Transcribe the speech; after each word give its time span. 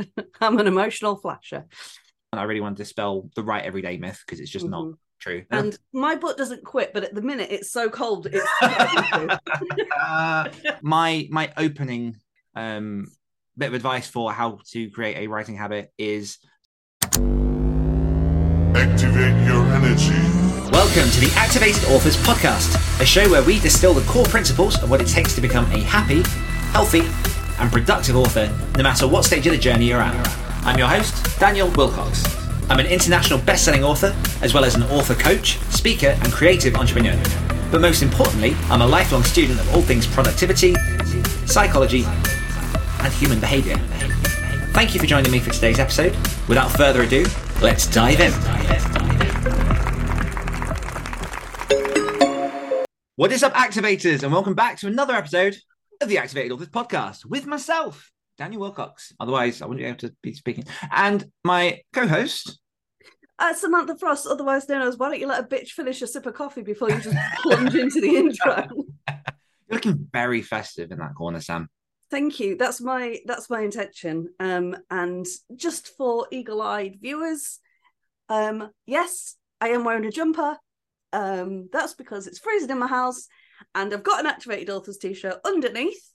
I'm 0.40 0.58
an 0.58 0.66
emotional 0.66 1.16
flasher. 1.16 1.64
And 2.32 2.40
I 2.40 2.44
really 2.44 2.60
want 2.60 2.76
to 2.76 2.82
dispel 2.82 3.28
the 3.36 3.42
right 3.42 3.64
everyday 3.64 3.96
myth 3.98 4.22
because 4.24 4.40
it's 4.40 4.50
just 4.50 4.66
not 4.66 4.84
Mhm. 4.84 4.94
true. 5.20 5.44
And 5.50 5.76
my 5.92 6.14
butt 6.16 6.36
doesn't 6.38 6.64
quit, 6.64 6.92
but 6.94 7.04
at 7.04 7.14
the 7.14 7.22
minute 7.22 7.48
it's 7.50 7.70
so 7.70 7.88
cold. 7.90 8.26
It's 8.32 8.46
Uh, 10.00 10.48
my 10.82 11.26
my 11.30 11.52
opening 11.56 12.16
um 12.54 13.06
bit 13.56 13.68
of 13.68 13.74
advice 13.74 14.08
for 14.08 14.32
how 14.32 14.58
to 14.70 14.90
create 14.90 15.16
a 15.18 15.26
writing 15.26 15.56
habit 15.56 15.92
is 15.98 16.38
Activate 18.74 19.46
your 19.46 19.64
energy. 19.74 20.18
Welcome 20.72 21.10
to 21.10 21.20
the 21.20 21.30
Activated 21.36 21.84
Authors 21.90 22.16
Podcast, 22.18 22.74
a 23.00 23.04
show 23.06 23.28
where 23.30 23.42
we 23.42 23.60
distill 23.60 23.92
the 23.92 24.00
core 24.10 24.24
principles 24.24 24.82
of 24.82 24.90
what 24.90 25.00
it 25.02 25.06
takes 25.08 25.34
to 25.34 25.40
become 25.42 25.66
a 25.72 25.78
happy, 25.80 26.22
healthy, 26.72 27.02
and 27.62 27.70
productive 27.70 28.16
author, 28.16 28.52
no 28.76 28.82
matter 28.82 29.06
what 29.06 29.24
stage 29.24 29.46
of 29.46 29.52
the 29.52 29.58
journey 29.58 29.86
you're 29.86 30.00
at. 30.00 30.38
I'm 30.64 30.76
your 30.76 30.88
host, 30.88 31.38
Daniel 31.38 31.68
Willcocks. 31.68 32.28
I'm 32.68 32.80
an 32.80 32.86
international 32.86 33.38
best-selling 33.38 33.84
author, 33.84 34.16
as 34.42 34.52
well 34.52 34.64
as 34.64 34.74
an 34.74 34.82
author 34.84 35.14
coach, 35.14 35.58
speaker, 35.70 36.18
and 36.22 36.32
creative 36.32 36.74
entrepreneur. 36.74 37.16
But 37.70 37.80
most 37.80 38.02
importantly, 38.02 38.56
I'm 38.64 38.82
a 38.82 38.86
lifelong 38.86 39.22
student 39.22 39.60
of 39.60 39.72
all 39.72 39.80
things 39.80 40.08
productivity, 40.08 40.74
psychology, 41.46 42.04
and 42.04 43.12
human 43.12 43.38
behavior. 43.38 43.76
Thank 44.72 44.92
you 44.92 44.98
for 44.98 45.06
joining 45.06 45.30
me 45.30 45.38
for 45.38 45.50
today's 45.50 45.78
episode. 45.78 46.16
Without 46.48 46.68
further 46.72 47.02
ado, 47.02 47.24
let's 47.60 47.86
dive 47.86 48.18
in. 48.18 48.32
What 53.14 53.30
is 53.30 53.44
up, 53.44 53.52
activators, 53.54 54.24
and 54.24 54.32
welcome 54.32 54.54
back 54.54 54.78
to 54.78 54.88
another 54.88 55.14
episode 55.14 55.58
of 56.02 56.08
the 56.08 56.18
Activated 56.18 56.50
Authors 56.50 56.68
Podcast 56.68 57.24
with 57.24 57.46
myself, 57.46 58.10
Daniel 58.36 58.62
Willcocks. 58.62 59.12
Otherwise, 59.20 59.62
I 59.62 59.66
wouldn't 59.66 59.84
be 59.84 59.88
able 59.88 59.98
to 59.98 60.14
be 60.20 60.34
speaking. 60.34 60.64
And 60.90 61.24
my 61.44 61.80
co-host, 61.92 62.58
uh, 63.38 63.54
Samantha 63.54 63.96
Frost, 63.96 64.26
otherwise 64.26 64.68
known 64.68 64.82
as 64.82 64.96
Why 64.96 65.10
don't 65.10 65.20
you 65.20 65.28
let 65.28 65.44
a 65.44 65.46
bitch 65.46 65.70
finish 65.70 66.02
a 66.02 66.08
sip 66.08 66.26
of 66.26 66.34
coffee 66.34 66.62
before 66.62 66.90
you 66.90 67.00
just 67.00 67.16
plunge 67.42 67.74
into 67.76 68.00
the 68.00 68.16
intro? 68.16 68.66
you're 69.08 69.16
looking 69.70 70.08
very 70.12 70.42
festive 70.42 70.90
in 70.90 70.98
that 70.98 71.14
corner, 71.14 71.40
Sam. 71.40 71.68
Thank 72.10 72.40
you. 72.40 72.56
That's 72.56 72.80
my 72.80 73.20
that's 73.24 73.48
my 73.48 73.60
intention. 73.60 74.28
Um, 74.40 74.76
and 74.90 75.24
just 75.54 75.96
for 75.96 76.26
eagle-eyed 76.32 76.98
viewers, 77.00 77.60
um, 78.28 78.70
yes, 78.86 79.36
I 79.60 79.68
am 79.68 79.84
wearing 79.84 80.04
a 80.04 80.10
jumper. 80.10 80.56
Um, 81.12 81.68
that's 81.72 81.94
because 81.94 82.26
it's 82.26 82.40
freezing 82.40 82.70
in 82.70 82.78
my 82.78 82.88
house, 82.88 83.28
and 83.74 83.92
I've 83.92 84.02
got 84.02 84.20
an 84.20 84.26
activated 84.26 84.70
authors 84.70 84.98
t-shirt 84.98 85.36
underneath. 85.44 86.12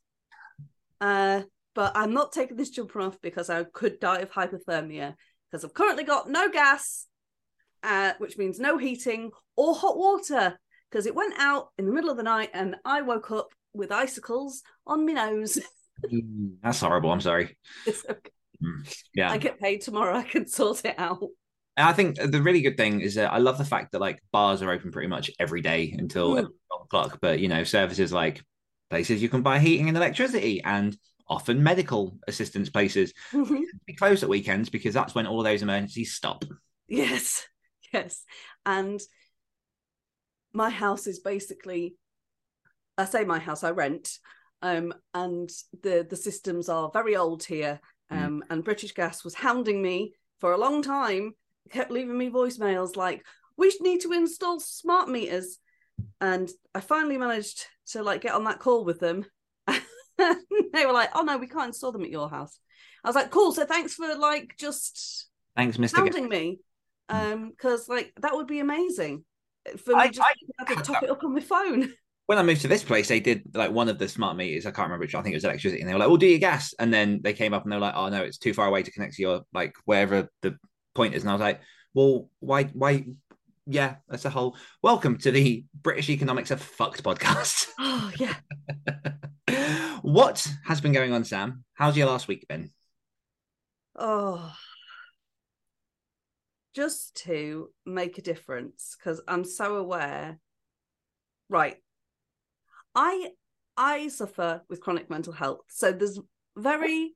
Uh, 0.99 1.43
but 1.75 1.91
I'm 1.95 2.13
not 2.13 2.31
taking 2.31 2.57
this 2.57 2.71
jumper 2.71 3.01
off 3.01 3.21
because 3.21 3.49
I 3.49 3.63
could 3.63 3.99
die 3.99 4.19
of 4.19 4.31
hypothermia 4.31 5.13
because 5.49 5.63
I've 5.63 5.73
currently 5.73 6.03
got 6.03 6.29
no 6.29 6.49
gas, 6.49 7.05
uh, 7.83 8.13
which 8.17 8.37
means 8.37 8.59
no 8.59 8.77
heating 8.77 9.31
or 9.55 9.75
hot 9.75 9.97
water 9.97 10.57
because 10.89 11.05
it 11.05 11.15
went 11.15 11.35
out 11.37 11.69
in 11.77 11.85
the 11.85 11.91
middle 11.91 12.09
of 12.09 12.17
the 12.17 12.23
night 12.23 12.49
and 12.53 12.75
I 12.83 13.01
woke 13.01 13.29
up 13.31 13.49
with 13.73 13.91
icicles 13.91 14.63
on 14.85 15.05
my 15.05 15.13
nose. 15.13 15.59
Mm, 16.13 16.57
That's 16.61 16.79
horrible. 16.79 17.11
I'm 17.11 17.21
sorry. 17.21 17.57
It's 17.87 18.05
okay. 18.07 18.29
Mm, 18.63 19.03
Yeah. 19.15 19.31
I 19.31 19.39
get 19.39 19.59
paid 19.59 19.81
tomorrow. 19.81 20.15
I 20.15 20.21
can 20.21 20.47
sort 20.47 20.85
it 20.85 20.93
out. 20.99 21.23
And 21.77 21.87
I 21.87 21.93
think 21.93 22.15
the 22.17 22.41
really 22.41 22.61
good 22.61 22.75
thing 22.75 23.01
is 23.01 23.15
that 23.15 23.31
I 23.31 23.37
love 23.37 23.57
the 23.59 23.63
fact 23.65 23.91
that 23.93 24.01
like 24.01 24.21
bars 24.31 24.61
are 24.61 24.71
open 24.71 24.91
pretty 24.91 25.07
much 25.07 25.29
every 25.39 25.61
day 25.61 25.95
until 25.97 26.31
Mm. 26.31 26.41
12 26.41 26.51
o'clock. 26.85 27.19
But 27.21 27.39
you 27.39 27.47
know, 27.47 27.63
services 27.63 28.11
like 28.11 28.43
places 28.89 29.21
you 29.21 29.29
can 29.29 29.43
buy 29.43 29.59
heating 29.59 29.87
and 29.87 29.95
electricity 29.97 30.61
and 30.63 30.97
often 31.29 31.61
medical 31.61 32.17
assistance 32.27 32.69
places 32.69 33.13
be 33.85 33.93
closed 33.93 34.23
at 34.23 34.29
weekends 34.29 34.69
because 34.69 34.93
that's 34.93 35.13
when 35.13 35.27
all 35.27 35.43
those 35.43 35.61
emergencies 35.61 36.13
stop. 36.13 36.43
yes, 36.87 37.45
yes. 37.93 38.23
And 38.65 38.99
my 40.53 40.69
house 40.69 41.05
is 41.07 41.19
basically, 41.19 41.95
I 42.97 43.05
say 43.05 43.23
my 43.23 43.39
house, 43.39 43.63
I 43.63 43.71
rent. 43.71 44.17
Um, 44.63 44.93
and 45.13 45.51
the 45.83 46.07
the 46.09 46.15
systems 46.15 46.69
are 46.69 46.89
very 46.91 47.15
old 47.15 47.43
here. 47.43 47.79
Mm. 48.11 48.23
Um, 48.25 48.43
and 48.49 48.63
British 48.63 48.93
Gas 48.93 49.23
was 49.23 49.35
hounding 49.35 49.81
me 49.81 50.13
for 50.39 50.53
a 50.53 50.57
long 50.57 50.81
time, 50.81 51.33
kept 51.69 51.91
leaving 51.91 52.17
me 52.17 52.29
voicemails 52.29 52.95
like, 52.95 53.25
"We 53.57 53.75
need 53.81 54.01
to 54.01 54.13
install 54.13 54.59
smart 54.59 55.09
meters," 55.09 55.59
and 56.21 56.49
I 56.73 56.79
finally 56.79 57.17
managed 57.17 57.65
to 57.91 58.03
like 58.03 58.21
get 58.21 58.33
on 58.33 58.45
that 58.45 58.59
call 58.59 58.85
with 58.85 58.99
them. 58.99 59.25
they 59.67 60.85
were 60.85 60.93
like, 60.93 61.09
"Oh 61.13 61.23
no, 61.23 61.37
we 61.37 61.47
can't 61.47 61.67
install 61.67 61.91
them 61.91 62.03
at 62.03 62.09
your 62.09 62.29
house." 62.29 62.59
I 63.03 63.09
was 63.09 63.15
like, 63.15 63.31
"Cool, 63.31 63.53
so 63.53 63.65
thanks 63.65 63.93
for 63.93 64.15
like 64.15 64.55
just 64.59 65.27
Thanks, 65.55 65.77
Mr. 65.77 65.97
Hounding 65.97 66.29
me, 66.29 66.59
um, 67.09 67.49
because 67.49 67.89
like 67.89 68.13
that 68.21 68.35
would 68.35 68.47
be 68.47 68.59
amazing 68.59 69.23
for 69.83 69.95
me 69.95 70.01
I- 70.01 70.07
just 70.07 70.17
to 70.17 70.53
have 70.65 70.77
to 70.77 70.93
top 70.93 71.03
it 71.03 71.09
up 71.09 71.23
on 71.23 71.33
my 71.33 71.41
phone." 71.41 71.93
when 72.27 72.37
I 72.37 72.43
moved 72.43 72.61
to 72.61 72.67
this 72.67 72.83
place, 72.83 73.07
they 73.07 73.21
did 73.21 73.43
like 73.53 73.71
one 73.71 73.89
of 73.89 73.97
the 73.97 74.07
smart 74.07 74.35
meters. 74.35 74.65
I 74.65 74.71
can't 74.71 74.87
remember 74.87 75.03
which. 75.03 75.15
I 75.15 75.21
think 75.21 75.33
it 75.33 75.37
was 75.37 75.45
electricity, 75.45 75.81
and 75.81 75.89
they 75.89 75.93
were 75.93 75.99
like, 75.99 76.09
"Well, 76.09 76.17
do 76.17 76.27
your 76.27 76.39
gas." 76.39 76.73
And 76.77 76.93
then 76.93 77.21
they 77.23 77.33
came 77.33 77.53
up 77.53 77.63
and 77.63 77.71
they 77.71 77.77
were 77.77 77.81
like, 77.81 77.95
"Oh 77.95 78.09
no, 78.09 78.21
it's 78.21 78.37
too 78.37 78.53
far 78.53 78.67
away 78.67 78.83
to 78.83 78.91
connect 78.91 79.15
to 79.15 79.21
your 79.21 79.41
like 79.53 79.73
wherever 79.85 80.29
the 80.41 80.57
point 80.97 81.13
is." 81.13 81.23
And 81.23 81.29
I 81.29 81.33
was 81.33 81.41
like, 81.41 81.61
"Well, 81.93 82.29
why? 82.39 82.65
Why?" 82.65 83.05
Yeah, 83.65 83.95
that's 84.09 84.25
a 84.25 84.29
whole. 84.29 84.57
Welcome 84.81 85.17
to 85.19 85.31
the 85.31 85.65
British 85.81 86.09
Economics 86.09 86.51
Are 86.51 86.57
Fucked 86.57 87.03
podcast. 87.03 87.67
Oh 87.79 88.11
yeah. 88.17 88.35
what 90.01 90.45
has 90.65 90.81
been 90.81 90.93
going 90.93 91.13
on, 91.13 91.23
Sam? 91.23 91.63
How's 91.73 91.95
your 91.95 92.07
last 92.07 92.27
week 92.27 92.47
been? 92.47 92.71
Oh, 93.95 94.53
just 96.75 97.15
to 97.25 97.69
make 97.85 98.17
a 98.17 98.21
difference 98.21 98.95
because 98.97 99.21
I'm 99.27 99.43
so 99.43 99.75
aware. 99.75 100.39
Right, 101.49 101.77
I 102.95 103.29
I 103.77 104.07
suffer 104.07 104.63
with 104.69 104.81
chronic 104.81 105.09
mental 105.09 105.33
health, 105.33 105.65
so 105.69 105.91
there's 105.91 106.19
very 106.57 107.13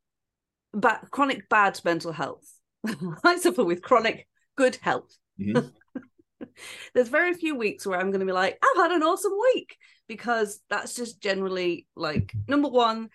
bad 0.73 1.09
chronic 1.09 1.49
bad 1.49 1.79
mental 1.83 2.11
health. 2.11 2.60
I 3.23 3.37
suffer 3.37 3.63
with 3.63 3.81
chronic 3.81 4.27
good 4.55 4.77
health. 4.81 5.15
Mhm. 5.39 5.71
There's 6.93 7.09
very 7.09 7.33
few 7.33 7.55
weeks 7.55 7.85
where 7.85 7.99
I'm 7.99 8.09
going 8.09 8.21
to 8.21 8.25
be 8.25 8.31
like, 8.31 8.57
I've 8.63 8.81
had 8.81 8.91
an 8.91 9.03
awesome 9.03 9.33
week 9.53 9.77
because 10.07 10.59
that's 10.69 10.95
just 10.95 11.21
generally 11.21 11.87
like 11.95 12.33
number 12.47 12.67
one, 12.67 13.09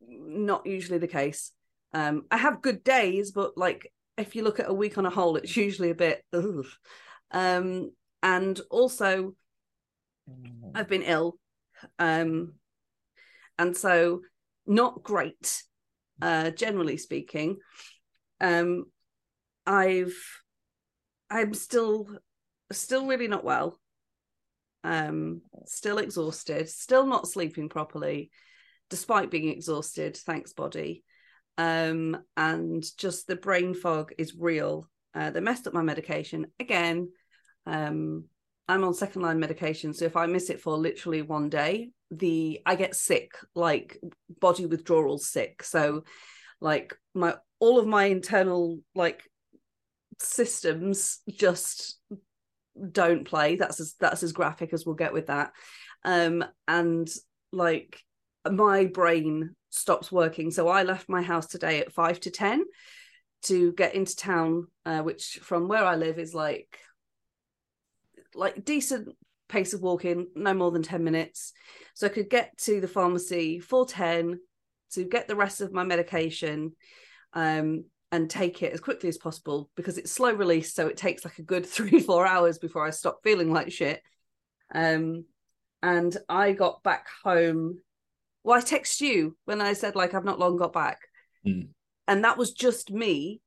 not 0.00 0.66
usually 0.66 0.98
the 0.98 1.06
case. 1.06 1.52
Um, 1.92 2.24
I 2.30 2.38
have 2.38 2.62
good 2.62 2.82
days, 2.82 3.32
but 3.32 3.56
like 3.56 3.92
if 4.16 4.34
you 4.34 4.42
look 4.42 4.60
at 4.60 4.68
a 4.68 4.74
week 4.74 4.98
on 4.98 5.06
a 5.06 5.10
whole, 5.10 5.36
it's 5.36 5.56
usually 5.56 5.90
a 5.90 5.94
bit. 5.94 6.24
Ugh. 6.32 6.66
Um, 7.30 7.92
and 8.22 8.58
also, 8.70 9.34
I've 10.74 10.88
been 10.88 11.02
ill, 11.02 11.38
um, 11.98 12.54
and 13.58 13.76
so 13.76 14.22
not 14.66 15.02
great, 15.02 15.62
uh, 16.20 16.50
generally 16.50 16.96
speaking. 16.96 17.58
Um, 18.40 18.84
I've, 19.66 20.16
I'm 21.30 21.54
still, 21.54 22.08
still 22.72 23.06
really 23.06 23.28
not 23.28 23.44
well. 23.44 23.78
Um, 24.84 25.42
still 25.66 25.98
exhausted, 25.98 26.68
still 26.68 27.06
not 27.06 27.28
sleeping 27.28 27.68
properly, 27.68 28.30
despite 28.90 29.30
being 29.30 29.48
exhausted. 29.48 30.16
Thanks, 30.16 30.52
body. 30.52 31.04
Um, 31.58 32.16
and 32.36 32.84
just 32.96 33.26
the 33.26 33.36
brain 33.36 33.74
fog 33.74 34.12
is 34.16 34.36
real. 34.38 34.88
Uh, 35.14 35.30
they 35.30 35.40
messed 35.40 35.66
up 35.66 35.74
my 35.74 35.82
medication 35.82 36.46
again. 36.60 37.10
Um, 37.66 38.24
I'm 38.68 38.84
on 38.84 38.94
second 38.94 39.22
line 39.22 39.40
medication, 39.40 39.92
so 39.92 40.04
if 40.04 40.16
I 40.16 40.26
miss 40.26 40.50
it 40.50 40.60
for 40.60 40.76
literally 40.76 41.22
one 41.22 41.48
day, 41.48 41.90
the 42.10 42.60
I 42.64 42.76
get 42.76 42.94
sick, 42.94 43.32
like 43.54 43.98
body 44.40 44.66
withdrawal 44.66 45.18
sick. 45.18 45.62
So, 45.62 46.04
like 46.60 46.94
my 47.14 47.34
all 47.60 47.78
of 47.78 47.86
my 47.86 48.04
internal 48.04 48.78
like 48.94 49.22
systems 50.18 51.20
just 51.30 51.98
don't 52.92 53.26
play. 53.26 53.56
That's 53.56 53.80
as 53.80 53.94
that's 53.98 54.22
as 54.22 54.32
graphic 54.32 54.72
as 54.72 54.84
we'll 54.84 54.94
get 54.94 55.12
with 55.12 55.26
that. 55.26 55.52
Um, 56.04 56.44
and 56.66 57.08
like 57.52 58.00
my 58.50 58.86
brain 58.86 59.54
stops 59.70 60.10
working. 60.10 60.50
So 60.50 60.68
I 60.68 60.82
left 60.82 61.08
my 61.08 61.22
house 61.22 61.46
today 61.46 61.80
at 61.80 61.92
five 61.92 62.20
to 62.20 62.30
ten 62.30 62.64
to 63.42 63.72
get 63.72 63.94
into 63.94 64.16
town, 64.16 64.66
uh, 64.84 65.00
which 65.02 65.38
from 65.42 65.68
where 65.68 65.84
I 65.84 65.96
live 65.96 66.18
is 66.18 66.34
like 66.34 66.78
like 68.34 68.64
decent 68.64 69.08
pace 69.48 69.72
of 69.72 69.82
walking, 69.82 70.28
no 70.34 70.54
more 70.54 70.70
than 70.70 70.82
10 70.82 71.02
minutes. 71.02 71.52
So 71.94 72.06
I 72.06 72.10
could 72.10 72.30
get 72.30 72.56
to 72.58 72.80
the 72.80 72.88
pharmacy 72.88 73.58
for 73.60 73.86
10 73.86 74.38
to 74.92 75.04
get 75.04 75.28
the 75.28 75.36
rest 75.36 75.60
of 75.60 75.72
my 75.72 75.84
medication 75.84 76.72
um, 77.32 77.84
and 78.10 78.30
take 78.30 78.62
it 78.62 78.72
as 78.72 78.80
quickly 78.80 79.08
as 79.08 79.18
possible 79.18 79.70
because 79.76 79.98
it's 79.98 80.10
slow 80.10 80.32
release. 80.32 80.74
So 80.74 80.86
it 80.88 80.96
takes 80.96 81.24
like 81.24 81.38
a 81.38 81.42
good 81.42 81.66
three, 81.74 82.00
four 82.00 82.26
hours 82.26 82.58
before 82.58 82.86
I 82.86 82.90
stop 82.90 83.20
feeling 83.22 83.52
like 83.52 83.72
shit. 83.72 84.02
Um, 84.74 85.24
and 85.82 86.16
I 86.28 86.52
got 86.52 86.82
back 86.82 87.06
home. 87.22 87.78
Well, 88.44 88.58
I 88.58 88.60
text 88.60 89.00
you 89.00 89.36
when 89.44 89.60
I 89.60 89.72
said 89.74 89.94
like 89.94 90.14
I've 90.14 90.24
not 90.24 90.38
long 90.38 90.56
got 90.56 90.72
back. 90.72 91.00
Mm. 91.46 91.68
and 92.08 92.24
that 92.24 92.36
was 92.36 92.50
just 92.50 92.90
me 92.90 93.40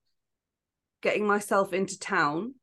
getting 1.01 1.27
myself 1.27 1.73
into 1.73 1.99
town 1.99 2.53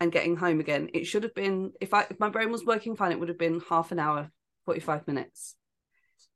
and 0.00 0.12
getting 0.12 0.36
home 0.36 0.60
again. 0.60 0.88
It 0.94 1.06
should 1.06 1.24
have 1.24 1.34
been 1.34 1.72
if 1.80 1.92
I 1.94 2.06
if 2.08 2.18
my 2.18 2.28
brain 2.28 2.50
was 2.50 2.64
working 2.64 2.96
fine, 2.96 3.12
it 3.12 3.20
would 3.20 3.28
have 3.28 3.38
been 3.38 3.60
half 3.68 3.92
an 3.92 3.98
hour, 3.98 4.30
45 4.64 5.06
minutes. 5.06 5.56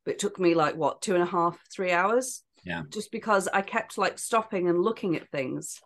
But 0.05 0.13
it 0.15 0.19
took 0.19 0.39
me 0.39 0.55
like 0.55 0.75
what, 0.75 1.01
two 1.01 1.13
and 1.13 1.23
a 1.23 1.27
half, 1.27 1.57
three 1.73 1.91
hours? 1.91 2.43
Yeah. 2.63 2.83
Just 2.89 3.11
because 3.11 3.47
I 3.47 3.61
kept 3.61 3.97
like 3.97 4.19
stopping 4.19 4.67
and 4.69 4.81
looking 4.81 5.15
at 5.15 5.29
things. 5.29 5.79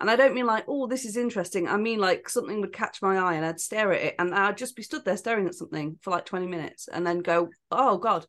And 0.00 0.08
I 0.10 0.16
don't 0.16 0.34
mean 0.34 0.46
like, 0.46 0.64
oh, 0.68 0.86
this 0.86 1.04
is 1.04 1.16
interesting. 1.16 1.66
I 1.66 1.76
mean 1.76 1.98
like 1.98 2.28
something 2.28 2.60
would 2.60 2.72
catch 2.72 3.02
my 3.02 3.16
eye 3.18 3.34
and 3.34 3.44
I'd 3.44 3.60
stare 3.60 3.92
at 3.92 4.02
it 4.02 4.14
and 4.18 4.34
I'd 4.34 4.56
just 4.56 4.76
be 4.76 4.82
stood 4.82 5.04
there 5.04 5.16
staring 5.16 5.46
at 5.46 5.54
something 5.54 5.98
for 6.02 6.10
like 6.10 6.24
20 6.24 6.46
minutes 6.46 6.88
and 6.88 7.06
then 7.06 7.18
go, 7.18 7.48
oh 7.70 7.98
God. 7.98 8.24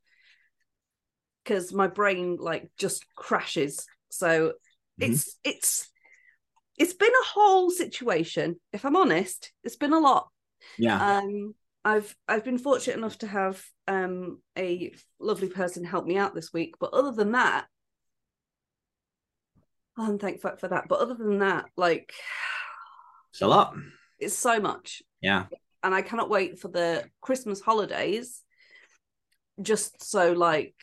Because 1.43 1.73
my 1.73 1.87
brain 1.87 2.37
like 2.39 2.71
just 2.77 3.05
crashes. 3.15 3.85
So 4.09 4.53
Mhm. 4.99 5.11
it's 5.11 5.37
it's 5.43 5.91
it's 6.77 6.93
been 6.93 7.11
a 7.13 7.27
whole 7.33 7.69
situation. 7.69 8.59
If 8.73 8.85
I'm 8.85 8.95
honest, 8.95 9.51
it's 9.63 9.75
been 9.75 9.93
a 9.93 9.99
lot. 9.99 10.29
Yeah. 10.77 11.19
Um, 11.19 11.53
I've 11.85 12.15
I've 12.27 12.43
been 12.43 12.57
fortunate 12.57 12.97
enough 12.97 13.17
to 13.19 13.27
have 13.27 13.63
um 13.87 14.41
a 14.57 14.93
lovely 15.19 15.49
person 15.49 15.83
help 15.83 16.05
me 16.05 16.17
out 16.17 16.35
this 16.35 16.51
week, 16.53 16.75
but 16.79 16.93
other 16.93 17.11
than 17.11 17.31
that, 17.31 17.67
I'm 19.97 20.17
thankful 20.19 20.55
for 20.57 20.67
that. 20.67 20.85
But 20.87 20.99
other 20.99 21.15
than 21.15 21.39
that, 21.39 21.65
like 21.77 22.13
it's 23.31 23.41
a 23.41 23.47
lot. 23.47 23.75
it's 24.19 24.37
so 24.37 24.59
much, 24.59 25.01
Yeah. 25.21 25.45
and 25.83 25.93
I 25.95 26.01
cannot 26.01 26.29
wait 26.29 26.59
for 26.59 26.67
the 26.67 27.09
Christmas 27.21 27.61
holidays. 27.61 28.43
Just 29.61 30.03
so 30.03 30.31
like 30.33 30.73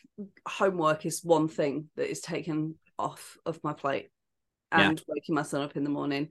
homework 0.47 1.07
is 1.07 1.25
one 1.25 1.49
thing 1.49 1.89
that 1.97 2.11
is 2.11 2.21
taken 2.21 2.77
off 2.99 3.37
of 3.47 3.63
my 3.63 3.73
plate, 3.73 4.11
Yeah. 4.73 4.89
and 4.89 5.03
waking 5.09 5.35
my 5.35 5.43
son 5.43 5.63
up 5.63 5.77
in 5.77 5.85
the 5.85 5.91
morning. 5.91 6.31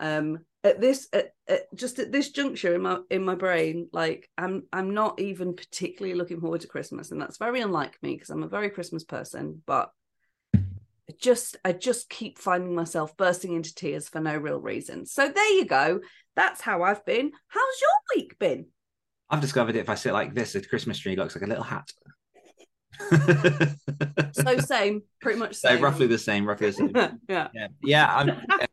Um, 0.00 0.40
at 0.64 0.80
this, 0.80 1.08
at, 1.12 1.32
at, 1.48 1.74
just 1.74 1.98
at 1.98 2.10
this 2.12 2.30
juncture 2.30 2.74
in 2.74 2.82
my 2.82 2.98
in 3.10 3.24
my 3.24 3.34
brain, 3.34 3.88
like 3.92 4.28
I'm 4.36 4.64
I'm 4.72 4.92
not 4.92 5.20
even 5.20 5.54
particularly 5.54 6.16
looking 6.16 6.40
forward 6.40 6.62
to 6.62 6.68
Christmas, 6.68 7.10
and 7.10 7.20
that's 7.20 7.38
very 7.38 7.60
unlike 7.60 7.98
me 8.02 8.14
because 8.14 8.30
I'm 8.30 8.42
a 8.42 8.48
very 8.48 8.70
Christmas 8.70 9.04
person. 9.04 9.62
But 9.66 9.90
I 10.54 11.14
just 11.20 11.56
I 11.64 11.72
just 11.72 12.10
keep 12.10 12.38
finding 12.38 12.74
myself 12.74 13.16
bursting 13.16 13.54
into 13.54 13.74
tears 13.74 14.08
for 14.08 14.20
no 14.20 14.36
real 14.36 14.60
reason. 14.60 15.06
So 15.06 15.28
there 15.28 15.52
you 15.54 15.64
go. 15.64 16.00
That's 16.36 16.60
how 16.60 16.82
I've 16.82 17.04
been. 17.04 17.32
How's 17.48 17.80
your 17.80 18.16
week 18.16 18.38
been? 18.38 18.66
I've 19.30 19.40
discovered 19.40 19.76
if 19.76 19.88
I 19.88 19.94
sit 19.94 20.12
like 20.12 20.34
this, 20.34 20.54
the 20.54 20.60
Christmas 20.62 20.98
tree 20.98 21.16
looks 21.16 21.34
like 21.36 21.44
a 21.44 21.46
little 21.46 21.64
hat. 21.64 21.90
So 24.32 24.58
same, 24.58 25.02
pretty 25.20 25.38
much 25.38 25.56
So 25.56 25.68
same. 25.68 25.82
roughly 25.82 26.06
the 26.06 26.18
same, 26.18 26.46
roughly 26.46 26.70
the 26.70 26.72
same. 26.72 26.92
yeah. 27.28 27.48
Yeah, 27.52 27.68
yeah. 27.82 28.14
I'm, 28.16 28.30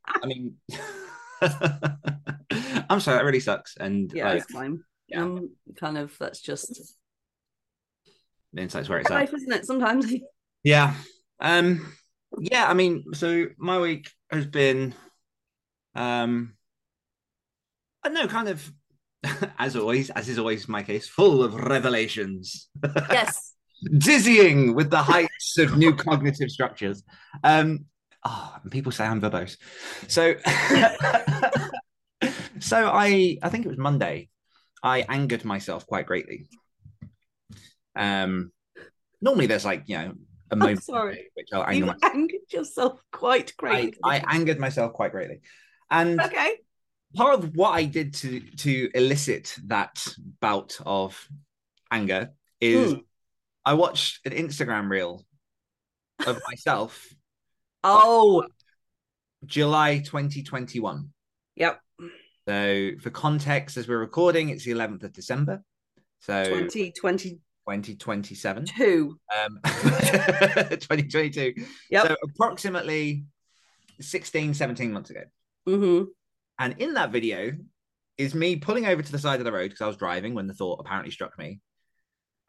I 0.07 0.25
mean, 0.27 0.55
I'm 2.89 2.99
sorry, 2.99 3.17
that 3.17 3.25
really 3.25 3.39
sucks. 3.39 3.75
And 3.77 4.11
Yeah, 4.13 4.29
like, 4.29 4.41
it's 4.41 4.51
fine. 4.51 4.79
yeah. 5.07 5.23
Um, 5.23 5.51
kind 5.79 5.97
of 5.97 6.15
that's 6.19 6.41
just 6.41 6.93
the 8.53 8.61
insight's 8.61 8.87
where 8.89 8.99
it's 8.99 9.11
at. 9.11 9.33
isn't 9.33 9.51
it? 9.53 9.65
Sometimes. 9.65 10.11
Yeah. 10.63 10.95
Um. 11.39 11.93
Yeah. 12.39 12.65
I 12.67 12.73
mean, 12.73 13.13
so 13.13 13.45
my 13.59 13.77
week 13.77 14.09
has 14.31 14.47
been, 14.47 14.95
um, 15.93 16.55
I 18.03 18.07
don't 18.09 18.15
know, 18.15 18.27
kind 18.27 18.47
of, 18.49 18.71
as 19.59 19.75
always, 19.75 20.09
as 20.09 20.27
is 20.27 20.39
always 20.39 20.67
my 20.67 20.81
case, 20.81 21.07
full 21.07 21.43
of 21.43 21.53
revelations. 21.53 22.69
yes. 23.11 23.53
dizzying 23.95 24.73
with 24.73 24.89
the 24.89 25.03
heights 25.03 25.57
of 25.59 25.77
new 25.77 25.93
cognitive 25.95 26.49
structures. 26.49 27.03
Um, 27.43 27.85
oh, 28.25 28.55
and 28.63 28.71
people 28.71 28.91
say 28.91 29.05
I'm 29.05 29.21
verbose. 29.21 29.57
So, 30.07 30.35
so 32.59 32.89
I, 32.91 33.37
I 33.41 33.49
think 33.49 33.65
it 33.65 33.69
was 33.69 33.77
Monday. 33.77 34.29
I 34.83 35.05
angered 35.07 35.45
myself 35.45 35.87
quite 35.87 36.05
greatly. 36.05 36.47
Um, 37.95 38.51
normally 39.21 39.47
there's 39.47 39.65
like 39.65 39.83
you 39.87 39.97
know 39.97 40.13
a 40.51 40.55
moment 40.55 40.83
sorry. 40.83 41.31
which 41.33 41.47
I'll 41.53 41.63
anger 41.63 41.77
You 41.77 41.85
myself. 41.85 42.13
angered 42.13 42.41
yourself 42.51 43.01
quite 43.11 43.51
I, 43.51 43.53
greatly. 43.57 43.99
I 44.03 44.23
angered 44.27 44.59
myself 44.59 44.93
quite 44.93 45.11
greatly, 45.11 45.41
and 45.89 46.19
okay. 46.19 46.55
part 47.15 47.39
of 47.39 47.55
what 47.55 47.71
I 47.71 47.85
did 47.85 48.13
to 48.15 48.39
to 48.57 48.89
elicit 48.93 49.55
that 49.67 50.05
bout 50.41 50.77
of 50.85 51.27
anger 51.91 52.31
is 52.59 52.93
Hmm. 52.93 52.99
I 53.63 53.73
watched 53.73 54.25
an 54.27 54.33
Instagram 54.33 54.89
reel 54.89 55.25
of 56.27 56.39
myself 56.47 57.07
Oh, 57.87 58.43
July 59.45 59.99
2021. 59.99 61.09
yep. 61.55 61.79
So 62.47 62.91
for 63.01 63.09
context, 63.09 63.77
as 63.77 63.87
we're 63.87 63.97
recording, 63.99 64.49
it's 64.49 64.63
the 64.65 64.71
11th 64.71 65.03
of 65.03 65.13
December. 65.13 65.63
So 66.19 66.43
2022. 66.43 67.39
2027. 67.67 68.65
Um 69.35 69.59
2022. 69.63 71.53
Yep. 71.89 72.07
So 72.07 72.15
approximately 72.23 73.25
16, 73.99 74.53
17 74.53 74.91
months 74.91 75.09
ago. 75.09 75.21
hmm 75.65 76.03
And 76.59 76.75
in 76.79 76.93
that 76.95 77.11
video 77.11 77.53
is 78.17 78.35
me 78.35 78.55
pulling 78.55 78.85
over 78.85 79.01
to 79.01 79.11
the 79.11 79.19
side 79.19 79.39
of 79.39 79.45
the 79.45 79.51
road 79.51 79.69
because 79.69 79.81
I 79.81 79.87
was 79.87 79.97
driving 79.97 80.33
when 80.33 80.47
the 80.47 80.53
thought 80.53 80.79
apparently 80.79 81.11
struck 81.11 81.37
me 81.37 81.59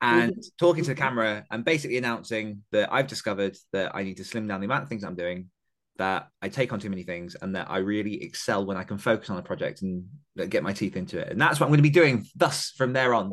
and 0.01 0.33
mm-hmm. 0.33 0.41
talking 0.59 0.85
to 0.85 0.89
the 0.89 0.95
mm-hmm. 0.95 1.03
camera 1.03 1.45
and 1.51 1.65
basically 1.65 1.99
announcing 1.99 2.63
that 2.73 2.93
I've 2.93 3.07
discovered 3.07 3.57
that 3.73 3.95
I 3.95 4.03
need 4.03 4.19
to 4.19 4.25
slim 4.25 4.47
down 4.47 4.61
the 4.61 4.67
amount 4.67 4.83
of 4.85 4.89
things 4.89 5.05
I'm 5.05 5.17
doing, 5.17 5.51
that 5.99 6.29
I 6.43 6.49
take 6.49 6.73
on 6.73 6.81
too 6.81 6.91
many 6.91 7.03
things, 7.03 7.37
and 7.41 7.57
that 7.57 7.71
I 7.71 7.79
really 7.79 8.23
excel 8.23 8.67
when 8.67 8.77
I 8.77 8.85
can 8.85 8.99
focus 8.99 9.31
on 9.31 9.39
a 9.39 9.43
project 9.43 9.83
and 9.83 10.07
get 10.51 10.63
my 10.63 10.73
teeth 10.73 10.97
into 10.97 11.19
it. 11.19 11.31
And 11.31 11.41
that's 11.41 11.59
what 11.59 11.67
I'm 11.67 11.71
going 11.71 11.79
to 11.79 11.83
be 11.83 11.91
doing 11.91 12.27
thus 12.37 12.73
from 12.77 12.93
there 12.93 13.15
on. 13.15 13.33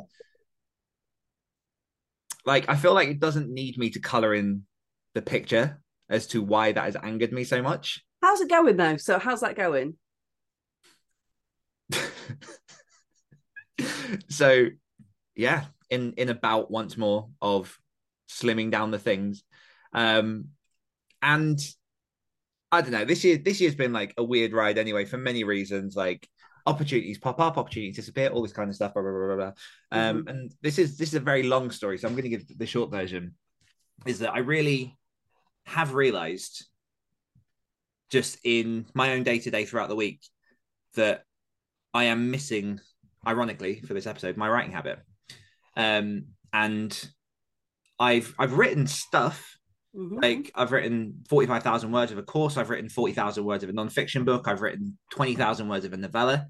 Like, 2.45 2.69
I 2.69 2.75
feel 2.75 2.93
like 2.93 3.09
it 3.09 3.19
doesn't 3.19 3.49
need 3.49 3.77
me 3.77 3.89
to 3.91 3.99
color 3.99 4.33
in 4.33 4.63
the 5.13 5.21
picture 5.21 5.81
as 6.09 6.27
to 6.27 6.41
why 6.41 6.71
that 6.71 6.83
has 6.85 6.95
angered 7.01 7.31
me 7.31 7.43
so 7.43 7.61
much. 7.61 8.03
How's 8.21 8.41
it 8.41 8.49
going 8.49 8.77
though? 8.77 8.97
So 8.97 9.19
how's 9.19 9.41
that 9.41 9.55
going? 9.55 9.95
so 14.29 14.67
yeah 15.35 15.65
in 15.93 16.13
in 16.17 16.29
about 16.29 16.71
once 16.71 16.97
more 16.97 17.29
of 17.41 17.77
slimming 18.29 18.71
down 18.71 18.91
the 18.91 18.99
things 18.99 19.43
um 19.93 20.45
and 21.21 21.59
i 22.71 22.81
don't 22.81 22.91
know 22.91 23.05
this 23.05 23.23
year 23.23 23.37
this 23.37 23.61
year's 23.61 23.75
been 23.75 23.93
like 23.93 24.13
a 24.17 24.23
weird 24.23 24.53
ride 24.53 24.77
anyway 24.77 25.05
for 25.05 25.17
many 25.17 25.43
reasons 25.43 25.95
like 25.95 26.27
opportunities 26.65 27.17
pop 27.17 27.39
up 27.39 27.57
opportunities 27.57 27.95
disappear 27.95 28.29
all 28.29 28.41
this 28.41 28.53
kind 28.53 28.69
of 28.69 28.75
stuff 28.75 28.93
blah, 28.93 29.03
blah, 29.03 29.11
blah, 29.11 29.27
blah, 29.27 29.35
blah. 29.35 29.51
um 29.91 30.23
and 30.27 30.53
this 30.61 30.79
is 30.79 30.97
this 30.97 31.09
is 31.09 31.15
a 31.15 31.19
very 31.19 31.43
long 31.43 31.69
story 31.69 31.97
so 31.97 32.07
i'm 32.07 32.13
going 32.13 32.23
to 32.23 32.29
give 32.29 32.57
the 32.57 32.65
short 32.65 32.89
version 32.89 33.35
is 34.05 34.19
that 34.19 34.33
i 34.33 34.39
really 34.39 34.97
have 35.65 35.93
realized 35.93 36.65
just 38.09 38.37
in 38.43 38.85
my 38.93 39.13
own 39.13 39.23
day 39.23 39.39
to 39.39 39.51
day 39.51 39.65
throughout 39.65 39.89
the 39.89 39.95
week 39.95 40.21
that 40.95 41.23
I 41.93 42.05
am 42.05 42.31
missing, 42.31 42.79
ironically, 43.25 43.81
for 43.81 43.93
this 43.93 44.07
episode, 44.07 44.37
my 44.37 44.49
writing 44.49 44.71
habit. 44.71 44.99
Um, 45.75 46.25
and 46.51 47.09
I've 47.99 48.33
I've 48.37 48.53
written 48.53 48.87
stuff 48.87 49.57
Mhm. 49.95 50.21
like 50.21 50.51
I've 50.55 50.71
written 50.71 51.23
forty 51.29 51.47
five 51.47 51.63
thousand 51.63 51.91
words 51.91 52.11
of 52.11 52.17
a 52.17 52.23
course. 52.23 52.57
I've 52.57 52.69
written 52.69 52.89
forty 52.89 53.13
thousand 53.13 53.45
words 53.45 53.63
of 53.63 53.69
a 53.69 53.73
non-fiction 53.73 54.25
book. 54.25 54.47
I've 54.47 54.61
written 54.61 54.97
twenty 55.11 55.35
thousand 55.35 55.67
words 55.69 55.85
of 55.85 55.93
a 55.93 55.97
novella 55.97 56.47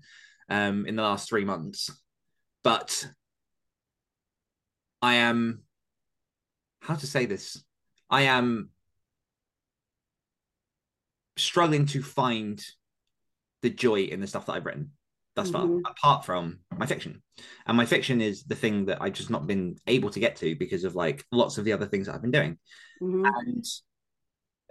um, 0.50 0.86
in 0.86 0.96
the 0.96 1.03
last 1.03 1.27
three 1.30 1.46
months. 1.46 1.89
But 2.63 3.08
I 5.01 5.15
am 5.15 5.63
how 6.82 6.96
to 6.96 7.08
say 7.08 7.25
this. 7.25 7.63
I 8.10 8.24
am 8.24 8.70
struggling 11.38 11.86
to 11.88 12.03
find 12.03 12.63
the 13.62 13.70
joy 13.70 14.01
in 14.03 14.20
the 14.20 14.27
stuff 14.27 14.46
that 14.46 14.53
I've 14.53 14.65
written 14.65 14.92
thus 15.36 15.50
far, 15.50 15.65
Mhm. 15.65 15.82
apart 15.86 16.25
from 16.25 16.60
my 16.77 16.86
fiction. 16.86 17.23
And 17.66 17.78
my 17.78 17.86
fiction 17.86 18.22
is 18.22 18.44
the 18.44 18.56
thing 18.56 18.86
that 18.86 19.02
I've 19.02 19.13
just 19.13 19.30
not 19.30 19.48
been 19.48 19.75
able 19.88 20.10
to 20.12 20.20
get 20.20 20.36
to 20.38 20.56
because 20.56 20.84
of 20.84 20.96
like 20.96 21.24
lots 21.32 21.58
of 21.58 21.66
the 21.66 21.74
other 21.74 21.86
things 21.86 22.08
that 22.08 22.16
I've 22.16 22.22
been 22.22 22.32
doing. 22.32 22.58
Mhm. 23.02 23.28
And 23.28 23.66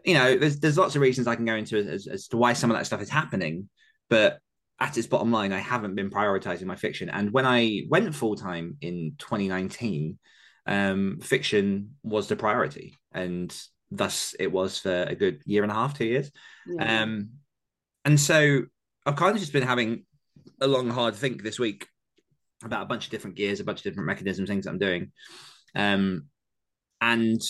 you 0.04 0.14
know, 0.14 0.37
there's 0.37 0.59
there's 0.59 0.78
lots 0.78 0.97
of 0.97 1.02
reasons 1.02 1.26
I 1.26 1.37
can 1.37 1.45
go 1.45 1.54
into 1.54 1.78
as, 1.78 2.07
as 2.07 2.28
to 2.28 2.37
why 2.37 2.52
some 2.52 2.71
of 2.71 2.76
that 2.76 2.87
stuff 2.87 3.02
is 3.02 3.11
happening, 3.11 3.69
but 4.09 4.38
at 4.81 4.99
its 4.99 5.07
bottom 5.07 5.31
line, 5.31 5.52
I 5.52 5.59
haven't 5.59 5.95
been 5.95 6.11
prioritizing 6.11 6.64
my 6.64 6.75
fiction. 6.75 7.09
And 7.09 7.31
when 7.33 7.47
I 7.47 7.83
went 7.88 8.14
full 8.14 8.35
time 8.35 8.76
in 8.81 9.14
2019, 9.19 10.19
um, 10.66 11.21
fiction 11.23 11.95
was 12.02 12.26
the 12.26 12.37
priority, 12.37 12.99
and 13.12 13.57
thus 13.90 14.35
it 14.40 14.50
was 14.50 14.78
for 14.78 15.04
a 15.04 15.14
good 15.14 15.42
year 15.45 15.62
and 15.62 15.71
a 15.71 15.75
half, 15.75 15.97
two 15.97 16.07
years. 16.07 16.31
Yeah. 16.66 17.02
Um, 17.02 17.31
and 18.04 18.19
so 18.19 18.62
I've 19.07 19.16
kind 19.16 19.35
of 19.35 19.40
just 19.40 19.52
been 19.52 19.62
having 19.62 20.04
a 20.61 20.66
long, 20.66 20.88
hard 20.88 21.14
think 21.14 21.42
this 21.42 21.59
week 21.59 21.87
about 22.66 22.83
a 22.83 22.87
bunch 22.87 23.07
of 23.07 23.11
different 23.11 23.37
gears, 23.37 23.61
a 23.61 23.64
bunch 23.64 23.81
of 23.81 23.85
different 23.85 24.07
mechanisms, 24.07 24.49
things 24.49 24.66
I'm 24.66 24.78
doing. 24.78 25.12
Um, 25.75 26.26
and 27.00 27.40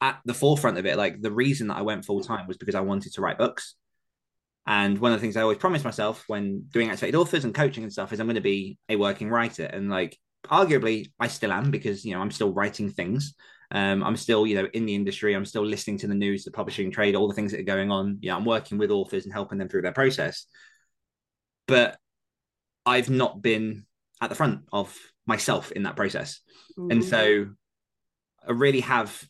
at 0.00 0.20
the 0.24 0.34
forefront 0.34 0.78
of 0.78 0.86
it. 0.86 0.96
Like 0.96 1.20
the 1.20 1.32
reason 1.32 1.68
that 1.68 1.76
I 1.76 1.82
went 1.82 2.04
full 2.04 2.20
time 2.20 2.46
was 2.46 2.56
because 2.56 2.74
I 2.74 2.80
wanted 2.80 3.12
to 3.14 3.20
write 3.20 3.38
books. 3.38 3.74
And 4.66 4.98
one 4.98 5.12
of 5.12 5.18
the 5.18 5.22
things 5.22 5.36
I 5.36 5.42
always 5.42 5.58
promised 5.58 5.84
myself 5.84 6.24
when 6.26 6.64
doing 6.70 6.90
activated 6.90 7.16
authors 7.16 7.44
and 7.44 7.54
coaching 7.54 7.82
and 7.82 7.92
stuff 7.92 8.12
is 8.12 8.20
I'm 8.20 8.26
going 8.26 8.34
to 8.36 8.40
be 8.40 8.78
a 8.88 8.96
working 8.96 9.28
writer. 9.28 9.64
And 9.64 9.90
like, 9.90 10.16
arguably, 10.46 11.12
I 11.18 11.28
still 11.28 11.52
am 11.52 11.70
because, 11.70 12.04
you 12.04 12.14
know, 12.14 12.20
I'm 12.20 12.30
still 12.30 12.52
writing 12.52 12.90
things. 12.90 13.34
Um, 13.72 14.02
I'm 14.02 14.16
still, 14.16 14.46
you 14.46 14.56
know, 14.56 14.68
in 14.72 14.86
the 14.86 14.94
industry. 14.94 15.34
I'm 15.34 15.44
still 15.44 15.64
listening 15.64 15.98
to 15.98 16.06
the 16.06 16.14
news, 16.14 16.44
the 16.44 16.50
publishing 16.50 16.90
trade, 16.90 17.14
all 17.14 17.28
the 17.28 17.34
things 17.34 17.52
that 17.52 17.60
are 17.60 17.64
going 17.64 17.90
on. 17.90 18.18
You 18.20 18.30
know, 18.30 18.36
I'm 18.36 18.44
working 18.44 18.78
with 18.78 18.90
authors 18.90 19.24
and 19.24 19.32
helping 19.32 19.58
them 19.58 19.68
through 19.68 19.82
their 19.82 19.92
process. 19.92 20.46
But 21.66 21.96
I've 22.86 23.10
not 23.10 23.42
been 23.42 23.84
at 24.20 24.28
the 24.28 24.36
front 24.36 24.62
of 24.72 24.96
myself 25.26 25.72
in 25.72 25.84
that 25.84 25.96
process. 25.96 26.40
Mm-hmm. 26.78 26.90
And 26.90 27.04
so 27.04 27.46
I 28.46 28.52
really 28.52 28.80
have 28.80 29.24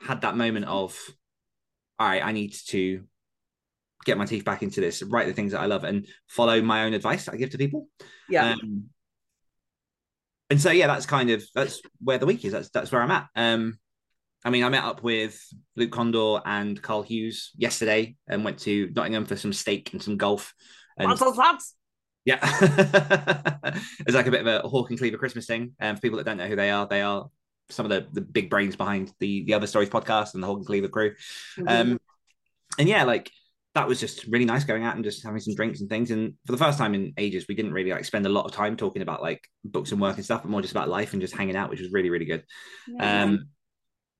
had 0.00 0.22
that 0.22 0.36
moment 0.36 0.66
of, 0.66 0.98
all 1.98 2.08
right, 2.08 2.24
I 2.24 2.32
need 2.32 2.54
to 2.68 3.04
get 4.04 4.18
my 4.18 4.26
teeth 4.26 4.44
back 4.44 4.62
into 4.62 4.80
this, 4.80 5.02
write 5.02 5.26
the 5.26 5.32
things 5.32 5.52
that 5.52 5.60
I 5.60 5.66
love, 5.66 5.84
and 5.84 6.06
follow 6.28 6.60
my 6.62 6.84
own 6.84 6.94
advice 6.94 7.24
that 7.24 7.34
I 7.34 7.38
give 7.38 7.50
to 7.50 7.58
people. 7.58 7.88
yeah. 8.28 8.52
Um, 8.52 8.90
and 10.48 10.60
so 10.60 10.70
yeah, 10.70 10.86
that's 10.86 11.06
kind 11.06 11.30
of 11.30 11.42
that's 11.54 11.80
where 12.00 12.18
the 12.18 12.26
week 12.26 12.44
is. 12.44 12.52
That's 12.52 12.68
that's 12.70 12.92
where 12.92 13.02
I'm 13.02 13.10
at. 13.10 13.26
Um, 13.34 13.78
I 14.44 14.50
mean, 14.50 14.62
I 14.62 14.68
met 14.68 14.84
up 14.84 15.02
with 15.02 15.40
Luke 15.74 15.90
Kondor 15.90 16.40
and 16.44 16.80
Carl 16.80 17.02
Hughes 17.02 17.50
yesterday 17.56 18.14
and 18.28 18.44
went 18.44 18.60
to 18.60 18.92
Nottingham 18.94 19.24
for 19.24 19.34
some 19.34 19.52
steak 19.52 19.92
and 19.92 20.00
some 20.00 20.16
golf. 20.16 20.54
And 20.96 21.08
lads. 21.36 21.74
Yeah, 22.26 22.40
it's 24.00 24.14
like 24.14 24.26
a 24.26 24.30
bit 24.30 24.46
of 24.46 24.46
a 24.46 24.68
Hawk 24.68 24.90
and 24.90 24.98
Cleaver 24.98 25.16
Christmas 25.16 25.46
thing. 25.46 25.72
And 25.78 25.96
for 25.96 26.02
people 26.02 26.18
that 26.18 26.24
don't 26.24 26.36
know 26.36 26.48
who 26.48 26.56
they 26.56 26.70
are, 26.70 26.86
they 26.86 27.00
are 27.00 27.30
some 27.70 27.86
of 27.86 27.90
the, 27.90 28.06
the 28.12 28.20
big 28.20 28.50
brains 28.50 28.76
behind 28.76 29.12
the 29.20 29.44
the 29.44 29.54
other 29.54 29.66
stories 29.66 29.88
podcast 29.88 30.34
and 30.34 30.42
the 30.42 30.46
Hawk 30.46 30.58
and 30.58 30.66
Cleaver 30.66 30.88
crew. 30.88 31.14
Mhm. 31.56 31.68
Um, 31.92 32.00
and 32.78 32.88
yeah, 32.88 33.04
like 33.04 33.30
that 33.74 33.86
was 33.86 34.00
just 34.00 34.26
really 34.26 34.44
nice 34.44 34.64
going 34.64 34.84
out 34.84 34.96
and 34.96 35.04
just 35.04 35.24
having 35.24 35.40
some 35.40 35.54
drinks 35.54 35.80
and 35.80 35.88
things. 35.88 36.10
And 36.10 36.34
for 36.46 36.52
the 36.52 36.58
first 36.58 36.78
time 36.78 36.94
in 36.94 37.12
ages, 37.16 37.46
we 37.48 37.54
didn't 37.54 37.72
really 37.72 37.90
like 37.92 38.04
spend 38.04 38.26
a 38.26 38.30
lot 38.30 38.44
of 38.46 38.52
time 38.52 38.76
talking 38.76 39.02
about 39.02 39.22
like 39.22 39.46
books 39.64 39.92
and 39.92 40.00
work 40.00 40.16
and 40.16 40.24
stuff, 40.24 40.42
but 40.42 40.50
more 40.50 40.62
just 40.62 40.72
about 40.72 40.88
life 40.88 41.12
and 41.12 41.22
just 41.22 41.36
hanging 41.36 41.56
out, 41.56 41.70
which 41.70 41.80
was 41.80 41.92
really 41.92 42.10
really 42.10 42.24
good. 42.24 42.44
Yeah. 42.88 43.22
Um, 43.22 43.48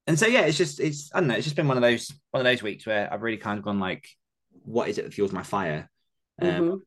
and 0.07 0.17
so 0.19 0.27
yeah, 0.27 0.43
it's 0.43 0.59
just 0.59 0.79
it's 0.79 1.11
I 1.13 1.19
don't 1.21 1.29
know, 1.29 1.35
it's 1.35 1.45
just 1.45 1.57
been 1.57 1.67
one 1.69 1.77
of 1.77 1.83
those 1.83 2.13
one 2.31 2.41
of 2.41 2.45
those 2.45 2.63
weeks 2.63 2.87
where 2.87 3.13
I've 3.13 3.23
really 3.23 3.39
kind 3.39 3.59
of 3.59 3.65
gone 3.65 3.81
like, 3.81 4.07
what 4.65 4.89
is 4.89 4.99
it 4.99 5.05
that 5.05 5.15
fuels 5.15 5.33
my 5.33 5.43
fire, 5.43 5.91
um, 6.41 6.49
Mhm. 6.49 6.81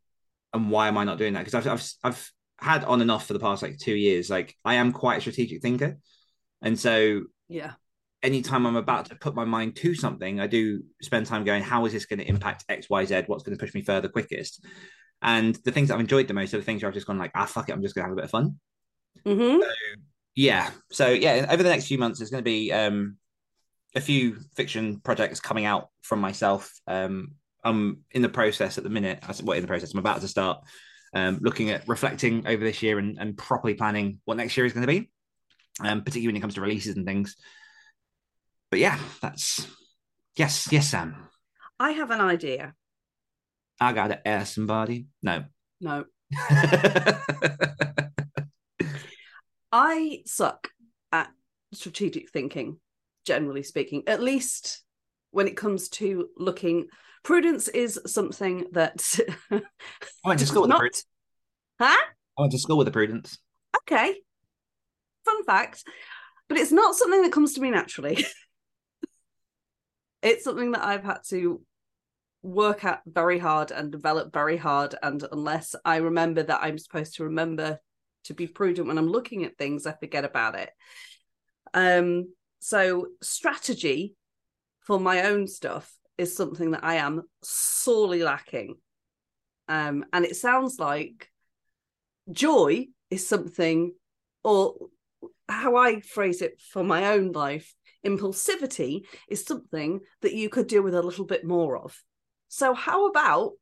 And 0.54 0.70
why 0.72 0.88
am 0.88 0.98
I 0.98 1.04
not 1.04 1.18
doing 1.18 1.34
that? 1.34 1.46
Because 1.46 1.56
I've, 1.56 1.68
I've 1.68 1.94
I've 2.04 2.32
had 2.60 2.84
on 2.84 3.02
and 3.02 3.12
off 3.12 3.28
for 3.28 3.34
the 3.34 3.40
past 3.40 3.62
like 3.62 3.78
two 3.78 3.96
years, 3.96 4.30
like 4.30 4.56
I 4.66 4.76
am 4.76 4.92
quite 4.92 5.18
a 5.18 5.22
strategic 5.22 5.62
thinker, 5.62 5.98
and 6.62 6.78
so 6.78 7.24
yeah. 7.48 7.74
anytime 8.22 8.66
I'm 8.66 8.76
about 8.76 9.06
to 9.08 9.16
put 9.16 9.36
my 9.36 9.46
mind 9.46 9.76
to 9.78 9.96
something, 9.96 10.40
I 10.40 10.48
do 10.48 10.84
spend 11.02 11.26
time 11.26 11.44
going, 11.44 11.64
how 11.64 11.86
is 11.86 11.94
this 11.94 12.06
going 12.06 12.20
to 12.20 12.28
impact 12.28 12.66
X, 12.70 12.90
Y, 12.90 13.06
Z? 13.06 13.24
What's 13.28 13.44
going 13.44 13.58
to 13.58 13.64
push 13.64 13.74
me 13.74 13.82
further 13.82 14.10
quickest? 14.10 14.66
And 15.22 15.56
the 15.66 15.72
things 15.72 15.90
that 15.90 15.96
I've 15.96 16.00
enjoyed 16.00 16.28
the 16.28 16.34
most 16.34 16.54
are 16.54 16.58
the 16.58 16.64
things 16.64 16.82
where 16.82 16.88
I've 16.90 16.96
just 16.96 17.08
gone 17.08 17.18
like, 17.18 17.32
ah, 17.36 17.46
fuck 17.46 17.70
it, 17.70 17.74
I'm 17.74 17.82
just 17.82 17.96
going 17.96 18.04
to 18.04 18.10
have 18.10 18.14
a 18.14 18.16
bit 18.16 18.26
of 18.26 18.32
fun. 18.32 18.60
Mm-hmm. 19.26 19.62
Yeah. 20.36 20.70
So 20.92 21.10
yeah, 21.10 21.48
over 21.50 21.62
the 21.64 21.70
next 21.70 21.88
few 21.88 21.98
months, 21.98 22.20
there's 22.20 22.30
going 22.30 22.44
to 22.44 22.50
be 22.50 22.72
um, 22.72 23.18
a 23.96 24.02
few 24.02 24.38
fiction 24.56 25.02
projects 25.02 25.42
coming 25.42 25.66
out 25.66 25.90
from 26.02 26.20
myself. 26.22 26.72
Um, 26.88 27.34
I'm 27.64 28.02
in 28.12 28.22
the 28.22 28.30
process 28.30 28.78
at 28.78 28.84
the 28.84 28.90
minute. 28.90 29.20
I 29.28 29.32
said, 29.34 29.46
what 29.46 29.58
in 29.58 29.64
the 29.64 29.68
process? 29.68 29.94
I'm 29.94 30.00
about 30.00 30.22
to 30.22 30.28
start 30.28 30.64
um, 31.14 31.40
looking 31.42 31.70
at 31.72 31.88
reflecting 31.88 32.48
over 32.48 32.64
this 32.64 32.82
year 32.82 33.00
and, 33.00 33.18
and 33.20 33.38
properly 33.38 33.74
planning 33.74 34.20
what 34.26 34.38
next 34.38 34.56
year 34.56 34.66
is 34.66 34.74
going 34.74 34.88
to 34.88 34.94
be, 34.94 35.10
um, 35.84 36.02
particularly 36.04 36.28
when 36.28 36.36
it 36.38 36.42
comes 36.42 36.56
to 36.56 36.62
releases 36.62 36.96
and 36.96 37.06
things. 37.06 37.36
But 38.70 38.80
yeah, 38.80 39.00
that's 39.22 39.68
yes, 40.36 40.70
yes, 40.72 40.90
Sam. 40.90 41.16
I 41.80 41.92
have 41.92 42.12
an 42.12 42.22
idea. 42.22 42.74
I 43.80 43.94
gotta 43.94 44.28
ask 44.28 44.54
somebody. 44.54 45.08
No. 45.24 45.46
No, 45.82 46.04
I 49.72 50.24
suck 50.26 50.68
at 51.12 51.30
strategic 51.74 52.30
thinking, 52.30 52.80
generally 53.26 53.64
speaking, 53.64 54.04
at 54.08 54.22
least 54.22 54.84
when 55.32 55.48
it 55.48 55.58
comes 55.58 55.90
to 55.90 56.28
looking. 56.38 56.88
Prudence 57.24 57.68
is 57.68 58.00
something 58.06 58.66
that. 58.72 59.04
I 59.52 59.62
went 60.26 60.40
to 60.40 60.46
school 60.48 60.62
with 60.64 60.70
Not- 60.70 60.78
the 60.78 60.80
prudence. 60.82 61.06
huh? 61.80 61.98
I 62.38 62.42
went 62.42 62.52
to 62.54 62.60
school 62.60 62.78
with 62.78 62.86
the 62.86 62.92
prudence. 62.92 63.38
Okay. 63.84 64.16
Fun 65.26 65.44
fact. 65.44 65.84
But 66.48 66.58
it's 66.58 66.72
not 66.72 66.96
something 66.96 67.22
that 67.22 67.32
comes 67.32 67.54
to 67.54 67.62
me 67.62 67.70
naturally. 67.70 68.26
it's 70.22 70.44
something 70.44 70.72
that 70.72 70.84
I've 70.84 71.04
had 71.04 71.20
to 71.30 71.62
work 72.42 72.86
at 72.86 73.02
very 73.06 73.38
hard 73.38 73.72
and 73.72 73.92
develop 73.92 74.34
very 74.34 74.58
hard. 74.58 74.96
And 75.04 75.24
unless 75.32 75.76
I 75.84 75.98
remember 75.98 76.42
that 76.44 76.62
I'm 76.64 76.78
supposed 76.78 77.16
to 77.16 77.26
remember 77.26 77.80
to 78.26 78.34
be 78.34 78.48
prudent 78.48 78.88
when 78.88 78.98
I'm 78.98 79.10
looking 79.10 79.44
at 79.44 79.58
things, 79.58 79.86
I 79.86 79.94
forget 79.94 80.26
about 80.26 80.56
it. 80.56 80.70
Um, 81.74 82.34
so 82.60 83.08
strategy 83.22 84.16
for 84.82 85.00
my 85.00 85.24
own 85.24 85.48
stuff 85.48 85.94
is 86.20 86.36
something 86.36 86.72
that 86.72 86.84
I 86.84 86.96
am 86.96 87.24
sorely 87.42 88.24
lacking. 88.24 88.76
Um, 89.68 90.06
and 90.12 90.26
it 90.26 90.36
sounds 90.36 90.80
like 90.80 91.30
joy 92.32 92.88
is 93.10 93.28
something, 93.28 93.94
or 94.44 94.76
how 95.48 95.76
I 95.76 96.02
phrase 96.02 96.42
it 96.42 96.62
for 96.72 96.84
my 96.84 97.12
own 97.14 97.32
life, 97.32 97.74
impulsivity 98.06 99.02
is 99.28 99.46
something 99.46 100.00
that 100.22 100.34
you 100.34 100.50
could 100.50 100.68
do 100.68 100.82
with 100.84 100.96
a 100.96 101.02
little 101.02 101.26
bit 101.26 101.46
more 101.46 101.78
of. 101.78 102.02
So, 102.48 102.74
how 102.74 103.08
about 103.08 103.54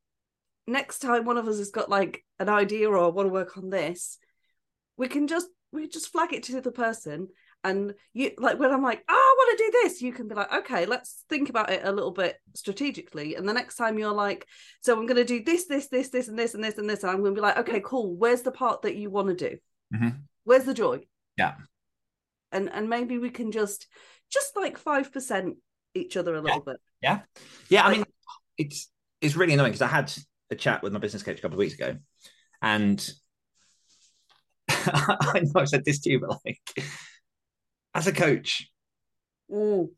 next 0.66 0.98
time 1.00 1.24
one 1.24 1.38
of 1.38 1.48
us 1.48 1.58
has 1.58 1.70
got 1.70 1.88
like 1.88 2.24
an 2.38 2.48
idea 2.48 2.88
or 2.88 3.10
want 3.10 3.26
to 3.26 3.32
work 3.32 3.56
on 3.56 3.70
this, 3.70 4.18
we 4.96 5.08
can 5.08 5.26
just 5.26 5.48
we 5.72 5.88
just 5.88 6.10
flag 6.12 6.32
it 6.32 6.44
to 6.44 6.60
the 6.60 6.72
person. 6.72 7.28
And 7.64 7.94
you 8.12 8.32
like 8.38 8.58
when 8.58 8.70
I'm 8.70 8.82
like, 8.82 9.02
oh, 9.08 9.12
I 9.12 9.34
want 9.38 9.58
to 9.58 9.64
do 9.64 9.70
this, 9.82 10.00
you 10.00 10.12
can 10.12 10.28
be 10.28 10.34
like, 10.34 10.52
okay, 10.52 10.86
let's 10.86 11.24
think 11.28 11.48
about 11.50 11.70
it 11.70 11.80
a 11.84 11.92
little 11.92 12.12
bit 12.12 12.36
strategically. 12.54 13.34
And 13.34 13.48
the 13.48 13.52
next 13.52 13.76
time 13.76 13.98
you're 13.98 14.12
like, 14.12 14.46
so 14.80 14.92
I'm 14.92 15.06
going 15.06 15.16
to 15.16 15.24
do 15.24 15.42
this, 15.42 15.66
this, 15.66 15.88
this, 15.88 16.08
this, 16.08 16.28
and 16.28 16.38
this, 16.38 16.54
and 16.54 16.62
this, 16.62 16.78
and 16.78 16.88
this, 16.88 17.02
and 17.02 17.10
I'm 17.10 17.20
going 17.20 17.34
to 17.34 17.40
be 17.40 17.42
like, 17.42 17.58
okay, 17.58 17.80
cool. 17.84 18.14
Where's 18.14 18.42
the 18.42 18.52
part 18.52 18.82
that 18.82 18.96
you 18.96 19.10
want 19.10 19.36
to 19.36 19.50
do? 19.50 19.58
Mhm. 19.94 20.20
Where's 20.44 20.64
the 20.64 20.74
joy? 20.74 21.00
Yeah. 21.36 21.54
And 22.52 22.70
and 22.72 22.88
maybe 22.88 23.18
we 23.18 23.30
can 23.30 23.52
just 23.52 23.86
just 24.30 24.56
like 24.56 24.78
five 24.78 25.12
percent 25.12 25.56
each 25.94 26.16
other 26.16 26.34
a 26.34 26.40
little 26.40 26.60
bit. 26.60 26.76
Yeah. 27.02 27.20
Yeah. 27.68 27.86
I 27.86 27.92
mean, 27.92 28.04
it's 28.56 28.90
it's 29.20 29.36
really 29.36 29.54
annoying 29.54 29.72
because 29.72 29.82
I 29.82 29.88
had 29.88 30.12
a 30.50 30.54
chat 30.54 30.82
with 30.82 30.92
my 30.92 30.98
business 30.98 31.22
coach 31.22 31.38
a 31.38 31.42
couple 31.42 31.56
of 31.56 31.58
weeks 31.58 31.74
ago, 31.74 31.96
and 32.62 33.10
I 34.68 35.40
know 35.42 35.60
I've 35.60 35.68
said 35.68 35.84
this 35.84 36.00
to 36.00 36.10
you, 36.10 36.20
but 36.20 36.38
like, 36.44 36.60
as 37.98 38.06
a 38.06 38.12
coach, 38.12 38.70
Mm, 39.50 39.88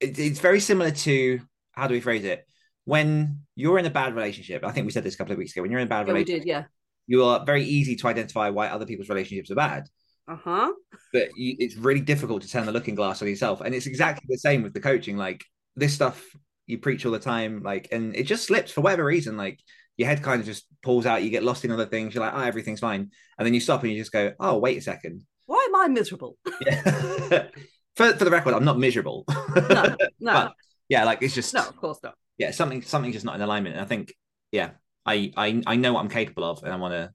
it, 0.00 0.18
it's 0.18 0.40
very 0.40 0.60
similar 0.60 0.90
to 0.90 1.40
how 1.72 1.86
do 1.86 1.94
we 1.94 2.00
phrase 2.00 2.24
it? 2.24 2.46
When 2.84 3.40
you're 3.54 3.78
in 3.78 3.86
a 3.86 3.90
bad 3.90 4.14
relationship, 4.14 4.64
I 4.64 4.72
think 4.72 4.86
we 4.86 4.92
said 4.92 5.04
this 5.04 5.14
a 5.14 5.18
couple 5.18 5.32
of 5.32 5.38
weeks 5.38 5.52
ago. 5.52 5.62
When 5.62 5.70
you're 5.70 5.80
in 5.80 5.86
a 5.86 5.90
bad 5.90 6.06
yeah, 6.06 6.12
we 6.12 6.20
relationship, 6.20 6.42
did, 6.42 6.48
yeah. 6.48 6.64
you 7.06 7.24
are 7.24 7.44
very 7.44 7.64
easy 7.64 7.96
to 7.96 8.08
identify 8.08 8.50
why 8.50 8.68
other 8.68 8.86
people's 8.86 9.08
relationships 9.08 9.50
are 9.50 9.56
bad. 9.56 9.84
Uh 10.26 10.36
huh. 10.42 10.72
but 11.12 11.28
you, 11.36 11.54
it's 11.58 11.76
really 11.76 12.00
difficult 12.00 12.40
to 12.40 12.48
turn 12.48 12.64
the 12.64 12.72
looking 12.72 12.94
glass 12.94 13.20
on 13.20 13.28
yourself 13.28 13.60
and 13.60 13.74
it's 13.74 13.84
exactly 13.84 14.24
the 14.26 14.38
same 14.38 14.62
with 14.62 14.72
the 14.72 14.80
coaching 14.80 15.18
like 15.18 15.44
this 15.76 15.92
stuff 15.92 16.24
you 16.66 16.78
preach 16.78 17.04
all 17.04 17.12
the 17.12 17.18
time 17.18 17.62
like 17.62 17.88
and 17.92 18.16
it 18.16 18.22
just 18.22 18.46
slips 18.46 18.72
for 18.72 18.80
whatever 18.80 19.04
reason 19.04 19.36
like 19.36 19.60
your 19.98 20.08
head 20.08 20.22
kind 20.22 20.40
of 20.40 20.46
just 20.46 20.64
pulls 20.82 21.04
out 21.04 21.22
you 21.22 21.28
get 21.28 21.42
lost 21.42 21.66
in 21.66 21.70
other 21.70 21.84
things 21.84 22.14
you're 22.14 22.24
like 22.24 22.32
oh 22.34 22.40
everything's 22.40 22.80
fine 22.80 23.10
and 23.36 23.44
then 23.44 23.52
you 23.52 23.60
stop 23.60 23.82
and 23.82 23.92
you 23.92 23.98
just 23.98 24.12
go 24.12 24.32
oh 24.40 24.56
wait 24.56 24.78
a 24.78 24.80
second 24.80 25.20
Why 25.46 25.66
am 25.68 25.76
I 25.76 25.88
miserable? 25.88 26.36
yeah 26.66 26.82
for, 27.96 28.12
for 28.14 28.24
the 28.24 28.30
record 28.30 28.54
i'm 28.54 28.64
not 28.64 28.78
miserable 28.78 29.24
No, 29.56 29.96
no, 30.20 30.32
But- 30.32 30.54
yeah 30.88 31.04
like 31.04 31.22
it's 31.22 31.34
just 31.34 31.54
no, 31.54 31.60
of 31.60 31.76
course 31.76 31.98
not. 32.02 32.14
yeah 32.38 32.50
something 32.50 32.82
something's 32.82 33.14
just 33.14 33.24
not 33.24 33.34
in 33.36 33.40
alignment 33.42 33.74
and 33.76 33.84
i 33.84 33.86
think 33.88 34.12
yeah 34.52 34.70
i 35.06 35.30
i, 35.36 35.62
I 35.66 35.76
know 35.76 35.92
what 35.92 36.00
i'm 36.00 36.08
capable 36.10 36.44
of 36.44 36.62
and 36.64 36.72
i 36.72 36.76
want 36.76 36.92
to 36.94 37.12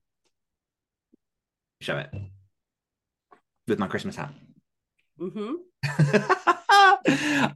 show 1.82 1.98
it 1.98 2.10
with 3.68 3.80
my 3.80 3.88
christmas 3.88 4.16
hat 4.16 4.34
Mm-hmm. 5.20 5.56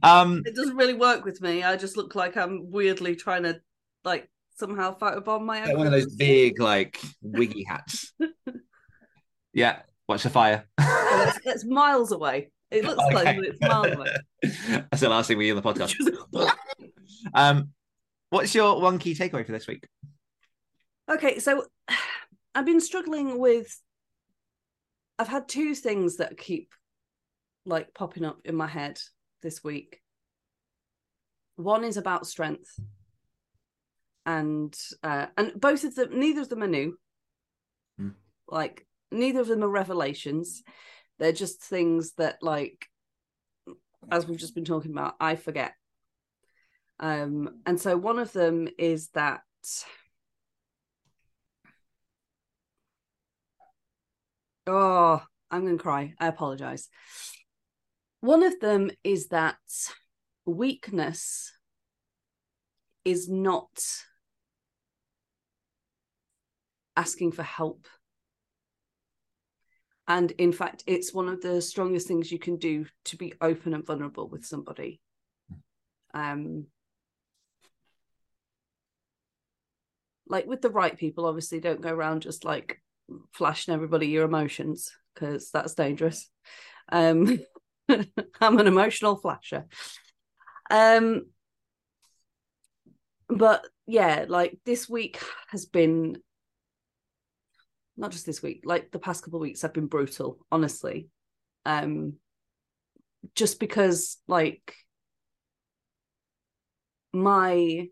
um 0.02 0.42
It 0.44 0.54
doesn't 0.54 0.76
really 0.76 0.92
work 0.94 1.24
with 1.24 1.40
me. 1.40 1.62
I 1.62 1.76
just 1.76 1.96
look 1.96 2.14
like 2.14 2.36
I'm 2.36 2.70
weirdly 2.70 3.16
trying 3.16 3.44
to 3.44 3.58
like 4.04 4.28
somehow 4.56 4.96
photobomb 4.98 5.44
my 5.46 5.62
own. 5.70 5.76
one 5.78 5.86
of 5.86 5.92
those 5.92 6.14
big 6.14 6.60
like 6.60 7.00
wiggy 7.22 7.64
hats 7.64 8.12
yeah 9.54 9.80
watch 10.08 10.22
the 10.22 10.30
fire 10.30 10.66
Oh, 10.78 11.24
it's, 11.28 11.40
it's 11.46 11.64
miles 11.64 12.12
away. 12.12 12.50
It 12.70 12.84
looks 12.84 13.02
close, 13.10 13.24
but 13.24 13.44
it's 13.44 13.60
miles 13.60 13.94
away. 13.94 14.16
that's 14.90 15.00
the 15.00 15.08
last 15.08 15.28
thing 15.28 15.38
we 15.38 15.46
hear 15.46 15.56
on 15.56 15.62
the 15.62 15.72
podcast 15.72 15.94
um 17.34 17.70
what's 18.30 18.54
your 18.54 18.80
one 18.80 18.98
key 18.98 19.14
takeaway 19.14 19.46
for 19.46 19.52
this 19.52 19.66
week 19.66 19.86
okay, 21.10 21.38
so 21.38 21.64
I've 22.54 22.66
been 22.66 22.80
struggling 22.80 23.38
with. 23.38 23.80
I've 25.18 25.28
had 25.28 25.48
two 25.48 25.74
things 25.74 26.16
that 26.16 26.38
keep 26.38 26.72
like 27.66 27.94
popping 27.94 28.24
up 28.24 28.38
in 28.44 28.54
my 28.56 28.66
head 28.66 28.98
this 29.42 29.62
week. 29.62 30.00
one 31.56 31.84
is 31.84 31.96
about 31.96 32.26
strength, 32.26 32.78
and 34.26 34.76
uh, 35.02 35.26
and 35.36 35.52
both 35.56 35.84
of 35.84 35.94
them, 35.94 36.18
neither 36.18 36.42
of 36.42 36.48
them 36.48 36.62
are 36.62 36.68
new. 36.68 36.98
Hmm. 37.98 38.10
Like 38.48 38.86
neither 39.14 39.40
of 39.40 39.48
them 39.48 39.64
are 39.64 39.68
revelations. 39.68 40.62
They're 41.18 41.32
just 41.32 41.60
things 41.60 42.12
that, 42.14 42.42
like, 42.42 42.86
as 44.10 44.26
we've 44.26 44.38
just 44.38 44.54
been 44.54 44.64
talking 44.64 44.90
about, 44.90 45.14
I 45.20 45.36
forget. 45.36 45.72
Um, 47.00 47.60
and 47.66 47.80
so 47.80 47.96
one 47.96 48.18
of 48.18 48.32
them 48.32 48.68
is 48.78 49.08
that 49.10 49.40
oh, 54.66 55.22
I'm 55.50 55.66
to 55.66 55.82
cry. 55.82 56.14
I 56.18 56.28
apologize. 56.28 56.88
One 58.20 58.42
of 58.42 58.58
them 58.60 58.90
is 59.02 59.28
that 59.28 59.56
weakness 60.46 61.52
is 63.04 63.28
not 63.28 63.82
asking 66.96 67.32
for 67.32 67.42
help. 67.42 67.86
And 70.06 70.30
in 70.32 70.52
fact, 70.52 70.84
it's 70.86 71.14
one 71.14 71.28
of 71.28 71.40
the 71.40 71.62
strongest 71.62 72.06
things 72.06 72.30
you 72.30 72.38
can 72.38 72.56
do 72.56 72.86
to 73.06 73.16
be 73.16 73.32
open 73.40 73.72
and 73.72 73.86
vulnerable 73.86 74.28
with 74.28 74.44
somebody. 74.44 75.00
Um, 76.12 76.66
like 80.28 80.46
with 80.46 80.60
the 80.60 80.70
right 80.70 80.96
people, 80.96 81.26
obviously, 81.26 81.60
don't 81.60 81.80
go 81.80 81.92
around 81.92 82.20
just 82.20 82.44
like 82.44 82.80
flashing 83.32 83.74
everybody 83.74 84.08
your 84.08 84.24
emotions 84.24 84.92
because 85.14 85.50
that's 85.50 85.74
dangerous. 85.74 86.30
Um, 86.90 87.40
I'm 87.88 88.58
an 88.58 88.66
emotional 88.66 89.16
flasher. 89.16 89.66
Um, 90.70 91.26
but 93.28 93.66
yeah, 93.86 94.26
like 94.28 94.58
this 94.64 94.88
week 94.88 95.20
has 95.48 95.66
been 95.66 96.18
not 97.96 98.10
just 98.10 98.26
this 98.26 98.42
week, 98.42 98.62
like 98.64 98.90
the 98.90 98.98
past 98.98 99.24
couple 99.24 99.38
of 99.38 99.42
weeks 99.42 99.62
have 99.62 99.72
been 99.72 99.86
brutal, 99.86 100.38
honestly. 100.50 101.08
Um, 101.64 102.14
just 103.34 103.58
because 103.58 104.18
like 104.28 104.74
my 107.12 107.88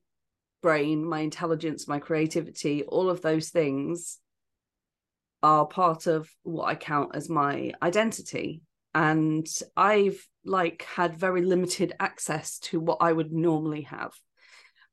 brain, 0.62 1.04
my 1.04 1.20
intelligence, 1.20 1.88
my 1.88 1.98
creativity, 1.98 2.82
all 2.84 3.08
of 3.08 3.22
those 3.22 3.50
things 3.50 4.18
are 5.42 5.66
part 5.66 6.06
of 6.06 6.30
what 6.42 6.66
I 6.66 6.74
count 6.74 7.14
as 7.14 7.28
my 7.28 7.72
identity. 7.82 8.62
And 8.94 9.46
I've 9.76 10.24
like 10.44 10.82
had 10.82 11.16
very 11.18 11.42
limited 11.42 11.94
access 11.98 12.58
to 12.60 12.80
what 12.80 12.98
I 13.00 13.12
would 13.12 13.32
normally 13.32 13.82
have. 13.82 14.12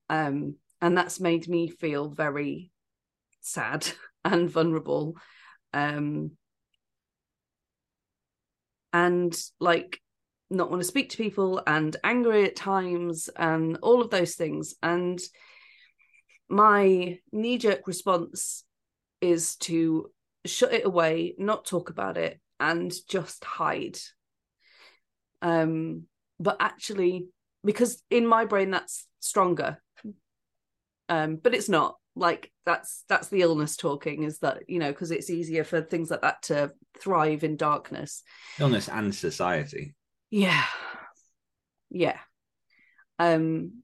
Um, 0.09 0.55
and 0.81 0.97
that's 0.97 1.19
made 1.19 1.47
me 1.47 1.67
feel 1.69 2.09
very 2.09 2.71
sad 3.41 3.87
and 4.25 4.49
vulnerable. 4.49 5.15
Um, 5.73 6.31
and 8.91 9.39
like 9.59 10.01
not 10.49 10.69
want 10.69 10.81
to 10.81 10.87
speak 10.87 11.09
to 11.11 11.17
people 11.17 11.61
and 11.67 11.95
angry 12.03 12.45
at 12.45 12.55
times 12.55 13.29
and 13.35 13.77
all 13.81 14.01
of 14.01 14.09
those 14.09 14.35
things. 14.35 14.73
And 14.81 15.19
my 16.49 17.19
knee 17.31 17.57
jerk 17.57 17.85
response 17.85 18.63
is 19.21 19.55
to 19.57 20.09
shut 20.45 20.73
it 20.73 20.85
away, 20.85 21.35
not 21.37 21.65
talk 21.65 21.89
about 21.89 22.17
it, 22.17 22.39
and 22.59 22.91
just 23.07 23.43
hide. 23.43 23.99
Um, 25.41 26.03
but 26.39 26.57
actually, 26.59 27.27
because 27.63 28.01
in 28.09 28.25
my 28.25 28.45
brain 28.45 28.71
that's 28.71 29.05
stronger. 29.19 29.81
Um, 31.09 31.35
but 31.37 31.53
it's 31.53 31.69
not 31.69 31.95
like 32.15 32.51
that's 32.65 33.03
that's 33.07 33.29
the 33.29 33.41
illness 33.41 33.77
talking 33.77 34.23
is 34.23 34.39
that 34.39 34.63
you 34.67 34.79
know 34.79 34.91
because 34.91 35.11
it's 35.11 35.29
easier 35.29 35.63
for 35.63 35.81
things 35.81 36.11
like 36.11 36.21
that 36.21 36.41
to 36.43 36.71
thrive 36.99 37.43
in 37.43 37.55
darkness. 37.55 38.23
Illness 38.59 38.89
and 38.89 39.13
society. 39.13 39.95
yeah. 40.29 40.65
Yeah. 41.89 42.19
Um 43.17 43.83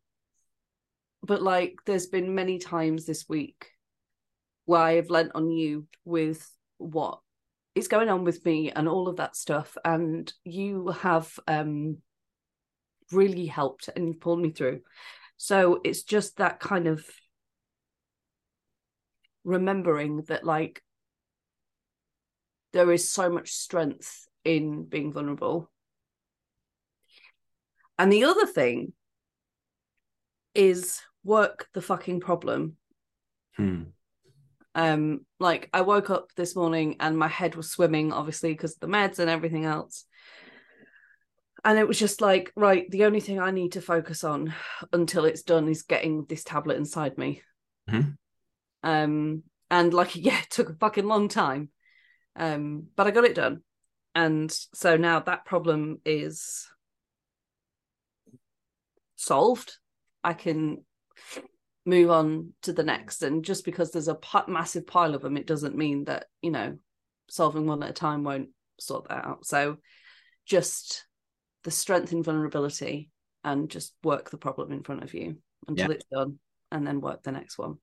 but 1.23 1.41
like 1.41 1.77
there's 1.85 2.07
been 2.07 2.35
many 2.35 2.59
times 2.59 3.05
this 3.05 3.25
week 3.27 3.71
where 4.65 4.81
i've 4.81 5.09
lent 5.09 5.31
on 5.33 5.49
you 5.49 5.87
with 6.03 6.47
what 6.77 7.19
is 7.73 7.87
going 7.87 8.09
on 8.09 8.23
with 8.23 8.45
me 8.45 8.71
and 8.71 8.87
all 8.87 9.07
of 9.07 9.17
that 9.17 9.35
stuff 9.35 9.75
and 9.83 10.31
you 10.43 10.89
have 10.89 11.31
um 11.47 11.97
really 13.11 13.45
helped 13.45 13.89
and 13.95 14.19
pulled 14.19 14.41
me 14.41 14.51
through. 14.51 14.81
So 15.37 15.81
it's 15.83 16.03
just 16.03 16.37
that 16.37 16.59
kind 16.59 16.87
of 16.87 17.05
remembering 19.45 20.23
that 20.23 20.43
like 20.43 20.81
there 22.73 22.91
is 22.91 23.09
so 23.09 23.29
much 23.29 23.51
strength 23.51 24.27
in 24.43 24.83
being 24.83 25.13
vulnerable 25.13 25.71
and 27.97 28.11
the 28.11 28.25
other 28.25 28.45
thing 28.45 28.93
is 30.53 31.01
work 31.23 31.67
the 31.73 31.81
fucking 31.81 32.19
problem. 32.19 32.77
Hmm. 33.55 33.83
Um, 34.73 35.25
like 35.39 35.69
I 35.73 35.81
woke 35.81 36.09
up 36.09 36.31
this 36.35 36.55
morning 36.55 36.97
and 36.99 37.17
my 37.17 37.27
head 37.27 37.55
was 37.55 37.71
swimming, 37.71 38.11
obviously, 38.11 38.51
because 38.51 38.73
of 38.73 38.79
the 38.81 38.87
meds 38.87 39.19
and 39.19 39.29
everything 39.29 39.65
else. 39.65 40.05
And 41.63 41.79
it 41.79 41.87
was 41.87 41.97
just 41.97 42.21
like, 42.21 42.51
right, 42.55 42.89
the 42.91 43.05
only 43.05 43.21
thing 43.21 43.39
I 43.39 43.51
need 43.51 43.71
to 43.71 43.81
focus 43.81 44.23
on 44.23 44.53
until 44.93 45.25
it's 45.25 45.41
done 45.41 45.67
is 45.67 45.83
getting 45.83 46.25
this 46.25 46.43
tablet 46.43 46.77
inside 46.77 47.17
me. 47.17 47.41
Mhm. 47.89 48.17
Um, 48.85 49.43
and 49.69 49.93
like, 49.93 50.15
yeah, 50.15 50.39
it 50.39 50.49
took 50.49 50.69
a 50.69 50.75
fucking 50.75 51.05
long 51.05 51.27
time. 51.27 51.69
Um, 52.37 52.87
but 52.95 53.07
I 53.07 53.11
got 53.11 53.25
it 53.25 53.35
done. 53.35 53.61
And 54.13 54.49
so 54.73 54.95
now 54.95 55.19
that 55.19 55.45
problem 55.45 55.99
is 56.05 56.67
solved. 59.17 59.73
I 60.23 60.33
can 60.33 60.85
move 61.85 62.09
on 62.09 62.53
to 62.63 62.71
the 62.73 62.83
next. 62.83 63.23
And 63.23 63.43
just 63.43 63.65
because 63.65 63.91
there's 63.91 64.07
a 64.07 64.17
massive 64.47 64.87
pile 64.87 65.15
of 65.15 65.21
them, 65.21 65.35
it 65.37 65.47
doesn't 65.47 65.75
mean 65.75 66.05
that, 66.05 66.25
you 66.41 66.51
know, 66.51 66.77
solving 67.29 67.65
one 67.65 67.83
at 67.83 67.89
a 67.89 67.93
time 67.93 68.23
won't 68.23 68.49
sort 68.79 69.09
that 69.09 69.25
out. 69.25 69.45
So 69.45 69.77
just 70.45 71.05
the 71.63 71.71
strength 71.71 72.11
and 72.11 72.23
vulnerability 72.23 73.09
and 73.43 73.69
just 73.69 73.93
work 74.03 74.29
the 74.29 74.37
problem 74.37 74.71
in 74.71 74.83
front 74.83 75.03
of 75.03 75.13
you 75.13 75.37
until 75.67 75.89
Yeah. 75.89 75.95
it's 75.95 76.05
done 76.11 76.39
and 76.71 76.85
then 76.87 77.01
work 77.01 77.23
the 77.23 77.31
next 77.31 77.57
one. 77.57 77.77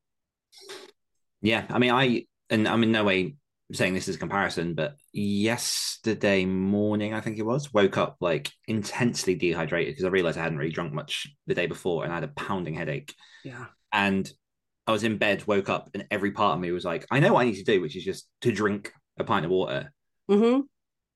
Yeah, 1.40 1.64
I 1.68 1.78
mean, 1.78 1.90
I 1.90 2.26
and 2.50 2.68
I'm 2.68 2.82
in 2.82 2.92
no 2.92 3.04
way 3.04 3.36
saying 3.72 3.94
this 3.94 4.08
as 4.08 4.16
a 4.16 4.18
comparison, 4.18 4.74
but 4.74 4.96
yesterday 5.12 6.44
morning, 6.44 7.14
I 7.14 7.20
think 7.20 7.38
it 7.38 7.46
was, 7.46 7.72
woke 7.72 7.96
up 7.96 8.16
like 8.20 8.50
intensely 8.68 9.34
dehydrated 9.34 9.92
because 9.92 10.04
I 10.04 10.08
realized 10.08 10.38
I 10.38 10.42
hadn't 10.42 10.58
really 10.58 10.72
drunk 10.72 10.92
much 10.92 11.28
the 11.46 11.54
day 11.54 11.66
before, 11.66 12.04
and 12.04 12.12
I 12.12 12.16
had 12.16 12.24
a 12.24 12.28
pounding 12.28 12.74
headache. 12.74 13.14
Yeah. 13.44 13.66
And 13.92 14.30
I 14.86 14.92
was 14.92 15.04
in 15.04 15.18
bed, 15.18 15.46
woke 15.46 15.68
up, 15.68 15.90
and 15.94 16.06
every 16.10 16.32
part 16.32 16.54
of 16.54 16.60
me 16.60 16.70
was 16.72 16.84
like, 16.84 17.06
I 17.10 17.20
know 17.20 17.34
what 17.34 17.42
I 17.42 17.44
need 17.44 17.56
to 17.56 17.64
do, 17.64 17.80
which 17.80 17.96
is 17.96 18.04
just 18.04 18.28
to 18.42 18.52
drink 18.52 18.92
a 19.18 19.24
pint 19.24 19.44
of 19.44 19.50
water. 19.50 19.92
Mm-hmm. 20.30 20.62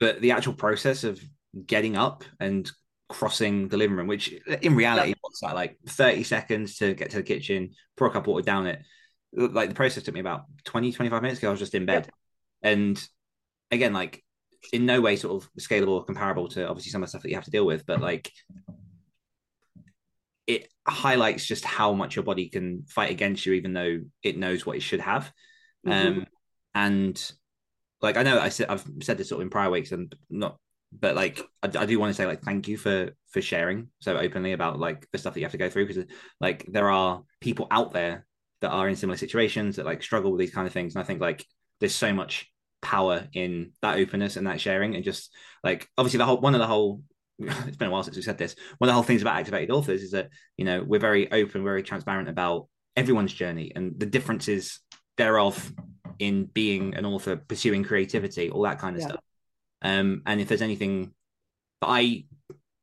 But 0.00 0.20
the 0.20 0.32
actual 0.32 0.54
process 0.54 1.04
of 1.04 1.20
getting 1.66 1.96
up 1.96 2.24
and 2.38 2.70
crossing 3.08 3.68
the 3.68 3.76
living 3.76 3.96
room, 3.96 4.06
which 4.06 4.32
in 4.62 4.76
reality, 4.76 5.14
what's 5.20 5.40
that 5.40 5.54
like 5.54 5.78
30 5.88 6.22
seconds 6.22 6.76
to 6.76 6.94
get 6.94 7.10
to 7.10 7.18
the 7.18 7.22
kitchen, 7.22 7.72
pour 7.96 8.08
a 8.08 8.10
cup 8.10 8.24
of 8.24 8.28
water 8.28 8.44
down 8.44 8.66
it. 8.66 8.80
Like 9.32 9.68
the 9.68 9.74
process 9.74 10.04
took 10.04 10.14
me 10.14 10.20
about 10.20 10.44
20, 10.64 10.92
25 10.92 11.22
minutes 11.22 11.38
because 11.38 11.48
I 11.48 11.50
was 11.50 11.60
just 11.60 11.74
in 11.74 11.86
bed. 11.86 12.08
And 12.62 13.02
again, 13.70 13.92
like 13.92 14.24
in 14.72 14.86
no 14.86 15.00
way 15.00 15.16
sort 15.16 15.42
of 15.42 15.50
scalable 15.60 15.88
or 15.88 16.04
comparable 16.04 16.48
to 16.48 16.68
obviously 16.68 16.90
some 16.90 17.02
of 17.02 17.06
the 17.06 17.10
stuff 17.10 17.22
that 17.22 17.28
you 17.28 17.34
have 17.36 17.44
to 17.44 17.50
deal 17.50 17.66
with, 17.66 17.86
but 17.86 18.00
like 18.00 18.32
it 20.46 20.68
highlights 20.86 21.44
just 21.44 21.64
how 21.64 21.92
much 21.92 22.16
your 22.16 22.24
body 22.24 22.48
can 22.48 22.84
fight 22.88 23.10
against 23.10 23.44
you, 23.46 23.54
even 23.54 23.72
though 23.72 24.00
it 24.22 24.38
knows 24.38 24.64
what 24.64 24.76
it 24.76 24.82
should 24.82 25.00
have. 25.00 25.32
Mhm. 25.86 25.92
Um, 25.92 26.26
and 26.74 27.32
like 28.00 28.16
I 28.16 28.22
know 28.22 28.38
I 28.38 28.50
said 28.50 28.68
I've 28.68 28.84
said 29.02 29.18
this 29.18 29.28
sort 29.28 29.40
of 29.40 29.46
in 29.46 29.50
prior 29.50 29.70
weeks 29.70 29.92
and 29.92 30.14
not, 30.30 30.58
but 30.92 31.16
like 31.16 31.40
I, 31.62 31.70
I 31.78 31.86
do 31.86 31.98
want 31.98 32.10
to 32.10 32.14
say 32.14 32.26
like 32.26 32.42
thank 32.42 32.68
you 32.68 32.76
for 32.76 33.10
for 33.28 33.40
sharing 33.42 33.88
so 33.98 34.16
openly 34.16 34.52
about 34.52 34.78
like 34.78 35.08
the 35.10 35.18
stuff 35.18 35.34
that 35.34 35.40
you 35.40 35.46
have 35.46 35.52
to 35.52 35.58
go 35.58 35.70
through 35.70 35.86
because 35.86 36.04
like 36.40 36.64
there 36.68 36.90
are 36.90 37.22
people 37.40 37.66
out 37.70 37.92
there 37.92 38.26
that 38.66 38.72
are 38.72 38.88
in 38.88 38.96
similar 38.96 39.16
situations 39.16 39.76
that 39.76 39.86
like 39.86 40.02
struggle 40.02 40.32
with 40.32 40.40
these 40.40 40.52
kind 40.52 40.66
of 40.66 40.72
things, 40.72 40.94
and 40.94 41.02
I 41.02 41.06
think 41.06 41.20
like 41.20 41.46
there's 41.80 41.94
so 41.94 42.12
much 42.12 42.50
power 42.82 43.26
in 43.32 43.72
that 43.82 43.98
openness 43.98 44.36
and 44.36 44.46
that 44.46 44.60
sharing 44.60 44.94
and 44.94 45.02
just 45.02 45.32
like 45.64 45.88
obviously 45.96 46.18
the 46.18 46.24
whole 46.24 46.40
one 46.40 46.54
of 46.54 46.60
the 46.60 46.66
whole 46.66 47.02
it's 47.38 47.76
been 47.76 47.88
a 47.88 47.90
while 47.90 48.02
since 48.02 48.16
we 48.16 48.22
said 48.22 48.38
this 48.38 48.54
one 48.78 48.88
of 48.88 48.90
the 48.90 48.94
whole 48.94 49.02
things 49.02 49.22
about 49.22 49.36
activated 49.36 49.70
authors 49.70 50.02
is 50.02 50.12
that 50.12 50.28
you 50.56 50.64
know 50.64 50.84
we're 50.84 51.00
very 51.00 51.30
open 51.32 51.64
very 51.64 51.82
transparent 51.82 52.28
about 52.28 52.68
everyone's 52.94 53.32
journey 53.32 53.72
and 53.74 53.98
the 53.98 54.06
differences 54.06 54.80
thereof 55.16 55.72
in 56.18 56.44
being 56.44 56.94
an 56.94 57.04
author 57.06 57.34
pursuing 57.34 57.82
creativity 57.82 58.50
all 58.50 58.62
that 58.62 58.78
kind 58.78 58.94
of 58.94 59.02
Yeah. 59.02 59.08
stuff 59.08 59.24
um 59.82 60.22
and 60.26 60.40
if 60.40 60.46
there's 60.46 60.62
anything 60.62 61.12
that 61.80 61.88
i 61.88 62.24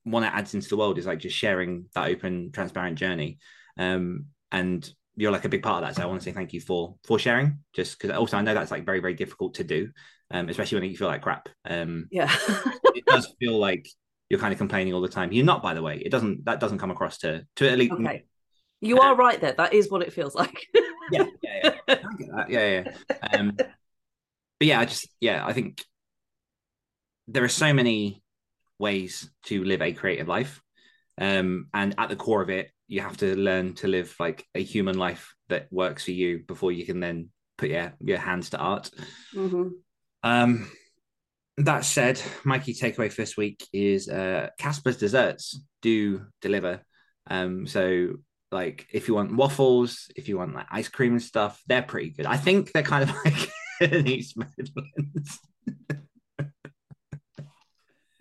want 0.06 0.26
to 0.26 0.36
add 0.36 0.54
into 0.54 0.70
the 0.70 0.78
world 0.78 0.98
is 0.98 1.06
like 1.06 1.20
just 1.20 1.38
sharing 1.38 1.86
that 1.96 2.10
open, 2.10 2.52
transparent 2.52 2.98
journey. 2.98 3.40
Um, 3.78 4.26
and 4.52 4.88
you're 5.16 5.32
like 5.32 5.46
a 5.46 5.50
big 5.50 5.64
part 5.64 5.84
of 5.84 5.88
that. 5.90 5.96
So 5.96 6.04
I 6.04 6.06
want 6.08 6.22
to 6.22 6.26
say 6.26 6.32
thank 6.32 6.54
you 6.54 6.62
for 6.62 6.96
for 7.04 7.20
sharing. 7.20 7.60
Just 7.74 8.00
because 8.00 8.16
also 8.18 8.38
I 8.38 8.42
know 8.42 8.54
that's 8.54 8.72
like 8.72 8.86
very 8.86 9.00
very 9.00 9.14
difficult 9.14 9.56
to 9.56 9.64
do, 9.64 9.90
um, 10.32 10.50
especially 10.50 10.80
when 10.80 10.90
you 10.90 10.98
feel 10.98 11.08
like 11.08 11.22
crap. 11.22 11.50
Um, 11.66 12.08
Yeah. 12.12 12.34
it 12.96 13.06
does 13.06 13.34
feel 13.40 13.58
like 13.58 13.88
you're 14.30 14.40
kind 14.40 14.54
of 14.54 14.58
complaining 14.58 14.94
all 14.94 15.02
the 15.02 15.08
time. 15.08 15.32
You're 15.32 15.46
not, 15.46 15.62
by 15.62 15.74
the 15.74 15.82
way. 15.82 16.02
It 16.04 16.10
doesn't. 16.10 16.46
That 16.46 16.60
doesn't 16.60 16.80
come 16.80 16.92
across 16.92 17.20
to 17.20 17.46
to 17.58 17.70
at 17.70 17.78
least. 17.78 17.94
okay. 17.94 18.24
You 18.82 19.00
are 19.00 19.16
right 19.16 19.40
there. 19.40 19.54
That 19.54 19.74
is 19.74 19.90
what 19.90 20.02
it 20.02 20.12
feels 20.12 20.36
like. 20.36 20.58
Yeah, 21.12 21.26
yeah, 21.44 21.60
yeah. 21.64 21.72
I 21.88 22.16
get 22.18 22.30
that. 22.36 22.50
Yeah, 22.50 22.84
yeah. 23.10 23.38
Um, 23.38 23.54
but 23.56 24.68
yeah, 24.68 24.80
I 24.80 24.86
just 24.86 25.08
yeah, 25.20 25.46
I 25.46 25.54
think 25.54 25.84
there 27.28 27.44
are 27.44 27.50
so 27.50 27.74
many 27.74 28.22
ways 28.80 29.30
to 29.46 29.64
live 29.64 29.82
a 29.82 29.94
creative 29.94 30.28
life, 30.28 30.62
um, 31.18 31.68
and 31.74 31.96
at 31.98 32.10
the 32.10 32.16
core 32.16 32.42
of 32.42 32.50
it, 32.50 32.72
you 32.88 33.02
have 33.02 33.18
to 33.18 33.36
learn 33.36 33.74
to 33.76 33.88
live 33.88 34.16
like 34.20 34.46
a 34.56 34.64
human 34.64 34.98
life 34.98 35.34
that 35.50 35.68
works 35.72 36.06
for 36.06 36.12
you 36.12 36.44
before 36.48 36.72
you 36.72 36.86
can 36.86 37.00
then 37.00 37.30
put 37.58 37.70
your 37.70 37.94
your 38.02 38.18
hands 38.18 38.50
to 38.52 38.58
art. 38.58 38.90
hmm 39.34 39.70
Um, 40.24 40.72
that 41.58 41.86
said, 41.86 42.22
my 42.44 42.60
key 42.60 42.74
takeaway 42.74 43.12
for 43.12 43.22
this 43.22 43.38
week 43.38 43.68
is 43.72 44.10
uh, 44.10 44.50
Kaspa's 44.60 44.98
desserts 44.98 45.62
do 45.82 46.26
deliver. 46.42 46.82
Um, 47.28 47.68
so 47.68 48.16
like 48.52 48.88
if 48.92 49.08
you 49.08 49.16
want 49.16 49.36
waffles, 49.36 50.10
if 50.16 50.28
you 50.28 50.38
want 50.38 50.56
like 50.56 50.68
ice 50.72 50.88
cream 50.90 51.14
and 51.14 51.22
stuff, 51.22 51.62
they're 51.68 51.84
pretty 51.84 52.10
good. 52.10 52.26
I 52.26 52.38
think 52.38 52.72
they're 52.72 52.84
kind 52.84 53.10
of 53.10 53.16
like 53.26 53.50
an 53.82 54.08
East 54.08 54.38
Midlands 54.38 55.40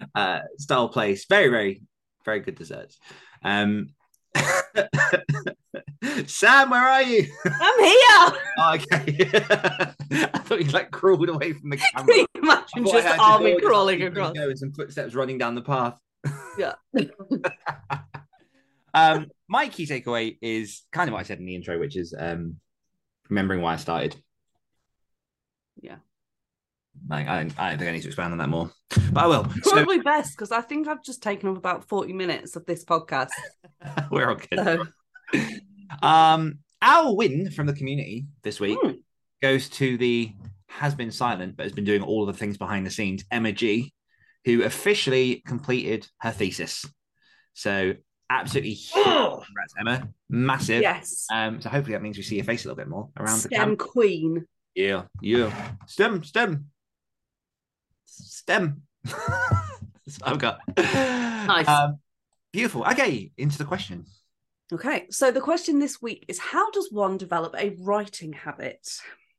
uh, 0.15 0.41
style 0.59 0.89
place. 0.89 1.27
Very, 1.27 1.49
very, 1.49 1.83
very 2.25 2.41
good 2.41 2.57
desserts. 2.57 2.99
Um, 3.43 3.89
Sam, 6.27 6.71
where 6.71 6.81
are 6.81 7.03
you? 7.03 7.27
I'm 7.45 7.85
here. 7.85 8.41
Oh, 8.59 8.75
okay. 8.75 9.31
I 10.35 10.39
thought 10.39 10.65
you 10.65 10.71
like 10.71 10.91
crawled 10.91 11.29
away 11.29 11.53
from 11.53 11.71
the 11.71 11.77
camera. 11.77 12.07
Can 12.07 12.19
you 12.19 12.27
I 12.37 12.39
imagine 12.39 12.85
just 12.85 13.19
army 13.19 13.61
crawling 13.61 14.03
across? 14.03 14.33
go 14.33 14.49
and 14.49 14.59
some 14.59 14.73
footsteps 14.73 15.15
running 15.15 15.39
down 15.39 15.55
the 15.55 15.63
path. 15.63 15.95
Yeah. 16.59 16.75
Um, 18.95 19.31
my 19.49 19.69
key 19.69 19.87
takeaway 19.87 20.37
is 20.43 20.83
kind 20.93 21.09
of 21.09 21.15
what 21.15 21.21
I 21.21 21.23
said 21.23 21.39
in 21.39 21.47
the 21.47 21.55
intro, 21.55 21.79
which 21.79 21.97
is 21.97 22.15
um, 22.17 22.57
remembering 23.29 23.63
why 23.63 23.75
I 23.75 23.77
started. 23.77 24.17
Yeah. 25.81 25.97
Like 27.09 27.27
I, 27.29 27.49
I 27.59 27.77
think 27.77 27.89
I 27.89 27.93
need 27.93 28.03
to 28.03 28.09
expand 28.09 28.33
on 28.33 28.39
that 28.39 28.49
more, 28.49 28.71
but 29.13 29.25
I 29.25 29.27
will. 29.27 29.49
So 29.63 29.73
Probably 29.73 30.01
best 30.01 30.33
because 30.37 30.53
I 30.53 30.61
think 30.61 30.89
I've 30.89 31.03
just 31.03 31.23
taken 31.23 31.49
up 31.49 31.57
about 31.57 31.89
40 31.89 32.13
minutes 32.13 32.55
of 32.57 32.65
this 32.67 32.85
podcast. 32.85 33.31
we're 34.11 34.29
all 34.29 34.37
good. 34.37 34.59
So, 34.59 34.87
Um, 36.03 36.59
our 36.81 37.15
win 37.15 37.51
from 37.51 37.67
the 37.67 37.75
community 37.75 38.27
this 38.43 38.59
week 38.61 38.79
Hmm. 38.83 38.93
goes 39.43 39.69
to 39.71 39.99
the 39.99 40.33
has 40.69 40.95
been 40.95 41.11
silent 41.11 41.55
but 41.57 41.65
has 41.65 41.73
been 41.73 41.85
doing 41.85 42.03
all 42.03 42.27
of 42.27 42.35
the 42.35 42.39
things 42.39 42.57
behind 42.57 42.87
the 42.87 42.91
scenes, 42.91 43.25
Emma 43.31 43.53
G, 43.53 43.93
who 44.47 44.63
officially 44.63 45.43
completed 45.47 46.09
her 46.21 46.31
thesis. 46.31 46.85
So 47.53 47.95
absolutely 48.31 48.73
huge. 48.73 49.05
Congrats, 49.05 49.75
Emma. 49.79 50.09
Massive. 50.31 50.81
yes. 50.81 51.27
Um, 51.31 51.61
so 51.61 51.69
hopefully 51.69 51.93
that 51.93 52.03
means 52.03 52.17
we 52.17 52.23
see 52.23 52.37
your 52.37 52.45
face 52.47 52.65
a 52.65 52.69
little 52.69 52.77
bit 52.83 52.89
more 52.89 53.11
around 53.19 53.35
the 53.37 53.49
STEM 53.49 53.51
camera. 53.59 53.77
queen. 53.77 54.47
Yeah, 54.75 55.03
yeah. 55.21 55.53
STEM, 55.87 56.25
STEM, 56.25 56.67
STEM. 58.13 58.83
That's 59.05 59.17
what 60.19 60.23
I've 60.25 60.39
got. 60.39 60.59
Nice. 60.77 61.69
Um, 61.69 61.99
beautiful. 62.53 62.85
Okay, 62.85 63.33
into 63.37 63.59
the 63.59 63.65
question. 63.65 64.07
Okay. 64.73 65.07
So 65.11 65.31
the 65.31 65.41
question 65.41 65.79
this 65.79 66.01
week 66.01 66.25
is 66.29 66.39
how 66.39 66.71
does 66.71 66.89
one 66.91 67.19
develop 67.19 67.55
a 67.59 67.77
writing 67.81 68.33
habit? 68.33 68.89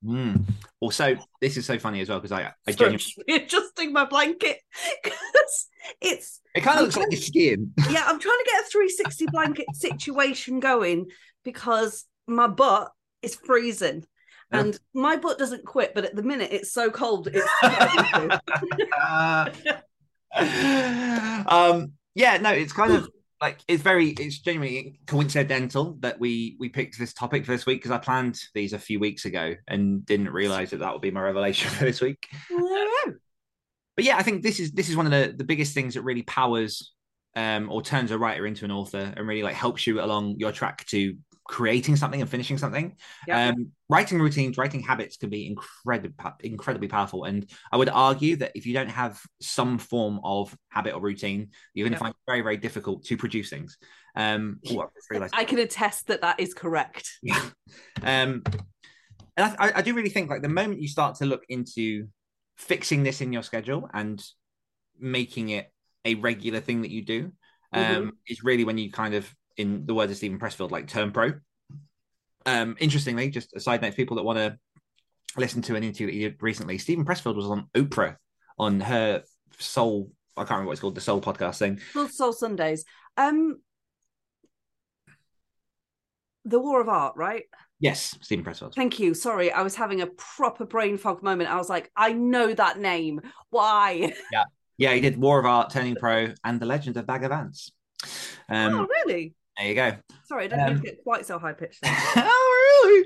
Mm. 0.03 0.43
Also, 0.79 1.17
this 1.39 1.55
is 1.55 1.65
so 1.65 1.79
funny 1.79 2.01
as 2.01 2.09
well 2.09 2.19
because 2.19 2.33
I, 2.33 2.51
I 2.67 2.71
Sorry, 2.71 2.97
genuinely, 2.97 2.97
just 3.47 3.53
adjusting 3.53 3.93
my 3.93 4.05
blanket 4.05 4.59
because 5.03 5.67
it's 6.01 6.41
it 6.53 6.61
kind 6.61 6.77
of 6.77 6.83
looks 6.83 6.97
like 6.97 7.07
you're 7.11 7.21
skiing. 7.21 7.71
yeah, 7.89 8.03
I'm 8.05 8.19
trying 8.19 8.37
to 8.37 8.49
get 8.51 8.65
a 8.65 8.69
360 8.69 9.25
blanket 9.27 9.65
situation 9.73 10.59
going 10.59 11.07
because 11.43 12.05
my 12.27 12.47
butt 12.47 12.91
is 13.21 13.35
freezing. 13.35 14.05
Yeah. 14.53 14.59
And 14.59 14.79
my 14.93 15.17
butt 15.17 15.39
doesn't 15.39 15.65
quit, 15.65 15.95
but 15.95 16.05
at 16.05 16.15
the 16.15 16.23
minute 16.23 16.49
it's 16.51 16.71
so 16.71 16.91
cold. 16.91 17.27
It's 17.31 17.49
um, 21.47 21.93
yeah, 22.15 22.37
no, 22.37 22.51
it's 22.51 22.73
kind 22.73 22.93
of 22.93 23.09
like 23.41 23.59
it's 23.67 23.83
very, 23.83 24.09
it's 24.09 24.39
genuinely 24.39 24.99
coincidental 25.05 25.97
that 25.99 26.19
we 26.19 26.55
we 26.59 26.69
picked 26.69 26.97
this 26.97 27.13
topic 27.13 27.45
for 27.45 27.51
this 27.51 27.65
week 27.65 27.79
because 27.79 27.91
I 27.91 27.97
planned 27.97 28.39
these 28.53 28.73
a 28.73 28.79
few 28.79 28.99
weeks 28.99 29.25
ago 29.25 29.55
and 29.67 30.05
didn't 30.05 30.29
realize 30.29 30.69
that 30.69 30.79
that 30.79 30.93
would 30.93 31.01
be 31.01 31.11
my 31.11 31.21
revelation 31.21 31.69
for 31.69 31.85
this 31.85 32.01
week. 32.01 32.27
but 33.95 34.05
yeah, 34.05 34.17
I 34.17 34.23
think 34.23 34.43
this 34.43 34.59
is 34.59 34.71
this 34.71 34.89
is 34.89 34.95
one 34.95 35.05
of 35.05 35.11
the 35.11 35.33
the 35.35 35.43
biggest 35.43 35.73
things 35.73 35.95
that 35.95 36.03
really 36.03 36.23
powers 36.23 36.93
um 37.35 37.71
or 37.71 37.81
turns 37.81 38.11
a 38.11 38.17
writer 38.17 38.45
into 38.45 38.63
an 38.63 38.71
author 38.71 39.11
and 39.17 39.27
really 39.27 39.43
like 39.43 39.55
helps 39.55 39.87
you 39.87 39.99
along 39.99 40.35
your 40.37 40.51
track 40.51 40.85
to 40.85 41.15
creating 41.45 41.95
something 41.95 42.21
and 42.21 42.29
finishing 42.29 42.57
something. 42.57 42.95
Um, 43.31 43.71
writing 43.89 44.19
routines, 44.19 44.57
writing 44.57 44.81
habits 44.81 45.17
can 45.17 45.29
be 45.29 45.47
incredibly 45.47 46.13
incredibly 46.41 46.87
powerful. 46.87 47.25
And 47.25 47.49
I 47.71 47.77
would 47.77 47.89
argue 47.89 48.37
that 48.37 48.51
if 48.55 48.65
you 48.65 48.73
don't 48.73 48.89
have 48.89 49.21
some 49.41 49.77
form 49.77 50.19
of 50.23 50.55
habit 50.69 50.93
or 50.93 51.01
routine, 51.01 51.49
you're 51.73 51.85
going 51.85 51.93
to 51.93 51.99
find 51.99 52.13
it 52.13 52.31
very 52.31 52.41
very 52.41 52.57
difficult 52.57 53.03
to 53.05 53.17
produce 53.17 53.49
things. 53.49 53.77
Um, 54.15 54.59
oh, 54.69 54.89
I 55.11 55.29
I 55.33 55.43
can 55.43 55.59
attest 55.59 56.07
that 56.07 56.21
that 56.21 56.39
is 56.39 56.53
correct. 56.53 57.09
yeah. 57.23 57.49
Um, 58.01 58.43
and 59.35 59.55
I, 59.59 59.71
I 59.75 59.81
do 59.81 59.93
really 59.93 60.09
think 60.09 60.29
like 60.29 60.41
the 60.41 60.49
moment 60.49 60.81
you 60.81 60.87
start 60.87 61.15
to 61.15 61.25
look 61.25 61.43
into 61.49 62.07
fixing 62.57 63.03
this 63.03 63.21
in 63.21 63.33
your 63.33 63.43
schedule 63.43 63.89
and 63.93 64.23
making 64.99 65.49
it 65.49 65.71
a 66.05 66.15
regular 66.15 66.59
thing 66.59 66.83
that 66.83 66.91
you 66.91 67.03
do, 67.03 67.31
um, 67.71 67.81
Mhm. 67.81 68.11
is 68.27 68.43
really 68.43 68.63
when 68.63 68.77
you 68.77 68.91
kind 68.91 69.15
of, 69.15 69.33
in 69.57 69.85
the 69.85 69.93
words 69.93 70.11
of 70.11 70.17
Steven 70.17 70.39
Pressfield, 70.39 70.71
like 70.71 70.87
turn 70.87 71.11
pro. 71.11 71.33
Um, 72.45 72.75
interestingly, 72.79 73.29
just 73.29 73.55
a 73.55 73.59
side 73.59 73.81
note, 73.81 73.95
people 73.95 74.17
that 74.17 74.23
want 74.23 74.37
to 74.37 74.57
listen 75.37 75.61
to 75.63 75.75
an 75.75 75.83
interview 75.83 76.07
that 76.07 76.13
he 76.13 76.19
did 76.19 76.41
recently, 76.41 76.77
Steven 76.77 77.05
Pressfield 77.05 77.35
was 77.35 77.45
on 77.45 77.67
Oprah 77.75 78.17
on 78.57 78.79
her 78.79 79.23
Soul. 79.59 80.11
I 80.35 80.41
can't 80.41 80.51
remember 80.51 80.67
what 80.67 80.71
it's 80.73 80.81
called, 80.81 80.95
the 80.95 81.01
Soul 81.01 81.21
podcast 81.21 81.59
thing. 81.59 81.77
Full 81.77 82.09
Soul 82.09 82.33
Sundays. 82.33 82.85
Um, 83.17 83.59
the 86.45 86.59
War 86.59 86.81
of 86.81 86.89
Art, 86.89 87.15
right? 87.15 87.43
Yes, 87.79 88.17
Steven 88.21 88.43
Pressfield. 88.43 88.73
Thank 88.73 88.99
you. 88.99 89.13
Sorry, 89.13 89.51
I 89.51 89.61
was 89.61 89.75
having 89.75 90.01
a 90.01 90.07
proper 90.07 90.65
brain 90.65 90.97
fog 90.97 91.21
moment. 91.21 91.49
I 91.49 91.57
was 91.57 91.69
like, 91.69 91.91
I 91.95 92.13
know 92.13 92.53
that 92.53 92.79
name. 92.79 93.21
Why? 93.49 94.13
Yeah, 94.75 94.93
he 94.95 95.01
did 95.01 95.17
War 95.17 95.39
of 95.39 95.45
Art, 95.45 95.69
Turning 95.69 95.95
Pro, 95.95 96.33
and 96.43 96.59
The 96.59 96.65
Legend 96.65 96.97
of 96.97 97.05
Bagger 97.05 97.29
Vance. 97.29 97.71
Um, 98.49 98.73
oh, 98.73 98.87
really? 98.87 99.35
There 99.57 99.67
you 99.67 99.75
go. 99.75 99.93
Sorry, 100.25 100.45
I 100.45 100.47
didn't 100.47 100.77
um, 100.77 100.81
get 100.81 101.03
quite 101.03 101.25
so 101.25 101.37
high 101.39 101.53
pitched. 101.53 101.79
oh, 101.85 103.03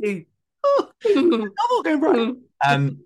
really? 0.00 0.26
Oh, 0.64 0.88
double 1.04 1.82
game, 1.82 2.00
right? 2.00 2.34
Um, 2.64 3.00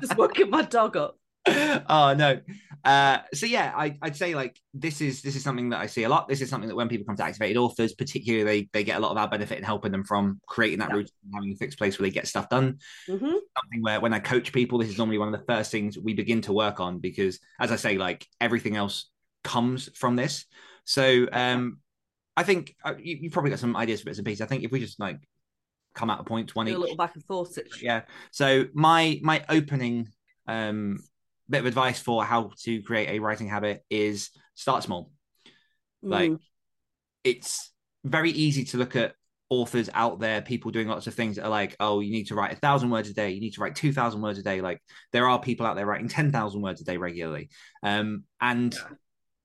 Just 0.00 0.16
woken 0.16 0.50
my 0.50 0.62
dog 0.62 0.96
up. 0.96 1.18
oh 1.46 2.14
no. 2.16 2.40
Uh, 2.84 3.18
so 3.34 3.44
yeah, 3.46 3.72
I, 3.76 3.98
I'd 4.00 4.16
say 4.16 4.34
like 4.34 4.58
this 4.72 5.00
is 5.00 5.20
this 5.22 5.36
is 5.36 5.42
something 5.42 5.70
that 5.70 5.80
I 5.80 5.86
see 5.86 6.04
a 6.04 6.08
lot. 6.08 6.28
This 6.28 6.40
is 6.40 6.48
something 6.48 6.68
that 6.68 6.74
when 6.74 6.88
people 6.88 7.06
come 7.06 7.16
to 7.16 7.24
activated 7.24 7.56
authors, 7.56 7.92
particularly 7.94 8.44
they 8.44 8.68
they 8.72 8.84
get 8.84 8.96
a 8.96 9.00
lot 9.00 9.10
of 9.10 9.18
our 9.18 9.28
benefit 9.28 9.58
in 9.58 9.64
helping 9.64 9.92
them 9.92 10.04
from 10.04 10.40
creating 10.46 10.78
that 10.78 10.90
Yeah. 10.90 10.96
routine, 10.96 11.12
having 11.34 11.52
a 11.52 11.56
fixed 11.56 11.78
place 11.78 11.98
where 11.98 12.08
they 12.08 12.14
get 12.14 12.26
stuff 12.28 12.48
done. 12.48 12.78
hmm 13.06 13.16
Something 13.16 13.82
where 13.82 14.00
when 14.00 14.12
I 14.14 14.20
coach 14.20 14.52
people, 14.52 14.78
this 14.78 14.88
is 14.88 14.98
normally 14.98 15.18
one 15.18 15.32
of 15.32 15.38
the 15.38 15.46
first 15.46 15.70
things 15.70 15.98
we 15.98 16.14
begin 16.14 16.40
to 16.42 16.52
work 16.52 16.80
on 16.80 16.98
because, 16.98 17.38
as 17.60 17.70
I 17.70 17.76
say, 17.76 17.98
like 17.98 18.26
everything 18.40 18.76
else 18.76 19.10
comes 19.44 19.90
from 19.96 20.16
this. 20.16 20.46
So 20.84 21.26
um, 21.32 21.78
I 22.36 22.42
think 22.42 22.74
uh, 22.84 22.94
you, 22.98 23.16
you 23.22 23.30
probably 23.30 23.50
got 23.50 23.58
some 23.60 23.76
ideas 23.76 24.00
for 24.00 24.06
bits 24.06 24.18
and 24.18 24.26
pieces. 24.26 24.42
I 24.42 24.46
think 24.46 24.64
if 24.64 24.70
we 24.72 24.80
just 24.80 25.00
like 25.00 25.18
come 25.94 26.10
out 26.10 26.18
of 26.20 26.26
points 26.26 26.54
one 26.54 26.68
each, 26.68 26.74
a 26.74 26.78
little 26.78 26.96
back 26.96 27.14
and 27.14 27.24
forth. 27.24 27.52
situation. 27.52 27.86
yeah. 27.86 28.02
So 28.32 28.66
my 28.74 29.20
my 29.22 29.44
opening 29.48 30.08
um 30.46 30.98
bit 31.48 31.60
of 31.60 31.66
advice 31.66 32.00
for 32.00 32.24
how 32.24 32.50
to 32.64 32.82
create 32.82 33.08
a 33.10 33.18
writing 33.18 33.48
habit 33.48 33.84
is 33.90 34.30
start 34.54 34.82
small. 34.82 35.10
Like 36.02 36.32
Mm. 36.32 36.38
it's 37.22 37.72
very 38.04 38.30
easy 38.30 38.64
to 38.64 38.76
look 38.76 38.96
at 38.96 39.14
authors 39.50 39.88
out 39.94 40.18
there, 40.20 40.42
people 40.42 40.70
doing 40.70 40.88
lots 40.88 41.06
of 41.06 41.14
things 41.14 41.36
that 41.36 41.44
are 41.44 41.50
like, 41.50 41.76
oh, 41.80 42.00
you 42.00 42.10
need 42.10 42.26
to 42.26 42.34
write 42.34 42.52
a 42.52 42.56
thousand 42.56 42.90
words 42.90 43.08
a 43.08 43.14
day, 43.14 43.30
you 43.30 43.40
need 43.40 43.52
to 43.54 43.60
write 43.60 43.74
two 43.76 43.92
thousand 43.92 44.20
words 44.20 44.38
a 44.38 44.42
day. 44.42 44.60
Like 44.60 44.82
there 45.12 45.28
are 45.28 45.40
people 45.40 45.64
out 45.66 45.76
there 45.76 45.86
writing 45.86 46.08
ten 46.08 46.32
thousand 46.32 46.60
words 46.62 46.80
a 46.80 46.84
day 46.84 46.96
regularly, 46.96 47.50
um, 47.82 48.24
and 48.40 48.74
Yeah. 48.74 48.96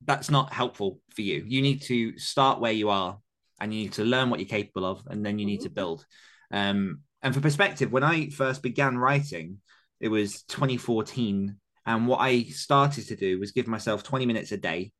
That's 0.05 0.29
not 0.29 0.53
helpful 0.53 0.99
for 1.13 1.21
you. 1.21 1.43
You 1.45 1.61
need 1.61 1.81
to 1.83 2.17
start 2.17 2.59
where 2.59 2.71
you 2.71 2.89
are, 2.89 3.19
and 3.59 3.73
you 3.73 3.83
need 3.83 3.93
to 3.93 4.03
learn 4.03 4.29
what 4.29 4.39
you're 4.39 4.47
capable 4.47 4.85
of, 4.85 5.03
and 5.07 5.25
then 5.25 5.39
you 5.39 5.45
need 5.45 5.61
to 5.61 5.69
build. 5.69 6.05
Um, 6.51 7.01
and 7.21 7.33
for 7.33 7.41
perspective, 7.41 7.91
when 7.91 8.03
I 8.03 8.29
first 8.29 8.63
began 8.63 8.97
writing, 8.97 9.57
it 9.99 10.07
was 10.07 10.43
2014, 10.43 11.57
And 11.85 12.07
what 12.07 12.19
I 12.19 12.43
started 12.43 13.07
to 13.07 13.15
do 13.15 13.39
was 13.39 13.51
give 13.51 13.67
myself 13.67 14.03
20 14.03 14.25
minutes 14.25 14.51
a 14.51 14.57
day. 14.57 14.91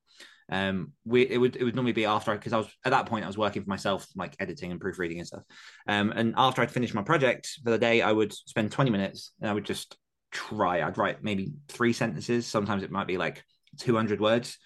Um, 0.52 0.94
we 1.06 1.22
it 1.22 1.38
would 1.38 1.56
it 1.56 1.64
would 1.64 1.76
normally 1.76 1.94
be 1.94 2.06
after 2.06 2.34
because 2.34 2.54
I 2.54 2.58
was 2.58 2.68
at 2.84 2.90
that 2.90 3.06
point 3.06 3.24
I 3.24 3.28
was 3.28 3.38
working 3.38 3.62
for 3.64 3.70
myself, 3.70 4.08
like 4.16 4.36
editing 4.40 4.72
and 4.72 4.82
proofreading 4.82 5.20
and 5.20 5.28
stuff. 5.28 5.44
Um, 5.88 6.12
and 6.16 6.34
after 6.38 6.62
I'd 6.62 6.72
finished 6.72 6.96
my 6.96 7.04
project 7.04 7.60
for 7.64 7.70
the 7.70 7.78
day, 7.78 8.02
I 8.02 8.12
would 8.12 8.34
spend 8.34 8.72
20 8.72 8.90
minutes 8.90 9.32
and 9.40 9.50
I 9.50 9.54
would 9.54 9.66
just 9.66 9.96
try. 10.32 10.82
I'd 10.82 10.98
write 10.98 11.24
maybe 11.24 11.54
three 11.68 11.94
sentences. 11.94 12.48
Sometimes 12.48 12.84
it 12.84 12.92
might 12.92 13.08
be 13.08 13.18
like 13.18 13.44
200 13.78 14.20
words. 14.20 14.58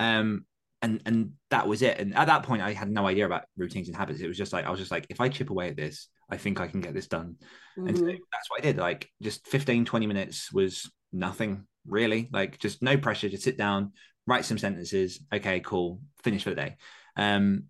Um, 0.00 0.46
and 0.82 1.02
and 1.04 1.32
that 1.50 1.68
was 1.68 1.82
it. 1.82 2.00
And 2.00 2.16
at 2.16 2.26
that 2.28 2.42
point, 2.42 2.62
I 2.62 2.72
had 2.72 2.90
no 2.90 3.06
idea 3.06 3.26
about 3.26 3.44
routines 3.56 3.88
and 3.88 3.96
habits. 3.96 4.20
It 4.20 4.28
was 4.28 4.38
just 4.38 4.52
like 4.52 4.64
I 4.64 4.70
was 4.70 4.80
just 4.80 4.90
like, 4.90 5.06
if 5.10 5.20
I 5.20 5.28
chip 5.28 5.50
away 5.50 5.68
at 5.68 5.76
this, 5.76 6.08
I 6.30 6.38
think 6.38 6.58
I 6.58 6.68
can 6.68 6.80
get 6.80 6.94
this 6.94 7.06
done. 7.06 7.36
And 7.76 7.96
so 7.96 8.02
Mhm. 8.04 8.18
that's 8.32 8.50
what 8.50 8.60
I 8.60 8.62
did. 8.62 8.78
Like 8.78 9.10
just 9.20 9.46
15, 9.46 9.84
20 9.84 10.06
minutes 10.06 10.50
was 10.52 10.90
nothing 11.12 11.66
really. 11.86 12.30
Like 12.32 12.58
just 12.58 12.82
no 12.82 12.96
pressure. 12.96 13.28
Just 13.28 13.44
sit 13.44 13.58
down, 13.58 13.92
write 14.26 14.46
some 14.46 14.58
sentences. 14.58 15.20
Okay, 15.32 15.60
cool. 15.60 16.00
Finish 16.24 16.44
for 16.44 16.50
the 16.50 16.56
day. 16.56 16.76
Um, 17.16 17.64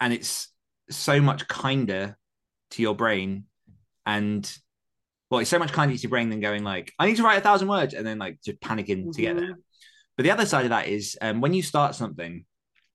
and 0.00 0.12
it's 0.14 0.48
so 0.90 1.20
much 1.20 1.46
kinder 1.48 2.16
to 2.70 2.82
your 2.82 2.94
brain 2.94 3.44
and 4.06 4.50
well, 5.30 5.40
it's 5.40 5.50
so 5.50 5.58
much 5.58 5.72
kinder 5.72 5.94
to 5.94 6.00
your 6.02 6.10
brain 6.10 6.30
than 6.30 6.40
going 6.40 6.62
like, 6.64 6.92
I 6.98 7.06
need 7.06 7.16
to 7.16 7.22
write 7.24 7.38
a 7.38 7.42
thousand 7.42 7.68
words 7.68 7.92
and 7.94 8.06
then 8.06 8.18
like 8.18 8.38
just 8.42 8.60
panicking 8.60 9.12
to 9.12 9.22
get 9.22 9.36
there. 9.36 9.56
But 10.16 10.24
the 10.24 10.30
other 10.30 10.46
side 10.46 10.64
of 10.64 10.70
that 10.70 10.88
is 10.88 11.18
um, 11.20 11.40
when 11.40 11.54
you 11.54 11.62
start 11.62 11.94
something, 11.94 12.44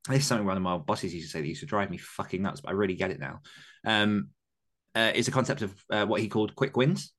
this 0.08 0.20
is 0.20 0.28
something 0.28 0.46
one 0.48 0.58
of 0.58 0.64
my 0.64 0.78
bosses 0.78 1.14
used 1.14 1.28
to 1.28 1.32
say 1.32 1.42
that 1.42 1.48
used 1.48 1.60
to 1.62 1.66
drive 1.66 1.90
me 1.90 1.98
fucking 1.98 2.42
nuts, 2.42 2.62
but 2.62 2.70
I 2.70 2.74
really 2.74 2.96
get 2.96 3.12
it 3.12 3.20
now. 3.20 3.42
Um, 3.86 4.30
uh, 4.96 5.12
is 5.14 5.28
a 5.28 5.32
concept 5.32 5.62
of 5.62 5.84
uh, 5.90 6.06
what 6.06 6.22
he 6.22 6.28
called 6.30 6.56
quick 6.56 6.76
wins. 6.76 7.14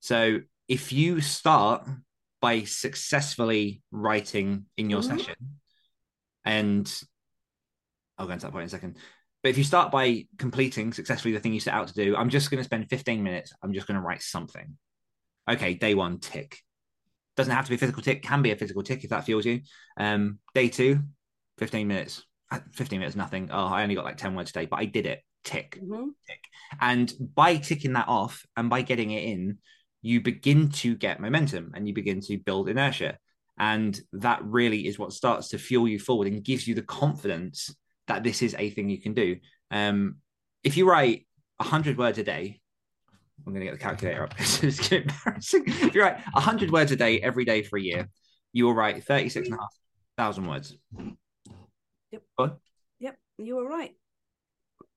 So 0.00 0.40
if 0.68 0.92
you 0.92 1.20
start 1.20 1.88
by 2.40 2.64
successfully 2.64 3.82
writing 3.90 4.66
in 4.76 4.90
your 4.90 5.00
Mhm. 5.00 5.04
session, 5.04 5.34
and 6.44 7.02
I'll 8.18 8.26
go 8.26 8.32
into 8.32 8.46
that 8.46 8.52
point 8.52 8.62
in 8.62 8.66
a 8.66 8.70
second. 8.70 8.98
But 9.42 9.50
if 9.50 9.58
you 9.58 9.64
start 9.64 9.90
by 9.90 10.26
completing 10.36 10.92
successfully 10.92 11.32
the 11.32 11.40
thing 11.40 11.54
you 11.54 11.60
set 11.60 11.74
out 11.74 11.88
to 11.88 11.94
do, 11.94 12.16
I'm 12.16 12.28
just 12.28 12.50
going 12.50 12.58
to 12.58 12.64
spend 12.64 12.90
15 12.90 13.22
minutes. 13.22 13.52
I'm 13.62 13.72
just 13.72 13.86
going 13.86 13.98
to 13.98 14.06
write 14.06 14.22
something. 14.22 14.76
Okay, 15.50 15.74
day 15.74 15.94
one, 15.94 16.18
tick. 16.18 16.58
Doesn't 17.36 17.54
have 17.54 17.64
to 17.64 17.70
be 17.70 17.76
a 17.76 17.78
physical 17.78 18.02
tick, 18.02 18.22
can 18.22 18.42
be 18.42 18.50
a 18.50 18.56
physical 18.56 18.82
tick 18.82 19.04
if 19.04 19.10
that 19.10 19.24
fuels 19.24 19.46
you. 19.46 19.60
Um, 19.96 20.38
day 20.54 20.68
two, 20.68 21.00
15 21.58 21.86
minutes. 21.86 22.24
Uh, 22.50 22.58
15 22.74 22.98
minutes, 22.98 23.16
nothing. 23.16 23.48
Oh, 23.52 23.66
I 23.66 23.82
only 23.82 23.94
got 23.94 24.04
like 24.04 24.16
10 24.16 24.34
words 24.34 24.52
today, 24.52 24.66
but 24.66 24.80
I 24.80 24.84
did 24.84 25.06
it. 25.06 25.22
Tick. 25.44 25.78
Mhm. 25.82 26.10
And 26.80 27.12
by 27.34 27.56
ticking 27.56 27.94
that 27.94 28.08
off 28.08 28.44
and 28.56 28.68
by 28.68 28.82
getting 28.82 29.10
it 29.10 29.24
in, 29.24 29.58
you 30.02 30.20
begin 30.20 30.70
to 30.70 30.94
get 30.96 31.20
momentum 31.20 31.72
and 31.74 31.86
you 31.86 31.94
begin 31.94 32.20
to 32.22 32.38
build 32.38 32.68
inertia. 32.68 33.18
And 33.58 33.98
that 34.14 34.42
really 34.42 34.86
is 34.86 34.98
what 34.98 35.12
starts 35.12 35.48
to 35.48 35.58
fuel 35.58 35.86
you 35.86 35.98
forward 35.98 36.28
and 36.28 36.42
gives 36.42 36.66
you 36.66 36.74
the 36.74 36.82
confidence 36.82 37.74
that 38.06 38.24
this 38.24 38.42
is 38.42 38.54
a 38.58 38.70
thing 38.70 38.88
you 38.88 39.00
can 39.00 39.14
do. 39.14 39.36
Um, 39.70 40.16
if 40.64 40.76
you 40.76 40.88
write 40.88 41.26
100 41.58 41.98
words 41.98 42.18
a 42.18 42.24
day, 42.24 42.59
I'm 43.46 43.52
going 43.52 43.60
to 43.60 43.66
get 43.66 43.78
the 43.78 43.84
calculator 43.84 44.24
up 44.24 44.30
because 44.36 44.62
it's 44.62 44.88
getting 44.88 45.08
embarrassing. 45.08 45.64
If 45.66 45.94
you 45.94 46.02
write 46.02 46.18
100 46.32 46.70
words 46.70 46.92
a 46.92 46.96
day 46.96 47.20
every 47.20 47.44
day 47.44 47.62
for 47.62 47.78
a 47.78 47.82
year, 47.82 48.08
you 48.52 48.66
will 48.66 48.74
write 48.74 49.02
36,500 49.04 50.48
words. 50.48 50.76
Yep. 52.12 52.22
What? 52.36 52.58
Yep, 52.98 53.18
you 53.38 53.56
were 53.56 53.68
right. 53.68 53.94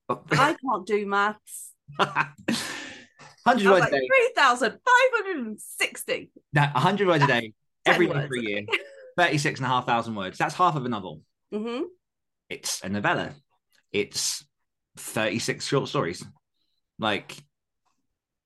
Oh. 0.10 0.22
I 0.32 0.56
can't 0.56 0.86
do 0.86 1.06
maths. 1.06 1.72
100 1.98 3.70
words 3.70 3.82
like 3.82 3.92
a 3.92 4.00
day. 4.00 4.08
3,560. 4.36 6.32
No, 6.54 6.62
100 6.62 7.08
words 7.08 7.24
a 7.24 7.28
day, 7.28 7.54
every 7.86 8.08
day 8.08 8.28
for 8.28 8.38
a 8.38 8.42
year, 8.42 8.62
36,500 9.18 10.16
words. 10.16 10.38
That's 10.38 10.56
half 10.56 10.76
of 10.76 10.86
a 10.86 10.90
novel. 10.90 11.22
hmm 11.52 11.82
It's 12.50 12.82
a 12.84 12.90
novella. 12.90 13.32
It's 13.92 14.46
36 14.98 15.66
short 15.66 15.90
stories. 15.90 16.26
Like 17.00 17.36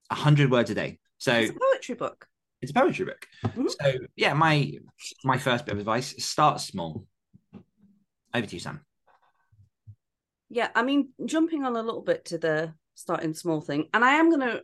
100 0.09 0.51
words 0.51 0.69
a 0.69 0.75
day. 0.75 0.99
So 1.17 1.33
It's 1.33 1.51
a 1.51 1.59
poetry 1.59 1.95
book. 1.95 2.27
it's 2.61 2.71
a 2.71 2.73
poetry 2.73 3.05
book. 3.05 3.27
Mhm. 3.43 3.69
So 3.69 3.93
yeah, 4.15 4.33
my 4.33 4.71
my 5.23 5.37
first 5.37 5.65
bit 5.65 5.73
of 5.73 5.79
advice: 5.79 6.13
start 6.23 6.59
small. 6.61 7.05
Over 8.33 8.45
to 8.45 8.53
you, 8.55 8.59
Sam. 8.59 8.81
Yeah, 10.49 10.69
I 10.75 10.83
mean, 10.83 11.09
jumping 11.25 11.63
on 11.65 11.75
a 11.75 11.81
little 11.81 12.01
bit 12.01 12.25
to 12.25 12.37
the 12.37 12.73
starting 12.95 13.33
small 13.33 13.61
thing, 13.61 13.89
and 13.93 14.03
I 14.05 14.13
am 14.13 14.29
gonna, 14.29 14.61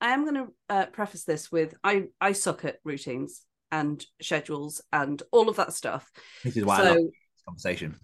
I 0.00 0.12
am 0.12 0.24
gonna 0.24 0.46
uh, 0.68 0.86
preface 0.86 1.24
this 1.24 1.50
with 1.52 1.74
I 1.84 2.04
I 2.20 2.32
suck 2.32 2.64
at 2.64 2.76
routines 2.84 3.42
and 3.70 4.04
schedules 4.22 4.80
and 4.92 5.22
all 5.32 5.48
of 5.48 5.56
that 5.56 5.72
stuff. 5.74 6.10
This 6.44 6.56
is 6.56 6.64
why 6.64 6.80
I 6.80 6.82
love 6.88 6.96
this 6.96 7.42
conversation. 7.46 7.96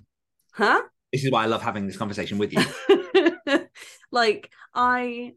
huh? 0.53 0.83
This 1.13 1.25
is 1.25 1.31
why 1.31 1.45
I 1.45 1.47
love 1.47 1.63
having 1.63 1.87
this 1.87 1.97
conversation 1.97 2.39
with 2.39 2.53
you. 2.53 2.65
like 4.11 4.51
I, 4.75 5.33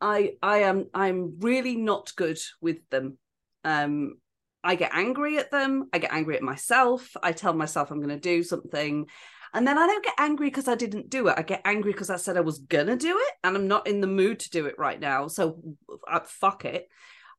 I, 0.00 0.34
I 0.42 0.58
am 0.58 0.86
I'm 0.92 1.36
really 1.40 1.76
not 1.76 2.12
good 2.16 2.38
with 2.60 2.78
them. 2.90 3.18
Um, 3.64 4.14
I 4.62 4.74
get 4.76 4.94
angry 4.94 5.38
at 5.38 5.50
them. 5.50 5.88
I 5.92 5.98
get 5.98 6.12
angry 6.12 6.36
at 6.36 6.42
myself. 6.42 7.16
I 7.22 7.32
tell 7.32 7.52
myself 7.52 7.90
I'm 7.90 7.98
going 7.98 8.08
to 8.08 8.18
do 8.18 8.42
something. 8.42 9.06
And 9.52 9.68
then 9.68 9.78
I 9.78 9.86
don't 9.86 10.04
get 10.04 10.14
angry 10.18 10.48
because 10.48 10.66
I 10.66 10.74
didn't 10.74 11.10
do 11.10 11.28
it. 11.28 11.34
I 11.36 11.42
get 11.42 11.62
angry 11.64 11.92
because 11.92 12.10
I 12.10 12.16
said 12.16 12.36
I 12.36 12.40
was 12.40 12.58
going 12.58 12.88
to 12.88 12.96
do 12.96 13.16
it 13.16 13.34
and 13.44 13.56
I'm 13.56 13.68
not 13.68 13.86
in 13.86 14.00
the 14.00 14.06
mood 14.06 14.40
to 14.40 14.50
do 14.50 14.66
it 14.66 14.74
right 14.78 14.98
now. 14.98 15.28
So 15.28 15.62
uh, 16.10 16.20
fuck 16.24 16.64
it. 16.64 16.88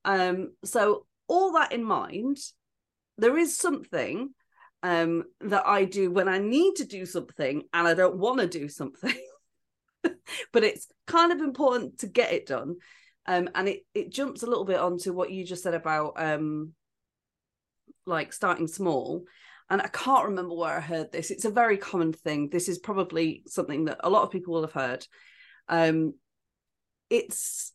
Um, 0.06 0.54
so, 0.64 1.08
all 1.28 1.54
that 1.54 1.72
in 1.72 1.84
mind, 1.84 2.38
there 3.18 3.36
is 3.36 3.58
something 3.58 4.30
um, 4.84 5.24
that 5.42 5.66
I 5.66 5.86
do 5.86 6.12
when 6.12 6.30
I 6.30 6.38
need 6.38 6.76
to 6.76 6.86
do 6.86 7.08
something 7.08 7.64
and 7.74 7.88
I 7.88 7.96
don't 7.96 8.18
want 8.18 8.40
to 8.40 8.48
do 8.48 8.70
something. 8.70 9.14
but 10.54 10.64
it's 10.64 10.88
kind 11.08 11.32
of 11.32 11.40
important 11.40 12.00
to 12.00 12.08
get 12.08 12.34
it 12.34 12.46
done. 12.46 12.78
Um, 13.28 13.50
and 13.56 13.68
it, 13.68 13.82
it 13.94 14.12
jumps 14.12 14.44
a 14.44 14.48
little 14.48 14.66
bit 14.66 14.80
onto 14.80 15.12
what 15.12 15.32
you 15.32 15.46
just 15.46 15.64
said 15.64 15.74
about 15.74 16.14
um, 16.18 16.74
like 18.06 18.34
starting 18.34 18.68
small. 18.68 19.26
And 19.68 19.82
i 19.82 19.88
can't 19.88 20.26
remember 20.26 20.54
where 20.54 20.78
i 20.78 20.80
heard 20.80 21.12
this. 21.12 21.32
It's 21.32 21.46
a 21.46 21.50
very 21.50 21.78
common 21.78 22.14
thing. 22.14 22.50
This 22.50 22.70
is 22.70 22.78
probably 22.78 23.44
something 23.48 23.86
that 23.86 24.00
a 24.04 24.10
lot 24.10 24.24
of 24.24 24.32
people 24.32 24.54
will 24.54 24.62
have 24.62 24.74
heard. 24.74 25.08
Um 25.68 26.14
it's 27.10 27.74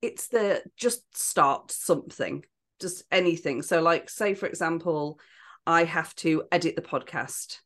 it's 0.00 0.28
the 0.28 0.62
just 0.76 1.02
start 1.16 1.72
something 1.72 2.44
just 2.80 3.04
anything. 3.10 3.62
So 3.62 3.82
like 3.82 4.08
say 4.08 4.34
for 4.34 4.46
example 4.46 5.18
i 5.66 5.84
have 5.84 6.14
to 6.16 6.44
edit 6.50 6.76
the 6.76 6.82
podcast 6.82 7.58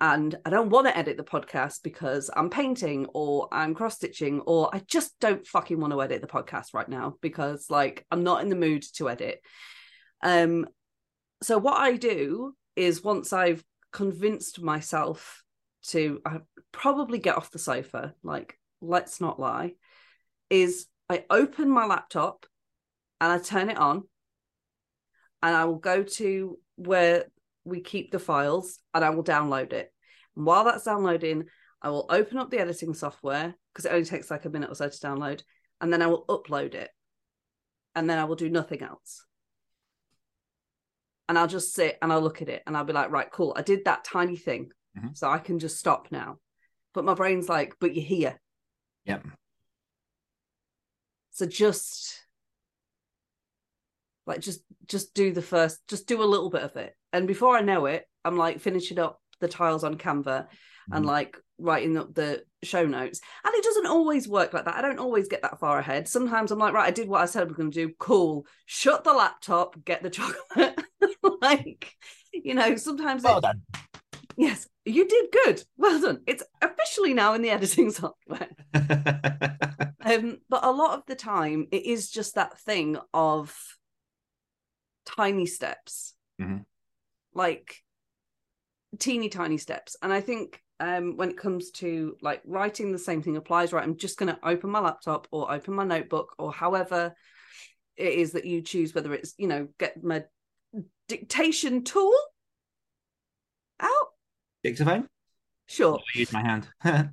and 0.00 0.34
i 0.44 0.50
don't 0.50 0.70
want 0.70 0.86
to 0.86 0.96
edit 0.96 1.16
the 1.16 1.24
podcast 1.24 1.82
because 1.82 2.30
i'm 2.36 2.50
painting 2.50 3.06
or 3.14 3.48
i'm 3.50 3.74
cross 3.74 3.94
stitching 3.94 4.40
or 4.40 4.68
i 4.74 4.80
just 4.86 5.18
don't 5.20 5.46
fucking 5.46 5.80
want 5.80 5.92
to 5.92 6.02
edit 6.02 6.20
the 6.20 6.26
podcast 6.26 6.74
right 6.74 6.88
now 6.88 7.14
because 7.22 7.70
like 7.70 8.04
i'm 8.10 8.22
not 8.22 8.42
in 8.42 8.50
the 8.50 8.56
mood 8.56 8.84
to 8.94 9.08
edit. 9.08 9.40
Um 10.22 10.66
so 11.42 11.58
what 11.58 11.78
I 11.78 11.96
do 11.96 12.54
is 12.74 13.04
once 13.04 13.32
I've 13.32 13.64
convinced 13.92 14.60
myself 14.60 15.42
to 15.88 16.20
I 16.24 16.38
probably 16.72 17.18
get 17.18 17.36
off 17.36 17.50
the 17.50 17.58
sofa, 17.58 18.14
like 18.22 18.58
let's 18.80 19.20
not 19.20 19.40
lie, 19.40 19.74
is 20.50 20.86
I 21.08 21.24
open 21.30 21.70
my 21.70 21.86
laptop 21.86 22.46
and 23.20 23.32
I 23.32 23.38
turn 23.38 23.70
it 23.70 23.78
on 23.78 24.04
and 25.42 25.54
I 25.54 25.64
will 25.64 25.78
go 25.78 26.02
to 26.02 26.58
where 26.76 27.26
we 27.66 27.80
keep 27.80 28.10
the 28.10 28.18
files 28.18 28.78
and 28.94 29.04
I 29.04 29.10
will 29.10 29.24
download 29.24 29.72
it. 29.72 29.92
And 30.36 30.46
while 30.46 30.64
that's 30.64 30.84
downloading, 30.84 31.44
I 31.82 31.90
will 31.90 32.06
open 32.08 32.38
up 32.38 32.50
the 32.50 32.60
editing 32.60 32.94
software 32.94 33.54
because 33.72 33.84
it 33.84 33.92
only 33.92 34.04
takes 34.04 34.30
like 34.30 34.44
a 34.44 34.50
minute 34.50 34.70
or 34.70 34.74
so 34.74 34.88
to 34.88 34.96
download, 34.98 35.42
and 35.80 35.92
then 35.92 36.02
I 36.02 36.06
will 36.06 36.24
upload 36.26 36.74
it. 36.74 36.90
And 37.94 38.08
then 38.08 38.18
I 38.18 38.24
will 38.24 38.36
do 38.36 38.50
nothing 38.50 38.82
else 38.82 39.26
and 41.28 41.38
I'll 41.38 41.46
just 41.46 41.74
sit 41.74 41.98
and 42.00 42.12
I'll 42.12 42.20
look 42.20 42.42
at 42.42 42.48
it 42.48 42.62
and 42.66 42.76
I'll 42.76 42.84
be 42.84 42.92
like, 42.92 43.10
right, 43.10 43.30
cool. 43.30 43.52
I 43.56 43.62
did 43.62 43.84
that 43.84 44.04
tiny 44.04 44.36
thing. 44.36 44.70
Mhm. 44.96 45.16
So 45.16 45.28
I 45.28 45.38
can 45.38 45.58
just 45.58 45.78
stop 45.78 46.08
now. 46.10 46.38
But 46.94 47.04
my 47.04 47.14
brain's 47.14 47.48
like, 47.48 47.74
but 47.80 47.94
you're 47.94 48.04
here. 48.04 48.40
Yep. 49.04 49.26
So 51.30 51.46
just 51.46 52.22
like 54.26 54.40
just 54.40 54.62
just 54.86 55.14
do 55.14 55.32
the 55.32 55.42
first, 55.42 55.86
just 55.88 56.06
do 56.06 56.22
a 56.22 56.24
little 56.24 56.50
bit 56.50 56.62
of 56.62 56.76
it. 56.76 56.96
And 57.16 57.26
before 57.26 57.56
I 57.56 57.62
know 57.62 57.86
it, 57.86 58.04
I'm 58.26 58.36
like 58.36 58.60
finishing 58.60 58.98
up 58.98 59.20
the 59.40 59.48
tiles 59.48 59.84
on 59.84 59.96
Canva 59.96 60.48
and 60.92 61.04
Mhm. 61.04 61.08
like 61.08 61.38
writing 61.58 61.96
up 61.96 62.12
the 62.14 62.44
show 62.62 62.84
notes. 62.86 63.22
And 63.42 63.54
it 63.54 63.64
doesn't 63.64 63.86
always 63.86 64.28
work 64.28 64.52
like 64.52 64.66
that. 64.66 64.74
I 64.74 64.82
don't 64.82 64.98
always 64.98 65.26
get 65.26 65.40
that 65.40 65.58
far 65.58 65.78
ahead. 65.78 66.08
Sometimes 66.08 66.50
I'm 66.50 66.58
like, 66.58 66.74
right, 66.74 66.86
I 66.86 66.90
did 66.90 67.08
what 67.08 67.22
I 67.22 67.24
said 67.24 67.40
I 67.40 67.44
was 67.46 67.56
going 67.56 67.70
to 67.70 67.86
do. 67.86 67.94
Cool. 67.98 68.46
Shut 68.66 69.02
the 69.02 69.14
laptop, 69.14 69.82
get 69.84 70.02
the 70.02 70.10
chocolate. 70.10 70.78
like, 71.40 71.94
you 72.34 72.52
know, 72.54 72.76
sometimes 72.76 73.22
Well 73.22 73.38
it, 73.38 73.42
done. 73.42 73.62
yes, 74.36 74.68
you 74.84 75.08
did 75.08 75.26
good. 75.32 75.64
Well 75.78 75.98
done. 75.98 76.20
It's 76.26 76.42
officially 76.60 77.14
now 77.14 77.32
in 77.32 77.40
the 77.40 77.50
editing 77.50 77.90
software. 78.00 78.48
Um, 80.06 80.38
but 80.48 80.64
a 80.64 80.70
lot 80.70 80.96
of 80.96 81.02
the 81.08 81.16
time, 81.16 81.66
it 81.72 81.84
is 81.84 82.08
just 82.08 82.36
that 82.36 82.60
thing 82.60 82.96
of 83.12 83.52
tiny 85.04 85.46
steps, 85.46 86.14
Mhm. 86.40 86.64
Like 87.36 87.82
teeny 88.98 89.28
tiny 89.28 89.58
steps. 89.58 89.96
And 90.02 90.12
I 90.12 90.20
think 90.20 90.60
um, 90.80 91.16
when 91.16 91.30
it 91.30 91.38
comes 91.38 91.70
to 91.72 92.16
like 92.20 92.42
writing, 92.44 92.92
the 92.92 92.98
same 92.98 93.22
thing 93.22 93.36
applies. 93.36 93.72
Right, 93.72 93.84
I'm 93.84 93.96
just 93.96 94.18
going 94.18 94.34
to 94.34 94.38
open 94.48 94.70
my 94.70 94.80
laptop 94.80 95.28
or 95.30 95.52
open 95.52 95.74
my 95.74 95.84
notebook 95.84 96.34
or 96.38 96.52
however 96.52 97.14
it 97.96 98.12
is 98.12 98.32
that 98.32 98.44
you 98.44 98.62
choose, 98.62 98.94
whether 98.94 99.14
it's 99.14 99.34
you 99.38 99.48
know 99.48 99.68
get 99.78 100.02
my 100.02 100.24
dictation 101.08 101.84
tool 101.84 102.14
out. 103.80 104.08
Dictaphone? 104.62 105.08
Sure. 105.66 105.98
I 105.98 106.18
use 106.18 106.32
my 106.32 106.42
hand. 106.42 106.68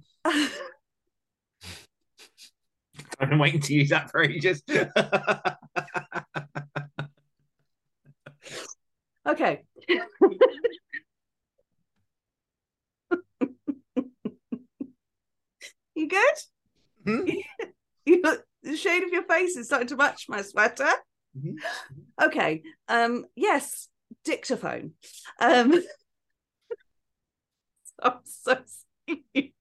I've 3.19 3.29
been 3.29 3.39
waiting 3.39 3.61
to 3.61 3.73
use 3.73 3.89
that 3.89 4.11
for 4.11 4.21
ages. 4.23 4.61
okay. 9.27 9.63
you 15.95 16.07
good? 16.07 16.35
Hmm? 17.05 17.29
You 18.05 18.21
look, 18.21 18.43
the 18.63 18.75
shade 18.75 19.03
of 19.03 19.13
your 19.13 19.23
face 19.23 19.55
is 19.55 19.67
starting 19.67 19.87
to 19.87 19.95
match 19.95 20.25
my 20.27 20.41
sweater. 20.41 20.89
Mhm. 21.37 21.55
Okay. 22.21 22.63
Um. 22.89 23.25
Yes. 23.35 23.87
Dictaphone. 24.25 24.91
Um. 25.39 25.81
I'm 28.01 28.13
so 28.25 28.57
you 29.07 29.51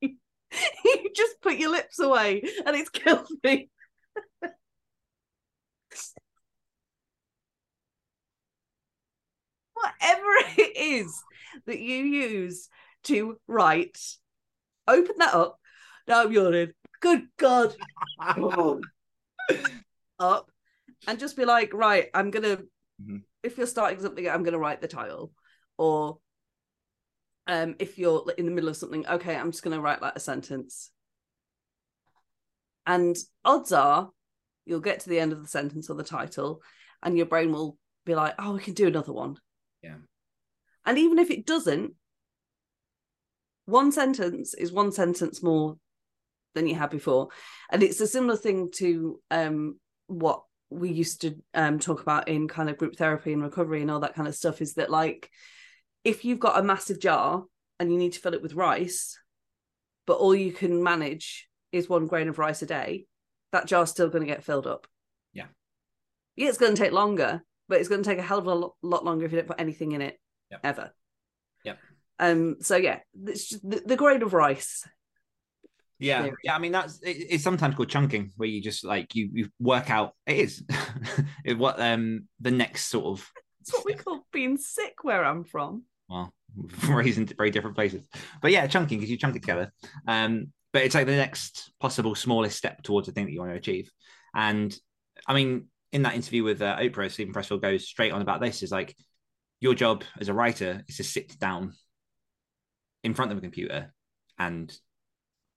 just 1.14 1.40
put 1.40 1.56
your 1.56 1.70
lips 1.70 1.98
away, 1.98 2.42
and 2.66 2.76
it's 2.76 2.90
killed 2.90 3.28
me. 3.44 3.70
Whatever 9.74 10.30
it 10.58 10.76
is 10.76 11.22
that 11.66 11.80
you 11.80 11.96
use 12.04 12.68
to 13.04 13.38
write, 13.46 13.98
open 14.87 15.16
that 15.18 15.35
up. 15.35 15.58
Now 16.06 16.22
I'm 16.22 16.32
yawning. 16.32 16.72
Good 17.00 17.28
God. 17.37 17.74
up 20.18 20.50
and 21.06 21.18
just 21.18 21.37
be 21.37 21.44
like, 21.44 21.74
right, 21.74 22.08
I'm 22.14 22.30
gonna 22.30 22.58
Mhm. 23.00 23.24
if 23.42 23.58
you're 23.58 23.66
starting 23.66 24.00
something, 24.00 24.28
I'm 24.28 24.44
gonna 24.44 24.58
write 24.58 24.80
the 24.80 24.88
title. 24.88 25.32
Or 25.76 26.18
um 27.46 27.74
if 27.78 27.98
you're 27.98 28.24
in 28.38 28.46
the 28.46 28.52
middle 28.52 28.68
of 28.70 28.76
something, 28.76 29.06
okay, 29.06 29.35
I'm 29.35 29.50
just 29.50 29.64
gonna 29.64 29.80
write 29.80 30.00
like 30.02 30.16
a 30.16 30.20
sentence. 30.20 30.90
And 32.87 33.16
odds 33.44 33.72
are 33.72 34.11
you'll 34.64 34.80
get 34.80 35.00
to 35.00 35.08
the 35.08 35.18
end 35.18 35.32
of 35.32 35.42
the 35.42 35.48
sentence 35.48 35.90
or 35.90 35.94
the 35.94 36.04
title, 36.04 36.62
and 37.02 37.16
your 37.16 37.26
brain 37.26 37.52
will 37.52 37.76
be 38.04 38.14
like, 38.14 38.35
oh, 38.38 38.54
we 38.54 38.61
can 38.61 38.74
do 38.74 38.87
another 38.87 39.12
one. 39.12 39.37
Yeah. 39.83 39.97
And 40.85 40.99
even 40.99 41.18
if 41.18 41.31
it 41.31 41.47
doesn't, 41.47 41.95
one 43.66 43.92
sentence 43.92 44.55
is 44.55 44.73
one 44.73 44.92
sentence 44.92 45.42
more 45.42 45.77
than 46.55 46.66
you 46.66 46.75
had 46.75 46.90
before. 46.90 47.29
And 47.71 47.83
it's 47.83 48.01
a 48.01 48.07
similar 48.07 48.37
thing 48.37 48.71
to 48.77 49.21
um, 49.31 49.79
what 50.09 50.42
we 50.71 50.90
used 50.90 51.21
to 51.23 51.37
um, 51.55 51.79
talk 51.79 52.03
about 52.03 52.29
in 52.29 52.49
kind 52.49 52.68
of 52.68 52.79
group 52.79 52.97
therapy 52.97 53.33
and 53.33 53.42
recovery 53.42 53.83
and 53.83 53.90
all 53.90 54.01
that 54.01 54.14
kind 54.14 54.29
of 54.29 54.35
stuff 54.35 54.61
is 54.61 54.75
that, 54.75 54.90
like, 54.90 55.31
if 56.05 56.25
you've 56.25 56.40
got 56.40 56.59
a 56.59 56.62
massive 56.62 56.99
jar 56.99 57.45
and 57.79 57.92
you 57.92 57.99
need 57.99 58.12
to 58.14 58.21
fill 58.21 58.35
it 58.35 58.42
with 58.42 58.55
rice, 58.55 59.18
but 60.07 60.18
all 60.18 60.35
you 60.35 60.53
can 60.53 60.83
manage 60.83 61.49
is 61.71 61.88
one 61.88 62.07
grain 62.07 62.29
of 62.29 62.38
rice 62.38 62.62
a 62.62 62.66
day, 62.66 63.07
that 63.53 63.66
jar's 63.66 63.90
still 63.90 64.09
going 64.09 64.23
to 64.23 64.33
get 64.33 64.45
filled 64.45 64.66
up. 64.66 64.87
Yeah. 65.33 65.47
Yeah, 66.37 66.49
it's 66.49 66.59
going 66.59 66.75
to 66.75 66.83
take 66.83 66.92
longer, 66.92 67.42
but 67.72 67.80
it's 67.80 67.88
going 67.88 68.02
to 68.02 68.08
take 68.08 68.18
a 68.18 68.22
hell 68.22 68.38
of 68.38 68.46
a 68.46 68.54
lot 68.87 69.04
longer 69.04 69.24
if 69.24 69.32
you 69.32 69.38
don't 69.38 69.48
put 69.48 69.58
anything 69.61 69.92
in 69.92 70.02
it 70.02 70.18
Yep. 70.50 70.61
ever. 70.64 70.90
Yep. 71.64 71.78
Um. 72.18 72.56
So 72.61 72.76
yeah, 72.76 72.98
it's 73.24 73.48
just 73.48 73.68
the, 73.68 73.82
the 73.87 73.96
grain 73.96 74.22
of 74.22 74.35
rice. 74.35 74.87
Yeah, 75.98 76.22
theory. 76.24 76.37
yeah. 76.44 76.54
I 76.54 76.58
mean, 76.58 76.72
that's 76.72 77.00
it, 77.00 77.16
it's 77.30 77.42
sometimes 77.44 77.74
called 77.74 77.88
chunking, 77.88 78.32
where 78.37 78.48
you 78.48 78.61
just 78.61 78.85
like 78.85 79.14
you 79.14 79.30
you 79.32 79.48
work 79.58 79.88
out. 79.88 80.12
It 80.26 80.37
is 80.37 80.62
it, 81.44 81.56
what 81.56 81.80
um 81.80 82.28
the 82.40 82.50
next 82.50 82.88
sort 82.88 83.06
of 83.06 83.26
It's 83.62 83.72
what 83.72 83.87
we 83.87 83.94
call 83.94 84.26
being 84.32 84.58
sick 84.58 84.96
where 85.02 85.24
I'm 85.24 85.44
from. 85.44 85.85
well 86.08 86.35
raised 86.90 87.16
in 87.16 87.24
very 87.26 87.50
different 87.50 87.76
places. 87.76 88.06
But 88.42 88.50
yeah, 88.52 88.66
chunking 88.66 88.98
because 88.98 89.11
you 89.11 89.16
chunk 89.16 89.37
it 89.37 89.40
together. 89.42 89.72
Um, 90.06 90.52
but 90.74 90.82
it's 90.82 90.94
like 90.94 91.06
the 91.06 91.16
next 91.16 91.72
possible 91.80 92.14
smallest 92.14 92.58
step 92.58 92.82
towards 92.82 93.06
the 93.06 93.12
thing 93.14 93.24
that 93.24 93.32
you 93.32 93.40
want 93.40 93.52
to 93.52 93.56
achieve. 93.56 93.90
And 94.35 94.76
I 95.26 95.32
mean, 95.35 95.68
in 95.92 96.02
that 96.02 96.14
interview 96.14 96.42
with 96.42 96.62
uh, 96.62 96.76
Oprah, 96.78 97.11
Steven 97.11 97.35
Pressfield 97.35 97.62
goes 97.62 97.87
straight 97.87 98.12
on 98.12 98.22
about 98.22 98.40
this. 98.40 98.62
Is 98.62 98.72
like 98.72 98.96
your 99.61 99.74
job 99.74 100.05
as 100.18 100.28
a 100.28 100.35
writer 100.35 100.83
is 100.88 100.96
to 100.96 101.05
sit 101.05 101.38
down 101.38 101.74
in 103.05 103.14
front 103.14 103.33
of 103.33 103.38
a 103.38 103.42
computer 103.42 103.92
and 104.38 104.74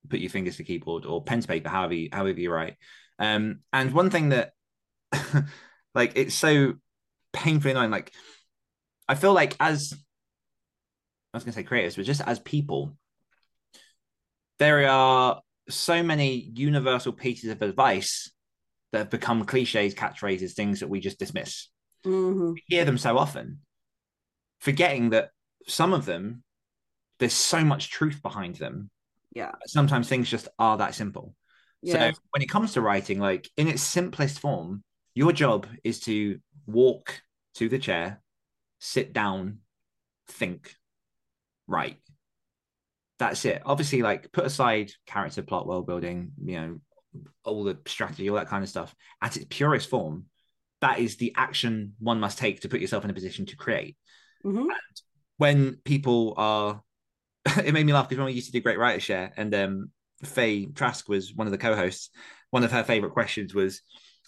put 0.09 0.19
your 0.19 0.29
fingers 0.29 0.57
to 0.57 0.63
keyboard 0.63 1.05
or 1.05 1.23
pen 1.23 1.41
to 1.41 1.47
paper, 1.47 1.69
however 1.69 1.93
you, 1.93 2.09
however 2.11 2.39
you 2.39 2.51
write. 2.51 2.75
Um, 3.17 3.61
and 3.71 3.93
one 3.93 4.09
thing 4.09 4.29
that 4.29 4.51
like 5.95 6.13
it's 6.15 6.35
so 6.35 6.73
painfully 7.33 7.71
annoying. 7.71 7.91
Like 7.91 8.11
I 9.07 9.15
feel 9.15 9.33
like 9.33 9.55
as 9.59 9.93
I 11.33 11.37
was 11.37 11.43
going 11.43 11.53
to 11.53 11.59
say 11.59 11.63
creators, 11.63 11.95
but 11.95 12.05
just 12.05 12.21
as 12.21 12.39
people, 12.39 12.97
there 14.59 14.87
are 14.87 15.41
so 15.69 16.03
many 16.03 16.51
universal 16.55 17.11
pieces 17.11 17.49
of 17.51 17.61
advice 17.61 18.31
that 18.95 18.99
have 18.99 19.09
become 19.09 19.43
cliches, 19.43 19.93
catchphrases, 19.93 20.53
things 20.53 20.79
that 20.79 20.87
we 20.87 21.01
just 21.01 21.19
dismiss. 21.19 21.67
Mhm. 22.05 22.53
We 22.53 22.63
hear 22.67 22.85
them 22.85 22.97
so 22.97 23.17
often, 23.17 23.59
forgetting 24.59 25.09
that 25.09 25.31
some 25.67 25.91
of 25.91 26.05
them, 26.05 26.43
there's 27.19 27.33
so 27.33 27.65
much 27.65 27.89
truth 27.89 28.21
behind 28.21 28.55
them. 28.55 28.89
Yeah. 29.33 29.51
Sometimes 29.67 30.07
things 30.07 30.29
just 30.29 30.47
are 30.57 30.77
that 30.77 30.95
simple. 30.95 31.35
Yeah. 31.81 32.11
So 32.11 32.19
when 32.29 32.41
it 32.41 32.49
comes 32.49 32.71
to 32.73 32.81
writing, 32.81 33.19
like 33.19 33.49
in 33.57 33.67
its 33.67 33.81
simplest 33.81 34.39
form, 34.39 34.81
your 35.13 35.33
job 35.33 35.67
is 35.83 35.99
to 36.01 36.39
walk 36.65 37.21
to 37.55 37.67
the 37.67 37.79
chair, 37.79 38.21
sit 38.79 39.11
down, 39.11 39.59
think, 40.29 40.73
write. 41.67 41.97
That's 43.19 43.43
it. 43.43 43.61
Obviously, 43.65 44.01
like 44.01 44.31
put 44.31 44.45
aside 44.45 44.93
character, 45.05 45.41
plot, 45.41 45.67
world 45.67 45.85
building, 45.85 46.31
you 46.41 46.61
know, 46.61 46.79
all 47.43 47.63
the 47.63 47.77
strategy, 47.85 48.29
all 48.29 48.35
that 48.35 48.47
kind 48.47 48.63
of 48.63 48.69
stuff. 48.69 48.95
At 49.21 49.37
its 49.37 49.45
purest 49.49 49.89
form, 49.89 50.25
that 50.81 50.99
is 50.99 51.17
the 51.17 51.33
action 51.35 51.93
one 51.99 52.19
must 52.19 52.37
take 52.37 52.61
to 52.61 52.69
put 52.69 52.81
yourself 52.81 53.03
in 53.03 53.09
a 53.09 53.13
position 53.13 53.45
to 53.47 53.55
create. 53.55 53.97
Mhm. 54.43 54.67
When 55.37 55.77
people 55.83 56.33
are, 56.37 56.81
it 57.63 57.73
made 57.73 57.85
me 57.85 57.93
laugh 57.93 58.07
because 58.07 58.19
when 58.19 58.27
we 58.27 58.33
used 58.33 58.47
to 58.47 58.51
do 58.53 58.61
Great 58.61 58.79
Writer 58.79 58.99
Share, 58.99 59.33
and 59.37 59.53
um, 59.53 59.91
Faye 60.23 60.65
Trask 60.67 61.07
was 61.09 61.33
one 61.33 61.47
of 61.47 61.51
the 61.51 61.57
co-hosts. 61.57 62.09
One 62.51 62.63
of 62.63 62.71
her 62.71 62.83
favorite 62.83 63.11
questions 63.13 63.53
was, 63.53 63.81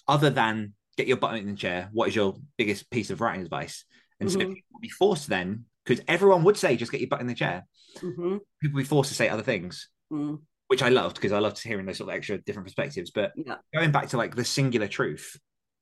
other 0.07 0.29
than 0.29 0.73
get 0.97 1.07
your 1.07 1.17
butt 1.17 1.37
in 1.37 1.47
the 1.47 1.55
chair, 1.55 1.89
what 1.93 2.09
is 2.09 2.15
your 2.15 2.37
biggest 2.57 2.89
piece 2.89 3.09
of 3.09 3.21
writing 3.21 3.41
advice? 3.43 3.85
And 4.19 4.31
so 4.31 4.39
Mhm. 4.39 4.53
people 4.53 4.69
would 4.73 4.81
be 4.81 4.89
forced 4.89 5.27
then, 5.27 5.65
because 5.85 6.03
everyone 6.07 6.43
would 6.43 6.57
say, 6.57 6.75
just 6.75 6.91
get 6.91 7.01
your 7.01 7.09
butt 7.09 7.21
in 7.21 7.27
the 7.27 7.35
chair. 7.35 7.65
Mhm. 7.95 8.39
People 8.59 8.75
would 8.75 8.81
be 8.81 8.87
forced 8.87 9.09
to 9.09 9.15
say 9.15 9.29
other 9.29 9.43
things, 9.43 9.89
Mm. 10.11 10.41
Which 10.67 10.83
I 10.83 10.89
loved 10.89 11.15
because 11.15 11.31
I 11.31 11.39
loved 11.39 11.61
hearing 11.61 11.85
those 11.85 11.97
sort 11.97 12.09
of 12.09 12.15
extra 12.15 12.37
different 12.39 12.65
perspectives. 12.65 13.11
But 13.11 13.31
Yeah. 13.35 13.57
going 13.73 13.91
back 13.91 14.09
to 14.09 14.17
like 14.17 14.35
the 14.35 14.43
singular 14.45 14.87
truth, 14.87 15.37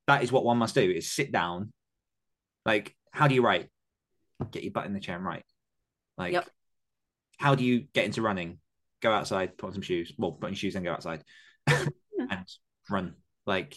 that 0.07 0.23
is 0.23 0.31
what 0.31 0.43
one 0.45 0.57
must 0.57 0.75
do: 0.75 0.89
is 0.89 1.11
sit 1.11 1.31
down. 1.31 1.73
Like, 2.65 2.95
how 3.11 3.27
do 3.27 3.35
you 3.35 3.41
write? 3.43 3.69
Get 4.51 4.63
your 4.63 4.71
butt 4.71 4.85
in 4.85 4.93
the 4.93 4.99
chair 4.99 5.15
and 5.15 5.25
write. 5.25 5.45
Like, 6.17 6.33
Yep. 6.33 6.49
how 7.37 7.55
do 7.55 7.63
you 7.63 7.81
get 7.93 8.05
into 8.05 8.21
running? 8.21 8.59
Go 9.01 9.11
outside, 9.11 9.57
put 9.57 9.67
on 9.67 9.73
some 9.73 9.81
shoes. 9.81 10.13
Well, 10.17 10.33
put 10.33 10.47
on 10.47 10.53
shoes 10.53 10.75
and 10.75 10.85
go 10.85 10.93
outside 10.93 11.23
and 11.67 12.45
run. 12.89 13.15
Like, 13.45 13.75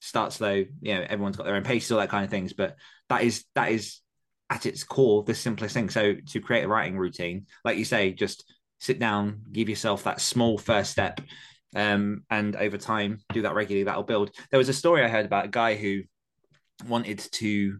start 0.00 0.32
slow. 0.32 0.52
You 0.80 0.94
know, 0.94 1.06
everyone's 1.08 1.36
got 1.36 1.44
their 1.44 1.56
own 1.56 1.64
paces, 1.64 1.90
all 1.92 1.98
that 1.98 2.10
kind 2.10 2.24
of 2.24 2.30
things. 2.30 2.52
But 2.52 2.76
that 3.08 3.22
is 3.22 3.44
that 3.54 3.72
is 3.72 4.00
at 4.50 4.64
its 4.66 4.84
core 4.84 5.22
the 5.24 5.34
simplest 5.34 5.74
thing. 5.74 5.90
So 5.90 6.14
to 6.14 6.40
create 6.40 6.64
a 6.64 6.68
writing 6.68 6.96
routine, 6.96 7.46
like 7.64 7.76
you 7.76 7.84
say, 7.84 8.12
just 8.12 8.44
sit 8.78 8.98
down, 8.98 9.42
give 9.52 9.68
yourself 9.68 10.04
that 10.04 10.20
small 10.20 10.58
first 10.58 10.90
step, 10.90 11.20
um, 11.74 12.22
and 12.30 12.56
over 12.56 12.78
time 12.78 13.20
do 13.32 13.42
that 13.42 13.54
regularly. 13.54 13.84
That'll 13.84 14.02
build. 14.02 14.30
There 14.50 14.58
was 14.58 14.68
a 14.68 14.74
story 14.74 15.04
I 15.04 15.08
heard 15.08 15.26
about 15.26 15.46
a 15.46 15.48
guy 15.48 15.76
who 15.76 16.02
wanted 16.86 17.18
to 17.18 17.78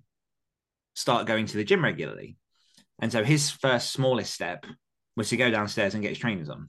start 0.94 1.26
going 1.26 1.46
to 1.46 1.56
the 1.56 1.64
gym 1.64 1.82
regularly, 1.84 2.36
and 3.00 3.12
so 3.12 3.24
his 3.24 3.50
first 3.50 3.92
smallest 3.92 4.32
step 4.32 4.66
was 5.16 5.28
to 5.30 5.36
go 5.36 5.50
downstairs 5.50 5.94
and 5.94 6.02
get 6.02 6.10
his 6.10 6.18
trainers 6.18 6.48
on. 6.48 6.68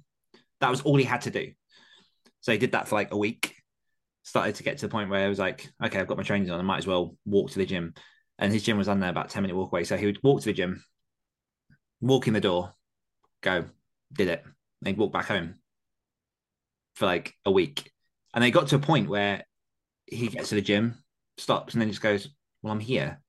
That 0.61 0.71
was 0.71 0.82
all 0.82 0.97
he 0.97 1.05
had 1.05 1.21
to 1.21 1.32
do. 1.32 1.51
So 2.41 2.51
he 2.51 2.57
did 2.57 2.71
that 2.71 2.88
for 2.88 2.95
like 2.95 3.13
a 3.13 3.17
week. 3.17 3.55
Started 4.23 4.55
to 4.55 4.63
get 4.63 4.77
to 4.77 4.88
the 4.88 4.91
point 4.91 5.09
where 5.09 5.25
I 5.25 5.30
was 5.30 5.39
like, 5.39 5.69
okay, 5.84 5.99
I've 5.99 6.07
got 6.07 6.17
my 6.17 6.23
trainers 6.23 6.49
on. 6.49 6.59
I 6.59 6.63
might 6.63 6.80
as 6.80 6.88
well 6.88 7.15
walk 7.25 7.51
to 7.51 7.59
the 7.59 7.65
gym. 7.65 7.93
And 8.38 8.53
his 8.53 8.63
gym 8.63 8.77
was 8.77 8.88
on 8.88 8.99
there 8.99 9.09
about 9.09 9.30
10 9.30 9.43
minute 9.43 9.55
walk 9.55 9.71
away. 9.71 9.84
So 9.84 9.97
he 9.97 10.05
would 10.05 10.19
walk 10.23 10.41
to 10.41 10.45
the 10.45 10.53
gym, 10.53 10.84
walk 12.01 12.27
in 12.27 12.34
the 12.34 12.41
door, 12.41 12.73
go, 13.41 13.65
did 14.14 14.28
it. 14.28 14.43
And 14.43 14.88
he'd 14.88 14.97
walk 14.97 15.12
back 15.12 15.28
home 15.28 15.55
for 16.95 17.05
like 17.05 17.34
a 17.45 17.51
week. 17.51 17.91
And 18.34 18.43
they 18.43 18.51
got 18.51 18.68
to 18.68 18.76
a 18.76 18.80
point 18.80 19.10
where 19.10 19.43
he 20.05 20.28
gets 20.28 20.49
to 20.49 20.55
the 20.55 20.62
gym, 20.62 20.95
stops, 21.38 21.74
and 21.74 21.82
then 21.82 21.89
just 21.89 22.01
goes, 22.01 22.30
Well, 22.62 22.74
I'm 22.74 22.80
here. 22.80 23.22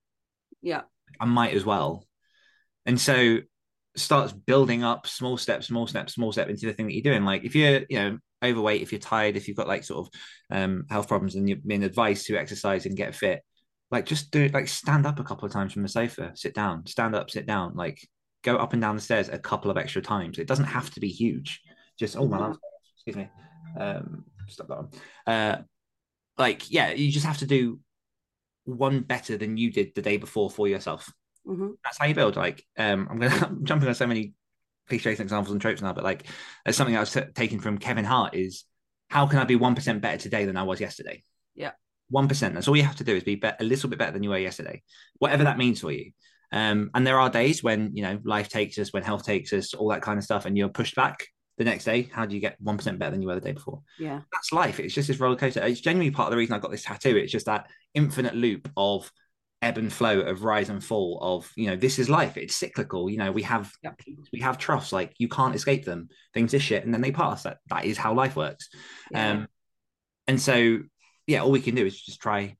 Yeah. 0.62 0.82
I 1.18 1.24
might 1.24 1.54
as 1.54 1.64
well. 1.64 2.06
And 2.86 3.00
so 3.00 3.38
starts 3.96 4.32
building 4.32 4.84
up 4.84 5.06
small 5.06 5.36
steps, 5.36 5.66
small 5.66 5.86
steps, 5.86 6.14
small 6.14 6.32
step 6.32 6.48
into 6.48 6.66
the 6.66 6.72
thing 6.72 6.86
that 6.86 6.94
you're 6.94 7.02
doing. 7.12 7.24
Like 7.24 7.44
if 7.44 7.54
you're, 7.54 7.82
you 7.88 7.98
know, 7.98 8.18
overweight, 8.42 8.82
if 8.82 8.92
you're 8.92 9.00
tired, 9.00 9.36
if 9.36 9.48
you've 9.48 9.56
got 9.56 9.68
like 9.68 9.84
sort 9.84 10.06
of 10.06 10.20
um, 10.56 10.84
health 10.88 11.08
problems 11.08 11.34
and 11.34 11.48
you've 11.48 11.66
been 11.66 11.82
advised 11.82 12.26
to 12.26 12.36
exercise 12.36 12.86
and 12.86 12.96
get 12.96 13.14
fit, 13.14 13.42
like 13.90 14.06
just 14.06 14.30
do 14.30 14.44
it, 14.44 14.54
like 14.54 14.68
stand 14.68 15.06
up 15.06 15.18
a 15.18 15.24
couple 15.24 15.46
of 15.46 15.52
times 15.52 15.72
from 15.72 15.82
the 15.82 15.88
sofa, 15.88 16.32
sit 16.34 16.54
down, 16.54 16.86
stand 16.86 17.14
up, 17.14 17.30
sit 17.30 17.46
down, 17.46 17.74
like 17.74 18.06
go 18.42 18.56
up 18.56 18.72
and 18.72 18.82
down 18.82 18.96
the 18.96 19.02
stairs 19.02 19.28
a 19.28 19.38
couple 19.38 19.70
of 19.70 19.76
extra 19.76 20.02
times. 20.02 20.38
It 20.38 20.46
doesn't 20.46 20.64
have 20.66 20.90
to 20.90 21.00
be 21.00 21.08
huge. 21.08 21.60
Just, 21.98 22.16
oh, 22.16 22.26
my 22.26 22.38
going 22.38 22.50
off. 22.50 22.58
excuse 22.96 23.16
me. 23.16 23.28
Um, 23.78 24.24
stop 24.48 24.68
that 24.68 24.76
one. 24.76 24.88
Uh, 25.26 25.62
like, 26.38 26.70
yeah, 26.70 26.90
you 26.92 27.10
just 27.12 27.26
have 27.26 27.38
to 27.38 27.46
do 27.46 27.80
one 28.64 29.00
better 29.00 29.36
than 29.36 29.56
you 29.56 29.70
did 29.70 29.94
the 29.94 30.02
day 30.02 30.16
before 30.16 30.50
for 30.50 30.68
yourself 30.68 31.10
hmm 31.46 31.70
that's 31.82 31.98
how 31.98 32.06
you 32.06 32.14
build. 32.14 32.36
Like, 32.36 32.64
um, 32.78 33.08
I'm 33.10 33.18
gonna 33.18 33.34
I'm 33.46 33.64
jumping 33.64 33.88
on 33.88 33.94
so 33.94 34.06
many 34.06 34.34
cliches 34.88 35.18
and 35.18 35.26
examples 35.26 35.52
and 35.52 35.60
tropes 35.60 35.82
now, 35.82 35.92
but 35.92 36.04
like, 36.04 36.24
there's 36.64 36.76
something 36.76 36.96
I 36.96 37.00
was 37.00 37.12
t- 37.12 37.22
taking 37.34 37.60
from 37.60 37.78
Kevin 37.78 38.04
Hart 38.04 38.34
is 38.34 38.64
how 39.08 39.26
can 39.26 39.38
I 39.38 39.44
be 39.44 39.56
one 39.56 39.74
percent 39.74 40.02
better 40.02 40.18
today 40.18 40.44
than 40.44 40.56
I 40.56 40.62
was 40.62 40.80
yesterday? 40.80 41.22
Yeah. 41.54 41.72
one 42.10 42.28
percent. 42.28 42.54
That's 42.54 42.68
all 42.68 42.76
you 42.76 42.82
have 42.82 42.96
to 42.96 43.04
do 43.04 43.16
is 43.16 43.24
be, 43.24 43.36
be 43.36 43.50
a 43.58 43.64
little 43.64 43.88
bit 43.88 43.98
better 43.98 44.12
than 44.12 44.22
you 44.22 44.30
were 44.30 44.38
yesterday, 44.38 44.82
whatever 45.18 45.44
that 45.44 45.58
means 45.58 45.80
for 45.80 45.90
you. 45.90 46.12
Um, 46.52 46.90
and 46.94 47.06
there 47.06 47.20
are 47.20 47.30
days 47.30 47.62
when 47.62 47.94
you 47.94 48.02
know 48.02 48.18
life 48.24 48.48
takes 48.48 48.78
us, 48.78 48.92
when 48.92 49.02
health 49.02 49.24
takes 49.24 49.52
us, 49.52 49.74
all 49.74 49.88
that 49.90 50.02
kind 50.02 50.18
of 50.18 50.24
stuff, 50.24 50.44
and 50.46 50.56
you're 50.58 50.68
pushed 50.68 50.96
back 50.96 51.26
the 51.58 51.64
next 51.64 51.84
day. 51.84 52.08
How 52.12 52.26
do 52.26 52.34
you 52.34 52.40
get 52.40 52.56
one 52.60 52.76
percent 52.76 52.98
better 52.98 53.12
than 53.12 53.22
you 53.22 53.28
were 53.28 53.34
the 53.36 53.40
day 53.40 53.52
before? 53.52 53.82
Yeah. 53.98 54.20
That's 54.32 54.52
life. 54.52 54.80
It's 54.80 54.94
just 54.94 55.08
this 55.08 55.20
roller 55.20 55.36
coaster. 55.36 55.62
It's 55.62 55.80
genuinely 55.80 56.10
part 56.10 56.26
of 56.28 56.30
the 56.32 56.36
reason 56.38 56.54
I 56.54 56.58
got 56.58 56.70
this 56.70 56.84
tattoo. 56.84 57.16
It's 57.16 57.32
just 57.32 57.46
that 57.46 57.68
infinite 57.94 58.34
loop 58.34 58.68
of 58.76 59.10
ebb 59.62 59.76
and 59.76 59.92
flow 59.92 60.20
of 60.20 60.42
rise 60.42 60.70
and 60.70 60.82
fall 60.82 61.18
of 61.20 61.50
you 61.54 61.66
know 61.66 61.76
this 61.76 61.98
is 61.98 62.08
life 62.08 62.38
it's 62.38 62.56
cyclical 62.56 63.10
you 63.10 63.18
know 63.18 63.30
we 63.30 63.42
have 63.42 63.70
Yep. 63.82 64.00
we 64.32 64.40
have 64.40 64.56
troughs 64.56 64.90
like 64.90 65.12
you 65.18 65.28
can't 65.28 65.54
escape 65.54 65.84
them 65.84 66.08
things 66.32 66.54
are 66.54 66.58
shit 66.58 66.82
and 66.82 66.94
then 66.94 67.02
they 67.02 67.12
pass 67.12 67.42
that 67.42 67.58
that 67.68 67.84
is 67.84 67.98
how 67.98 68.14
life 68.14 68.36
works 68.36 68.70
Yeah. 69.10 69.32
um 69.32 69.48
and 70.26 70.40
so 70.40 70.78
yeah 71.26 71.42
all 71.42 71.50
we 71.50 71.60
can 71.60 71.74
do 71.74 71.84
is 71.84 72.00
just 72.00 72.22
try 72.22 72.56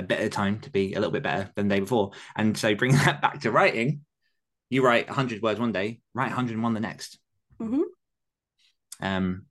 a 0.00 0.24
a 0.26 0.28
time 0.28 0.58
to 0.60 0.70
be 0.70 0.92
a 0.94 0.96
little 1.00 1.12
bit 1.12 1.22
better 1.22 1.50
than 1.54 1.68
the 1.68 1.74
day 1.76 1.80
before 1.80 2.10
and 2.36 2.56
so 2.56 2.74
bringing 2.74 2.96
that 3.04 3.20
back 3.22 3.40
to 3.40 3.50
writing 3.50 4.00
you 4.70 4.82
write 4.84 5.06
100 5.08 5.42
words 5.42 5.58
one 5.60 5.72
day 5.72 6.00
write 6.14 6.28
101 6.28 6.74
the 6.74 6.80
next 6.80 7.18
Mhm. 7.60 7.82
um 9.00 9.46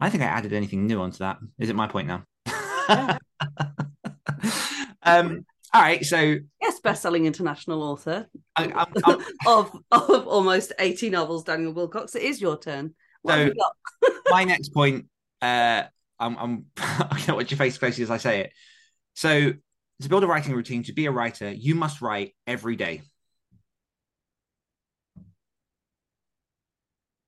i 0.00 0.08
think 0.10 0.22
i 0.22 0.26
added 0.26 0.52
anything 0.52 0.86
new 0.86 1.00
onto 1.00 1.18
that 1.18 1.38
is 1.58 1.68
it 1.70 1.76
my 1.76 1.86
point 1.88 2.08
now 2.08 2.24
Yeah. 2.88 3.18
um 5.02 5.44
all 5.74 5.80
right 5.82 6.04
so 6.04 6.36
Yes, 6.60 6.80
best-selling 6.80 7.26
international 7.26 7.82
author 7.82 8.28
I, 8.56 8.64
I'm, 8.66 8.86
I'm, 9.04 9.20
of 9.46 9.76
of 9.90 10.26
almost 10.28 10.72
80 10.78 11.10
novels, 11.10 11.44
Daniel 11.44 11.72
Willcocks. 11.74 12.14
It 12.14 12.22
is 12.22 12.40
your 12.40 12.58
turn. 12.58 12.94
What 13.22 13.34
So- 13.34 14.10
my 14.30 14.44
next 14.44 14.68
point, 14.74 15.06
uh, 15.40 15.84
I'm, 16.20 16.36
I'm 16.36 16.66
I 16.76 17.18
can't 17.18 17.36
watch 17.36 17.50
your 17.50 17.58
face 17.58 17.78
closely 17.78 18.04
as 18.04 18.10
I 18.10 18.18
say 18.18 18.40
it. 18.42 18.52
So, 19.14 19.52
to 20.00 20.08
build 20.08 20.24
a 20.24 20.26
writing 20.26 20.54
routine, 20.54 20.82
to 20.84 20.92
be 20.92 21.06
a 21.06 21.12
writer, 21.12 21.50
you 21.50 21.74
must 21.74 22.02
write 22.02 22.34
every 22.46 22.76
day. 22.76 23.02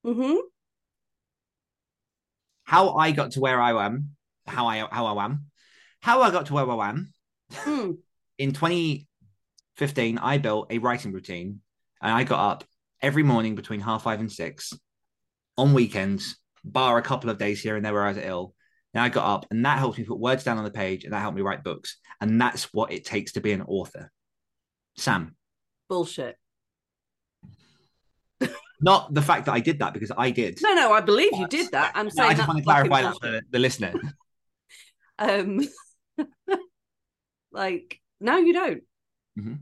hmm 0.04 0.36
How 2.64 2.94
I 2.94 3.12
got 3.12 3.32
to 3.32 3.40
where 3.40 3.60
I 3.60 3.84
am, 3.84 4.16
how 4.46 4.66
I 4.66 4.86
how 4.90 5.06
I 5.06 5.24
am, 5.24 5.46
how 6.00 6.22
I 6.22 6.30
got 6.30 6.46
to 6.46 6.54
where 6.54 6.68
I 6.70 6.88
am. 6.90 7.12
Mm. 7.52 7.98
In 8.38 8.52
2015, 8.52 10.18
I 10.18 10.38
built 10.38 10.66
a 10.70 10.78
writing 10.78 11.12
routine, 11.12 11.60
and 12.02 12.12
I 12.12 12.24
got 12.24 12.50
up 12.50 12.64
every 13.00 13.22
morning 13.22 13.54
between 13.54 13.80
half 13.80 14.02
five 14.02 14.20
and 14.20 14.32
six, 14.32 14.72
on 15.56 15.74
weekends, 15.74 16.36
bar 16.64 16.98
a 16.98 17.02
couple 17.02 17.30
of 17.30 17.38
days 17.38 17.60
here 17.62 17.76
and 17.76 17.84
there 17.84 17.92
where 17.92 18.04
I 18.04 18.08
was 18.08 18.18
ill. 18.18 18.54
And 18.94 19.02
I 19.02 19.08
got 19.08 19.24
up, 19.26 19.46
and 19.50 19.64
that 19.66 19.78
helped 19.78 19.98
me 19.98 20.04
put 20.04 20.18
words 20.20 20.44
down 20.44 20.56
on 20.56 20.64
the 20.64 20.70
page, 20.70 21.02
and 21.04 21.12
that 21.12 21.20
helped 21.20 21.36
me 21.36 21.42
write 21.42 21.64
books. 21.64 21.96
And 22.20 22.40
that's 22.40 22.72
what 22.72 22.92
it 22.92 23.04
takes 23.04 23.32
to 23.32 23.40
be 23.40 23.50
an 23.52 23.62
author. 23.62 24.10
Sam, 24.96 25.34
Bullshit. 25.88 26.36
not 28.80 29.12
the 29.12 29.22
fact 29.22 29.46
that 29.46 29.52
I 29.52 29.60
did 29.60 29.80
that 29.80 29.92
because 29.94 30.12
I 30.16 30.30
did. 30.30 30.58
No, 30.62 30.74
no, 30.74 30.92
I 30.92 31.00
believe 31.00 31.32
you 31.34 31.48
did 31.48 31.72
that. 31.72 31.92
I'm 31.96 32.06
No, 32.06 32.10
saying 32.10 32.30
I 32.30 32.34
just 32.34 32.46
want 32.46 32.58
to 32.58 32.64
clarify 32.64 33.02
that 33.02 33.16
for 33.20 33.40
the 33.50 33.58
listener. 33.58 33.94
Um, 35.16 35.60
like, 37.52 38.00
no, 38.20 38.36
you 38.38 38.52
don't. 38.52 38.82
Mhm. 39.38 39.60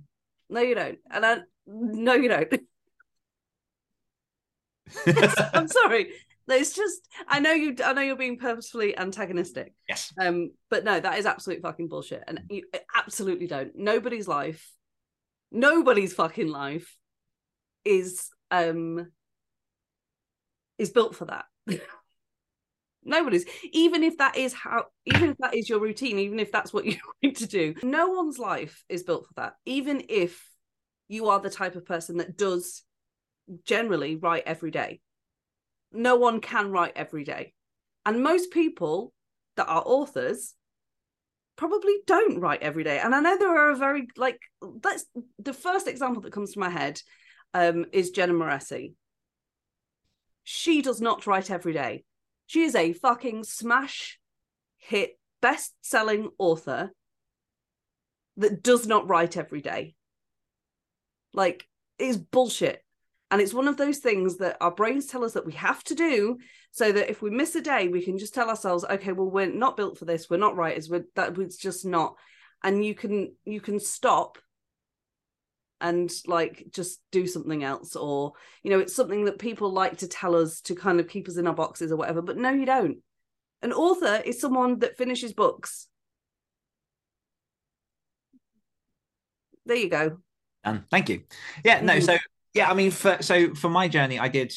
No, 0.49 0.61
you 0.63 0.75
don't. 0.75 0.99
And 1.11 1.27
I, 1.27 1.39
no, 1.67 2.15
you 2.15 2.29
don't. 2.31 2.53
I'm 5.55 5.69
sorry. 5.69 6.13
It's 6.49 6.75
just 6.75 7.09
I 7.29 7.41
know 7.41 7.53
you. 7.53 7.77
I 7.85 7.93
know 7.93 8.03
you're 8.03 8.17
being 8.17 8.39
purposefully 8.39 8.97
antagonistic. 8.97 9.75
yes. 9.89 10.13
Um, 10.21 10.51
but 10.71 10.85
no, 10.85 10.99
that 10.99 11.19
is 11.19 11.27
absolute 11.27 11.63
fucking 11.63 11.89
bullshit, 11.89 12.25
and 12.27 12.41
you 12.51 12.65
absolutely 12.95 13.47
don't. 13.47 13.73
Nobody's 13.77 14.29
life, 14.29 14.71
nobody's 15.51 16.13
fucking 16.13 16.49
life, 16.49 16.97
is 17.85 18.29
um 18.51 19.07
is 20.79 20.91
built 20.91 21.15
for 21.15 21.27
that. 21.27 21.45
Nobody's, 23.05 23.45
even 23.73 24.05
if 24.05 24.19
that 24.19 24.37
is 24.37 24.53
how, 24.53 24.85
even 25.07 25.31
if 25.31 25.39
that 25.39 25.55
is 25.55 25.69
your 25.69 25.81
routine, 25.81 26.19
even 26.21 26.39
if 26.39 26.53
that's 26.53 26.73
what 26.73 26.85
you're 26.87 26.97
going 27.23 27.35
to 27.35 27.47
do, 27.47 27.75
no 27.83 28.09
one's 28.09 28.39
life 28.39 28.85
is 28.89 29.03
built 29.03 29.27
for 29.27 29.35
that. 29.37 29.55
Even 29.67 30.05
if 30.09 30.45
you 31.09 31.29
are 31.29 31.41
the 31.41 31.51
type 31.51 31.75
of 31.75 31.85
person 31.85 32.19
that 32.19 32.37
does 32.37 32.83
generally 33.65 34.17
write 34.17 34.45
every 34.47 34.71
day, 34.71 35.01
no 35.93 36.17
one 36.17 36.41
can 36.41 36.71
write 36.71 36.93
every 36.97 37.25
day. 37.25 37.53
And 38.05 38.23
most 38.23 38.51
people 38.51 39.13
that 39.57 39.69
are 39.69 39.83
authors 39.85 40.55
probably 41.57 41.95
don't 42.07 42.41
write 42.41 42.63
every 42.63 42.85
day. 42.85 42.99
And 42.99 43.15
I 43.15 43.21
know 43.21 43.39
there 43.39 43.57
are 43.57 43.71
a 43.71 43.77
very 43.77 44.09
like 44.17 44.41
that's 44.81 45.05
the 45.39 45.53
first 45.53 45.87
example 45.87 46.23
that 46.23 46.33
comes 46.33 46.53
to 46.53 46.61
my 46.61 46.71
head 46.71 47.01
um 47.55 47.87
is 47.93 48.11
Jenna 48.11 48.33
Moreci. 48.33 48.95
She 50.45 50.83
does 50.83 51.01
not 51.01 51.27
write 51.27 51.51
every 51.51 51.73
day. 51.73 52.05
She 52.47 52.63
is 52.63 52.75
a 52.75 52.93
fucking 52.93 53.45
smash 53.45 54.19
hit 54.79 55.19
best-selling 55.41 56.31
author 56.39 56.91
that 58.37 58.63
does 58.63 58.87
not 58.87 59.09
write 59.09 59.37
every 59.37 59.61
day. 59.61 59.95
Like 61.33 61.67
it's 61.99 62.17
bullshit. 62.17 62.83
And 63.33 63.41
it's 63.41 63.55
one 63.55 63.67
of 63.67 63.79
those 63.79 63.97
things 63.97 64.37
that 64.37 64.59
our 64.61 64.71
brains 64.71 65.07
tell 65.07 65.25
us 65.25 65.33
that 65.33 65.47
we 65.47 65.55
have 65.55 65.83
to 65.85 65.95
do 65.95 66.37
so 66.71 66.93
that 66.93 67.09
if 67.11 67.23
we 67.23 67.31
miss 67.31 67.55
a 67.55 67.63
day, 67.63 67.89
we 67.89 68.05
can 68.05 68.19
just 68.19 68.35
tell 68.35 68.51
ourselves, 68.51 68.85
okay, 68.85 69.13
well, 69.13 69.31
we're 69.31 69.51
not 69.51 69.75
built 69.75 69.97
for 69.97 70.05
this. 70.05 70.29
We're 70.29 70.37
not 70.37 70.55
writers. 70.55 70.91
We're 70.91 71.07
that 71.17 71.39
it's 71.39 71.57
just 71.57 71.87
not. 71.87 72.17
And 72.63 72.85
you 72.85 72.95
can 72.95 73.35
you 73.47 73.63
can 73.63 73.81
stop 73.81 74.37
and 75.81 76.13
like 76.27 76.67
just 76.71 77.01
do 77.11 77.27
something 77.27 77.65
else, 77.65 77.97
or 77.97 78.35
you 78.63 78.71
know, 78.71 78.81
it's 78.81 78.95
something 78.95 79.25
that 79.25 79.39
people 79.39 79.73
like 79.73 79.97
to 79.99 80.09
tell 80.09 80.37
us 80.37 80.61
to 80.61 80.75
kind 80.75 81.01
of 81.01 81.09
keep 81.09 81.27
us 81.27 81.39
in 81.39 81.47
our 81.47 81.55
boxes 81.55 81.91
or 81.91 81.97
whatever. 81.97 82.21
But 82.21 82.37
no, 82.37 82.51
you 82.51 82.67
don't. 82.67 82.99
An 83.63 83.73
author 83.73 84.21
is 84.27 84.43
someone 84.43 84.81
that 84.81 84.99
finishes 84.99 85.33
books. 85.33 85.89
There 89.65 89.77
you 89.79 89.89
go. 89.89 90.19
Um, 90.65 90.85
thank 90.91 91.09
you. 91.09 91.23
Yeah, 91.65 91.81
no, 91.81 91.95
Mhm. 91.95 92.05
so 92.05 92.19
yeah, 92.55 92.71
I 92.71 92.75
mean, 92.75 92.91
for 92.91 93.19
so 93.23 93.55
for 93.55 93.69
my 93.71 93.89
journey, 93.89 94.19
I 94.19 94.29
did, 94.29 94.53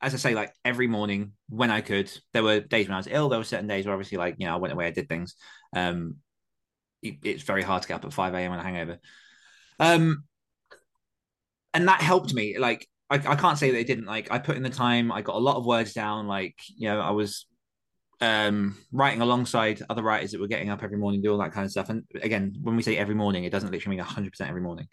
as 0.00 0.14
I 0.14 0.16
say, 0.18 0.34
like 0.34 0.52
every 0.64 0.86
morning 0.86 1.32
when 1.48 1.70
I 1.70 1.80
could. 1.80 2.10
There 2.32 2.42
were 2.42 2.60
days 2.60 2.88
when 2.88 2.94
I 2.94 2.98
was 2.98 3.08
ill. 3.10 3.28
There 3.28 3.38
were 3.38 3.44
certain 3.44 3.66
days 3.68 3.86
where 3.86 3.94
obviously, 3.94 4.18
like 4.18 4.36
you 4.38 4.46
know, 4.46 4.54
I 4.54 4.58
went 4.58 4.72
away, 4.74 4.86
I 4.86 4.90
did 4.90 5.08
things. 5.08 5.34
Um, 5.74 6.16
it- 7.02 7.18
it's 7.24 7.44
very 7.44 7.62
hard 7.62 7.82
to 7.82 7.88
get 7.88 7.96
up 7.96 8.06
at 8.06 8.12
five 8.12 8.34
a.m. 8.34 8.52
on 8.52 8.60
a 8.60 8.62
hangover. 8.64 8.98
Um, 9.80 10.24
and 11.74 11.88
that 11.88 12.00
helped 12.00 12.34
me. 12.34 12.58
Like, 12.58 12.86
I, 13.10 13.16
I 13.16 13.36
can't 13.36 13.58
say 13.58 13.70
that 13.70 13.78
it 13.78 13.86
didn't. 13.86 14.06
Like, 14.06 14.30
I 14.30 14.38
put 14.38 14.56
in 14.56 14.62
the 14.62 14.70
time. 14.70 15.12
I 15.12 15.22
got 15.22 15.36
a 15.36 15.38
lot 15.38 15.56
of 15.56 15.64
words 15.66 15.92
down. 15.92 16.26
Like, 16.26 16.56
you 16.76 16.88
know, 16.88 17.00
I 17.00 17.10
was 17.10 17.46
um 18.20 18.76
writing 18.92 19.20
alongside 19.22 19.82
other 19.90 20.02
writers 20.02 20.32
that 20.32 20.40
were 20.40 20.48
getting 20.48 20.70
up 20.70 20.82
every 20.82 20.98
morning 20.98 21.22
do 21.22 21.32
all 21.32 21.38
that 21.38 21.52
kind 21.52 21.64
of 21.64 21.70
stuff 21.70 21.90
and 21.90 22.04
again 22.22 22.54
when 22.62 22.76
we 22.76 22.82
say 22.82 22.96
every 22.96 23.14
morning 23.14 23.44
it 23.44 23.50
doesn't 23.50 23.72
literally 23.72 23.96
mean 23.96 24.04
100% 24.04 24.50
every 24.50 24.60
morning 24.62 24.88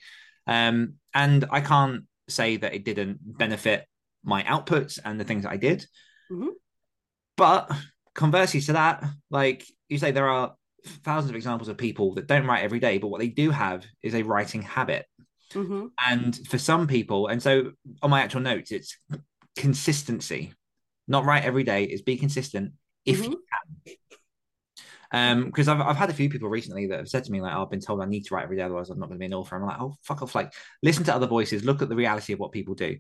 um 0.47 0.95
and 1.13 1.45
i 1.51 1.61
can't 1.61 2.03
say 2.27 2.57
that 2.57 2.73
it 2.73 2.83
didn't 2.85 3.19
benefit 3.37 3.85
my 4.23 4.43
outputs 4.43 4.99
and 5.03 5.19
the 5.19 5.23
things 5.23 5.43
that 5.43 5.51
i 5.51 5.57
did. 5.57 5.85
Mhm. 6.31 6.49
but 7.37 7.71
conversely 8.13 8.61
to 8.61 8.73
that 8.73 9.03
like 9.29 9.65
you 9.89 9.97
say 9.99 10.11
there 10.11 10.29
are 10.29 10.55
thousands 11.03 11.29
of 11.29 11.35
examples 11.35 11.67
of 11.69 11.77
people 11.77 12.13
that 12.15 12.27
don't 12.27 12.47
write 12.47 12.63
every 12.63 12.79
day 12.79 12.97
but 12.97 13.07
what 13.09 13.19
they 13.19 13.27
do 13.27 13.51
have 13.51 13.85
is 14.01 14.15
a 14.15 14.23
writing 14.23 14.61
habit. 14.61 15.05
Hmm 15.53 15.87
and 16.09 16.35
for 16.47 16.57
some 16.57 16.87
people 16.87 17.27
and 17.27 17.41
so 17.41 17.71
on 18.01 18.09
my 18.09 18.21
actual 18.21 18.41
notes 18.41 18.71
it's 18.71 18.97
consistency. 19.55 20.53
Not 21.07 21.25
write 21.25 21.43
every 21.43 21.63
day 21.63 21.83
is 21.83 22.01
be 22.01 22.17
consistent. 22.17 22.73
If 23.05 23.19
Mhm. 23.21 23.29
you 23.31 23.43
can 25.15 25.37
Um, 25.37 25.45
because 25.45 25.67
I've 25.67 25.81
I've 25.81 25.95
had 25.95 26.09
a 26.09 26.13
few 26.13 26.29
people 26.29 26.49
recently 26.49 26.87
that 26.87 26.99
have 26.99 27.09
said 27.09 27.23
to 27.23 27.31
me 27.31 27.41
like, 27.41 27.53
oh, 27.55 27.63
I've 27.63 27.69
been 27.69 27.79
told 27.79 28.01
I 28.01 28.05
need 28.05 28.25
to 28.25 28.35
write 28.35 28.43
every 28.43 28.57
day, 28.57 28.63
otherwise 28.63 28.89
I'm 28.89 28.99
not 28.99 29.07
going 29.07 29.17
to 29.17 29.19
be 29.19 29.25
an 29.25 29.33
author. 29.33 29.55
I'm 29.55 29.65
like, 29.65 29.79
oh, 29.79 29.95
fuck 30.03 30.21
off! 30.21 30.35
Like, 30.35 30.53
listen 30.83 31.03
to 31.05 31.15
other 31.15 31.27
voices, 31.27 31.63
look 31.63 31.81
at 31.81 31.89
the 31.89 31.95
reality 31.95 32.33
of 32.33 32.39
what 32.39 32.51
people 32.51 32.75
do. 32.75 32.97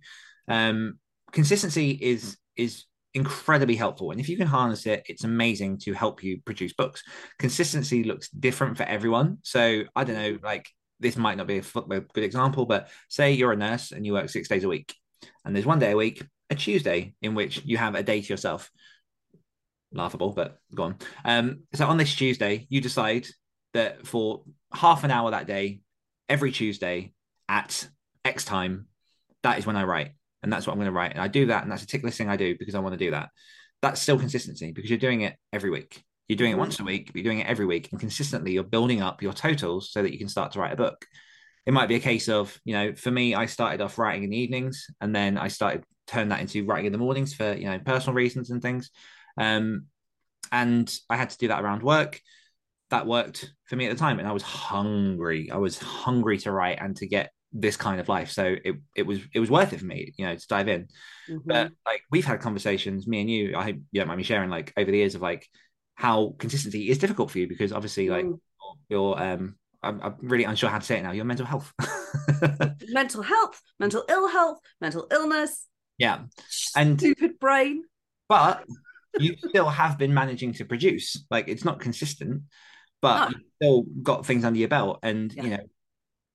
Um, 0.47 0.99
consistency 1.31 1.91
is 1.91 2.37
is 2.55 2.85
incredibly 3.13 3.75
helpful, 3.75 4.11
and 4.11 4.19
if 4.19 4.29
you 4.29 4.37
can 4.37 4.47
harness 4.47 4.85
it, 4.85 5.03
it's 5.07 5.23
amazing 5.23 5.77
to 5.79 5.93
help 5.93 6.23
you 6.23 6.41
produce 6.41 6.73
books. 6.73 7.03
Consistency 7.39 8.03
looks 8.03 8.29
different 8.29 8.77
for 8.77 8.83
everyone, 8.83 9.37
so 9.43 9.83
I 9.95 10.03
don't 10.03 10.15
know, 10.15 10.37
like 10.43 10.69
this 10.99 11.17
might 11.17 11.37
not 11.37 11.47
be 11.47 11.57
a 11.57 11.99
good 12.13 12.23
example, 12.23 12.65
but 12.65 12.89
say 13.09 13.33
you're 13.33 13.51
a 13.51 13.57
nurse 13.57 13.91
and 13.91 14.05
you 14.05 14.13
work 14.13 14.29
six 14.29 14.47
days 14.47 14.63
a 14.63 14.69
week, 14.69 14.95
and 15.43 15.55
there's 15.55 15.65
one 15.65 15.79
day 15.79 15.91
a 15.91 15.97
week, 15.97 16.23
a 16.49 16.55
Tuesday, 16.55 17.13
in 17.21 17.35
which 17.35 17.61
you 17.65 17.77
have 17.77 17.95
a 17.95 18.03
day 18.03 18.21
to 18.21 18.27
yourself. 18.27 18.71
Laughable, 19.95 20.31
but 20.31 20.59
go 20.73 20.83
on. 20.83 20.97
Um, 21.23 21.63
so 21.73 21.87
on 21.87 21.97
this 21.97 22.13
Tuesday, 22.13 22.67
you 22.69 22.81
decide 22.81 23.27
that 23.73 24.05
for 24.05 24.43
half 24.73 25.03
an 25.03 25.11
hour 25.11 25.31
that 25.31 25.47
day, 25.47 25.81
every 26.27 26.51
Tuesday 26.51 27.13
at 27.47 27.87
X 28.23 28.43
time, 28.43 28.87
that 29.43 29.57
is 29.57 29.65
when 29.65 29.75
I 29.75 29.83
write. 29.83 30.11
And 30.43 30.51
that's 30.51 30.67
what 30.67 30.73
I'm 30.73 30.79
going 30.79 30.87
to 30.87 30.91
write. 30.91 31.11
And 31.11 31.21
I 31.21 31.27
do 31.27 31.47
that. 31.47 31.63
And 31.63 31.71
that's 31.71 31.83
a 31.83 31.87
tick 31.87 32.03
list 32.03 32.17
thing 32.17 32.29
I 32.29 32.35
do 32.35 32.55
because 32.57 32.75
I 32.75 32.79
want 32.79 32.93
to 32.93 33.03
do 33.03 33.11
that. 33.11 33.29
That's 33.81 34.01
still 34.01 34.19
consistency 34.19 34.71
because 34.71 34.89
you're 34.89 34.99
doing 34.99 35.21
it 35.21 35.35
every 35.53 35.69
week. 35.69 36.03
You're 36.27 36.37
doing 36.37 36.51
it 36.51 36.57
once 36.57 36.79
a 36.79 36.83
week, 36.83 37.07
but 37.07 37.15
you're 37.15 37.23
doing 37.23 37.39
it 37.39 37.47
every 37.47 37.65
week. 37.65 37.89
And 37.91 37.99
consistently, 37.99 38.51
you're 38.51 38.63
building 38.63 39.01
up 39.01 39.21
your 39.21 39.33
totals 39.33 39.91
so 39.91 40.01
that 40.01 40.11
you 40.11 40.19
can 40.19 40.27
start 40.27 40.51
to 40.53 40.59
write 40.59 40.73
a 40.73 40.77
book. 40.77 41.05
It 41.65 41.73
might 41.73 41.87
be 41.87 41.95
a 41.95 41.99
case 41.99 42.27
of, 42.29 42.59
you 42.65 42.73
know, 42.73 42.93
for 42.95 43.11
me, 43.11 43.33
I 43.33 43.45
started 43.45 43.81
off 43.81 43.97
writing 43.97 44.23
in 44.23 44.29
the 44.31 44.37
evenings 44.37 44.87
and 45.01 45.15
then 45.15 45.37
I 45.37 45.47
started 45.47 45.83
turn 46.07 46.29
that 46.29 46.41
into 46.41 46.65
writing 46.65 46.87
in 46.87 46.91
the 46.91 46.97
mornings 46.97 47.33
for, 47.33 47.53
you 47.53 47.65
know, 47.65 47.79
personal 47.79 48.15
reasons 48.15 48.51
and 48.51 48.61
things. 48.61 48.91
Um, 49.37 49.85
and 50.51 50.93
I 51.09 51.15
had 51.17 51.29
to 51.31 51.37
do 51.37 51.47
that 51.49 51.63
around 51.63 51.83
work. 51.83 52.21
That 52.91 53.07
worked 53.07 53.51
for 53.65 53.75
me 53.75 53.85
at 53.87 53.91
the 53.91 53.97
time. 53.97 54.19
And 54.19 54.27
I 54.27 54.31
was 54.31 54.43
hungry. 54.43 55.49
I 55.51 55.57
was 55.57 55.77
hungry 55.79 56.37
to 56.39 56.51
write 56.51 56.77
and 56.79 56.95
to 56.97 57.07
get 57.07 57.31
this 57.51 57.77
kind 57.77 57.99
of 57.99 58.09
life. 58.09 58.31
So 58.31 58.55
it 58.63 58.75
it 58.95 59.03
was 59.07 59.19
it 59.33 59.39
was 59.39 59.49
worth 59.49 59.73
it 59.73 59.79
for 59.79 59.85
me, 59.85 60.13
you 60.17 60.25
know, 60.25 60.35
to 60.35 60.47
dive 60.47 60.67
in. 60.67 60.87
Mhm. 61.29 61.41
But 61.45 61.71
like 61.85 62.01
we've 62.11 62.25
had 62.25 62.41
conversations, 62.41 63.07
me 63.07 63.21
and 63.21 63.29
you, 63.29 63.55
I 63.57 63.63
hope 63.63 63.75
you 63.91 63.99
don't 64.01 64.07
mind 64.07 64.17
me 64.19 64.23
sharing, 64.23 64.49
like 64.49 64.71
over 64.77 64.91
the 64.91 64.97
years 64.97 65.15
of 65.15 65.21
like 65.21 65.47
how 65.95 66.35
consistency 66.37 66.89
is 66.89 66.97
difficult 66.99 67.31
for 67.31 67.39
you 67.39 67.47
because 67.47 67.71
obviously 67.71 68.09
like 68.09 68.25
Mm. 68.25 68.39
your 68.89 69.21
um 69.21 69.55
I'm, 69.81 70.01
I'm 70.01 70.15
really 70.21 70.43
unsure 70.45 70.69
how 70.69 70.79
to 70.79 70.85
say 70.85 70.97
it 70.97 71.03
now, 71.03 71.11
your 71.11 71.25
mental 71.25 71.45
health. 71.45 71.71
mental 72.89 73.21
health, 73.21 73.61
mental 73.79 74.03
ill 74.09 74.27
health, 74.27 74.59
mental 74.81 75.07
illness, 75.11 75.67
yeah. 75.97 76.23
And 76.75 76.99
stupid 76.99 77.39
brain. 77.39 77.83
but 78.27 78.65
you 79.19 79.35
still 79.37 79.69
have 79.69 79.97
been 79.97 80.13
managing 80.13 80.53
to 80.53 80.65
produce. 80.65 81.25
Like 81.29 81.47
it's 81.47 81.65
not 81.65 81.79
consistent, 81.79 82.43
but 83.01 83.29
No. 83.29 83.29
you've 83.29 83.47
still 83.61 83.81
got 84.03 84.25
things 84.25 84.43
under 84.45 84.59
your 84.59 84.69
belt. 84.69 84.99
And 85.03 85.33
Yeah. 85.33 85.43
you 85.43 85.49
know, 85.51 85.63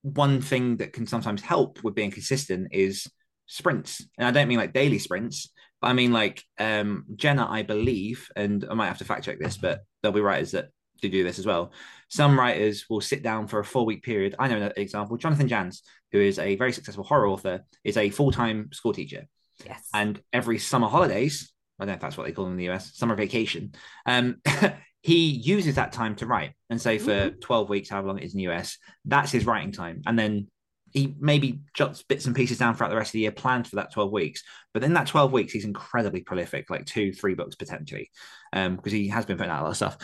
one 0.03 0.41
thing 0.41 0.79
that 0.79 0.93
can 0.93 1.07
sometimes 1.07 1.43
help 1.43 1.83
with 1.85 1.95
being 1.95 2.11
consistent 2.11 2.69
is 2.73 3.07
sprints. 3.47 4.07
And 4.19 4.27
I 4.27 4.31
don't 4.31 4.49
mean 4.49 4.59
like 4.59 4.73
daily 4.73 4.99
sprints, 4.99 5.53
but 5.81 5.89
I 5.89 5.93
mean 5.93 6.13
like 6.13 6.43
um 6.59 7.05
Jenna, 7.17 7.47
I 7.49 7.63
believe, 7.63 8.29
and 8.37 8.65
I 8.71 8.75
might 8.75 8.89
have 8.89 8.99
to 8.99 9.05
fact 9.05 9.25
check 9.25 9.39
this, 9.39 9.57
but 9.57 9.81
there'll 10.03 10.15
be 10.15 10.21
writers 10.21 10.53
that 10.53 10.69
do 11.03 11.09
do 11.09 11.25
this 11.25 11.39
as 11.39 11.47
well. 11.47 11.73
Some 12.09 12.39
writers 12.39 12.85
will 12.91 13.01
sit 13.01 13.23
down 13.23 13.47
for 13.47 13.59
a 13.59 13.65
four 13.65 13.85
week 13.87 14.03
period. 14.03 14.35
I 14.39 14.49
know 14.49 14.57
an 14.61 14.73
example. 14.77 15.17
Jonathan 15.17 15.49
Janz, 15.49 15.81
who 16.13 16.21
is 16.21 16.39
a 16.39 16.57
very 16.57 16.73
successful 16.73 17.05
horror 17.05 17.27
author, 17.29 17.65
is 17.85 17.97
a 17.97 18.11
full 18.11 18.31
time 18.33 18.71
school 18.73 18.93
teacher 18.93 19.27
Yes. 19.67 19.89
and 19.93 20.21
every 20.33 20.59
summer 20.59 20.89
holidays 20.89 21.53
i 21.81 21.85
don't 21.85 21.89
know 21.89 21.95
if 21.95 22.01
that's 22.01 22.17
what 22.17 22.27
they 22.27 22.33
call 22.33 22.45
them 22.45 22.53
in 22.53 22.59
the 22.59 22.71
us 22.71 22.97
summer 22.97 23.15
vacation. 23.15 23.73
Um 24.07 24.37
he 25.03 25.31
uses 25.31 25.77
that 25.77 25.93
time 25.93 26.15
to 26.17 26.27
write. 26.27 26.53
And 26.69 26.81
say 26.81 26.99
for 26.99 27.31
12 27.31 27.69
weeks 27.69 27.89
however 27.89 28.09
long 28.09 28.19
it 28.19 28.25
is 28.25 28.35
in 28.35 28.39
the 28.39 28.49
us 28.49 28.79
that's 29.05 29.33
his 29.33 29.47
writing 29.47 29.73
time. 29.73 30.03
And 30.07 30.19
then 30.19 30.49
he 30.93 31.15
maybe 31.21 31.61
jots 31.75 32.03
bits 32.03 32.27
and 32.27 32.35
pieces 32.35 32.59
down 32.59 32.75
throughout 32.75 32.91
the 32.91 32.97
rest 32.97 33.11
of 33.11 33.13
the 33.13 33.21
year 33.21 33.31
planned 33.31 33.67
for 33.67 33.77
that 33.77 33.93
12 33.93 34.11
weeks. 34.11 34.43
But 34.75 34.85
in 34.85 34.93
that 34.95 35.07
12 35.07 35.33
weeks 35.33 35.53
he's 35.53 35.65
incredibly 35.65 36.23
prolific 36.23 36.71
like 36.71 36.87
two 36.87 37.13
three 37.13 37.35
books 37.35 37.57
potentially 37.57 38.11
um 38.53 38.77
because 38.77 38.93
he 38.93 39.09
has 39.09 39.25
been 39.25 39.37
putting 39.37 39.53
out 39.53 39.63
a 39.63 39.65
lot 39.65 39.71
of 39.71 39.77
stuff. 39.77 39.99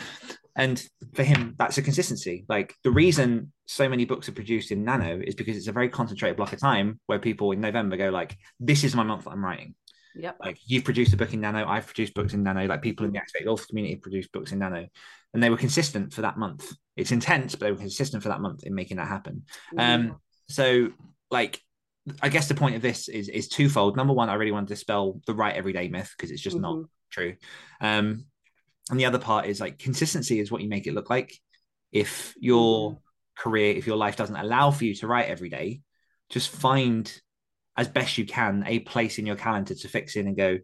And 0.55 0.83
for 1.13 1.23
him 1.23 1.55
that's 1.57 1.77
a 1.77 1.83
consistency. 1.83 2.45
Like 2.49 2.73
the 2.83 2.91
reason 2.91 3.51
so 3.67 3.87
many 3.89 4.05
books 4.05 4.27
are 4.29 4.33
produced 4.33 4.71
in 4.71 4.83
nano 4.83 5.21
is 5.23 5.35
because 5.35 5.57
it's 5.57 5.67
a 5.67 5.73
very 5.73 5.89
concentrated 5.89 6.37
block 6.37 6.53
of 6.53 6.59
time 6.59 6.99
where 7.05 7.19
people 7.19 7.51
in 7.51 7.61
november 7.61 7.97
go 7.97 8.09
like 8.09 8.35
this 8.59 8.83
is 8.83 8.95
my 8.95 9.03
month 9.03 9.25
that 9.25 9.31
i'm 9.31 9.43
writing 9.43 9.75
Yep. 10.19 10.37
like 10.43 10.57
you've 10.65 10.83
produced 10.83 11.13
a 11.13 11.17
book 11.17 11.33
in 11.33 11.41
nano 11.41 11.65
i've 11.67 11.85
produced 11.85 12.13
books 12.13 12.33
in 12.33 12.43
nano 12.43 12.65
like 12.65 12.81
people 12.81 13.05
in 13.05 13.11
the 13.11 13.19
activate 13.19 13.45
golf 13.45 13.67
community 13.67 13.95
produced 13.95 14.31
books 14.31 14.51
in 14.51 14.59
nano 14.59 14.87
and 15.33 15.43
they 15.43 15.49
were 15.49 15.57
consistent 15.57 16.13
for 16.13 16.21
that 16.21 16.37
month 16.37 16.73
it's 16.95 17.11
intense 17.11 17.53
but 17.55 17.65
they 17.65 17.71
were 17.71 17.77
consistent 17.77 18.23
for 18.23 18.29
that 18.29 18.41
month 18.41 18.63
in 18.63 18.73
making 18.73 18.97
that 18.97 19.07
happen 19.07 19.43
Mm-hmm. 19.75 19.79
um 20.11 20.15
so 20.49 20.89
like 21.31 21.61
i 22.21 22.29
guess 22.29 22.47
the 22.47 22.55
point 22.55 22.75
of 22.75 22.81
this 22.81 23.09
is 23.09 23.27
is 23.29 23.47
twofold 23.49 23.97
number 23.97 24.13
one 24.13 24.29
i 24.29 24.33
really 24.35 24.51
want 24.51 24.67
to 24.67 24.73
dispel 24.73 25.19
the 25.27 25.33
right 25.33 25.55
everyday 25.55 25.87
myth 25.89 26.13
because 26.17 26.31
it's 26.31 26.41
just 26.41 26.57
not 26.59 26.75
Mhm. 26.75 26.85
true 27.11 27.35
um 27.81 28.25
and 28.89 28.99
the 28.99 29.05
other 29.05 29.19
part 29.19 29.45
is 29.45 29.59
like 29.59 29.77
consistency 29.77 30.39
is 30.39 30.51
what 30.51 30.61
you 30.61 30.69
make 30.69 30.87
it 30.87 30.93
look 30.93 31.09
like 31.09 31.33
if 31.91 32.33
your 32.39 32.91
Mhm. 32.93 32.97
career 33.37 33.75
if 33.75 33.85
your 33.85 33.97
life 33.97 34.15
doesn't 34.15 34.35
allow 34.35 34.71
for 34.71 34.85
you 34.85 34.95
to 34.95 35.07
write 35.07 35.27
every 35.29 35.49
day 35.49 35.81
just 36.29 36.49
find 36.49 37.21
as 37.77 37.87
best 37.87 38.17
you 38.17 38.25
can 38.25 38.63
a 38.65 38.79
place 38.79 39.19
in 39.19 39.25
your 39.25 39.35
calendar 39.35 39.75
to 39.75 39.87
fix 39.87 40.15
in 40.15 40.27
and 40.27 40.35
go 40.35 40.57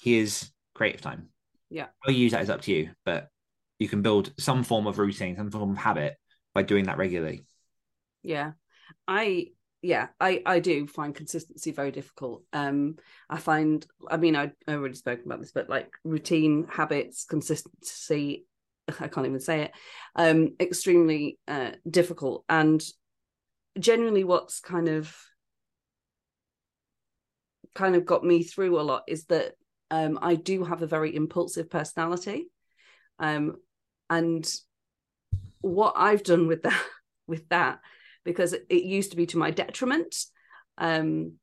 here's 0.00 0.50
creative 0.74 1.00
time. 1.00 1.28
Yeah. 1.68 1.86
how 2.00 2.10
you 2.10 2.18
use 2.18 2.32
that 2.32 2.42
is 2.42 2.50
up 2.50 2.62
to 2.62 2.72
you 2.72 2.90
but 3.04 3.28
you 3.78 3.88
can 3.88 4.02
build 4.02 4.32
some 4.38 4.62
form 4.64 4.86
of 4.86 4.98
routine 4.98 5.36
some 5.36 5.50
form 5.50 5.70
of 5.70 5.76
habit 5.76 6.16
by 6.54 6.62
doing 6.62 6.84
that 6.84 6.98
regularly. 6.98 7.42
Yeah. 8.22 8.52
I 9.06 9.48
yeah 9.82 10.08
i 10.20 10.42
i 10.44 10.60
do 10.60 10.86
find 10.86 11.14
consistency 11.14 11.72
very 11.72 11.90
difficult. 11.90 12.42
Um 12.52 12.96
i 13.28 13.38
find 13.38 13.86
i 14.10 14.16
mean 14.16 14.36
i, 14.36 14.50
I 14.68 14.74
already 14.74 14.94
spoken 14.94 15.24
about 15.26 15.40
this 15.40 15.52
but 15.52 15.70
like 15.70 15.90
routine 16.04 16.66
habits 16.68 17.24
consistency 17.24 18.44
i 19.00 19.08
can't 19.08 19.26
even 19.26 19.40
say 19.40 19.62
it 19.62 19.72
um 20.16 20.54
extremely 20.60 21.38
uh 21.48 21.70
difficult. 21.88 22.44
And 22.48 22.82
generally 23.78 24.24
what's 24.24 24.60
kind 24.60 24.88
of 24.88 25.16
kind 27.74 27.96
of 27.96 28.04
got 28.04 28.24
me 28.24 28.42
through 28.42 28.80
a 28.80 28.82
lot 28.82 29.04
is 29.06 29.24
that 29.26 29.52
um 29.90 30.18
i 30.22 30.34
do 30.34 30.64
have 30.64 30.82
a 30.82 30.86
very 30.86 31.14
impulsive 31.14 31.70
personality. 31.70 32.46
Um 33.18 33.56
and 34.08 34.50
what 35.60 35.94
i've 35.96 36.22
done 36.22 36.46
with 36.46 36.62
that 36.62 36.82
with 37.26 37.48
that 37.50 37.80
because 38.24 38.52
it 38.52 38.82
used 38.84 39.10
to 39.12 39.16
be 39.16 39.26
to 39.26 39.38
my 39.38 39.50
detriment 39.50 40.16
um 40.78 41.34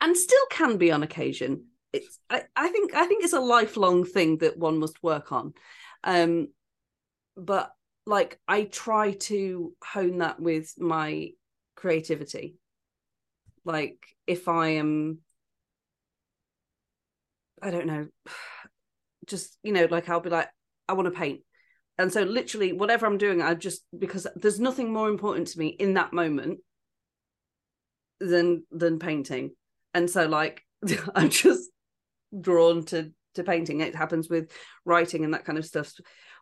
and 0.00 0.16
still 0.16 0.46
can 0.50 0.76
be 0.76 0.92
on 0.92 1.02
occasion. 1.02 1.66
It's 1.92 2.18
I, 2.28 2.42
I 2.54 2.68
think 2.68 2.94
i 2.94 3.06
think 3.06 3.24
it's 3.24 3.32
a 3.32 3.40
lifelong 3.40 4.04
thing 4.04 4.38
that 4.38 4.58
one 4.58 4.78
must 4.78 5.02
work 5.02 5.32
on. 5.32 5.54
Um 6.04 6.48
but 7.36 7.70
like 8.06 8.38
i 8.48 8.64
try 8.64 9.12
to 9.12 9.74
hone 9.84 10.18
that 10.18 10.40
with 10.40 10.74
my 10.78 11.30
creativity. 11.74 12.56
Like 13.64 13.98
if 14.26 14.48
i 14.48 14.68
am 14.70 15.18
i 17.62 17.70
don't 17.70 17.86
know 17.86 18.06
just 19.26 19.58
you 19.62 19.72
know 19.72 19.86
like 19.90 20.08
i'll 20.08 20.20
be 20.20 20.30
like 20.30 20.48
i 20.88 20.92
want 20.92 21.06
to 21.06 21.18
paint. 21.18 21.40
And 21.98 22.12
so 22.12 22.22
literally 22.22 22.72
whatever 22.72 23.06
i'm 23.06 23.18
doing 23.18 23.42
i 23.42 23.54
just 23.54 23.82
because 23.98 24.26
there's 24.36 24.60
nothing 24.60 24.92
more 24.92 25.08
important 25.08 25.48
to 25.48 25.58
me 25.58 25.68
in 25.68 25.94
that 25.94 26.12
moment 26.12 26.60
than 28.20 28.64
than 28.70 28.98
painting. 28.98 29.52
And 29.94 30.08
so 30.08 30.26
like 30.26 30.62
i'm 31.14 31.30
just 31.30 31.70
drawn 32.38 32.84
to 32.86 33.12
to 33.34 33.44
painting. 33.44 33.80
It 33.80 33.94
happens 33.94 34.28
with 34.28 34.50
writing 34.84 35.24
and 35.24 35.34
that 35.34 35.44
kind 35.44 35.58
of 35.58 35.66
stuff. 35.66 35.92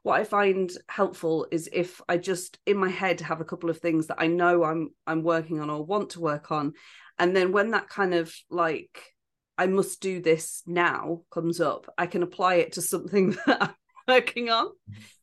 What 0.03 0.21
i 0.21 0.25
find 0.25 0.71
helpful 0.89 1.47
is 1.51 1.69
if 1.73 2.01
i 2.09 2.19
just 2.19 2.59
in 2.67 2.77
my 2.77 2.91
head 2.91 3.21
have 3.21 3.41
a 3.41 3.45
couple 3.45 3.71
of 3.71 3.79
things 3.79 4.09
that 4.09 4.21
i 4.21 4.27
know 4.27 4.63
i'm 4.63 4.91
i'm 5.07 5.23
working 5.23 5.61
on 5.61 5.71
or 5.71 5.83
want 5.83 6.11
to 6.11 6.21
work 6.21 6.51
on. 6.51 6.75
And 7.19 7.35
then 7.35 7.53
when 7.53 7.71
that 7.71 7.89
kind 7.89 8.13
of 8.13 8.35
like 8.51 9.14
i 9.59 9.67
must 9.67 10.01
do 10.01 10.21
this 10.21 10.63
now 10.67 11.23
comes 11.31 11.61
up 11.61 11.87
i 11.99 12.07
can 12.07 12.23
apply 12.23 12.55
it 12.57 12.73
to 12.73 12.83
something 12.83 13.31
that 13.47 13.63
i'm 13.63 13.75
working 14.09 14.51
on 14.51 14.67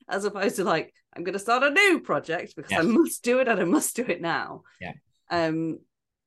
as 0.09 0.25
opposed 0.25 0.55
to 0.57 0.63
like 0.63 0.93
i'm 1.15 1.23
going 1.23 1.34
to 1.34 1.39
start 1.39 1.63
a 1.63 1.69
new 1.69 1.99
project 1.99 2.55
because 2.55 2.73
i 2.73 2.82
must 2.82 3.23
do 3.23 3.39
it 3.39 3.47
and 3.47 3.59
i 3.59 3.63
must 3.63 3.95
do 3.95 4.03
it 4.03 4.21
now 4.21 4.63
Yeah. 4.79 4.93
um 5.29 5.79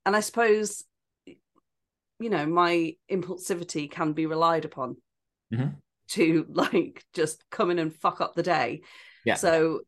and 0.07 0.15
i 0.17 0.21
suppose 0.21 0.85
you 1.27 2.31
know 2.31 2.47
my 2.47 2.95
impulsivity 3.11 3.91
can 3.91 4.13
be 4.13 4.27
relied 4.27 4.65
upon 4.65 4.97
Mhm. 5.53 5.77
to 6.09 6.47
like 6.49 7.05
just 7.13 7.45
come 7.51 7.71
in 7.71 7.79
and 7.79 7.95
fuck 7.95 8.21
up 8.21 8.35
the 8.35 8.43
day 8.43 8.83
Yeah. 9.25 9.35
so 9.35 9.81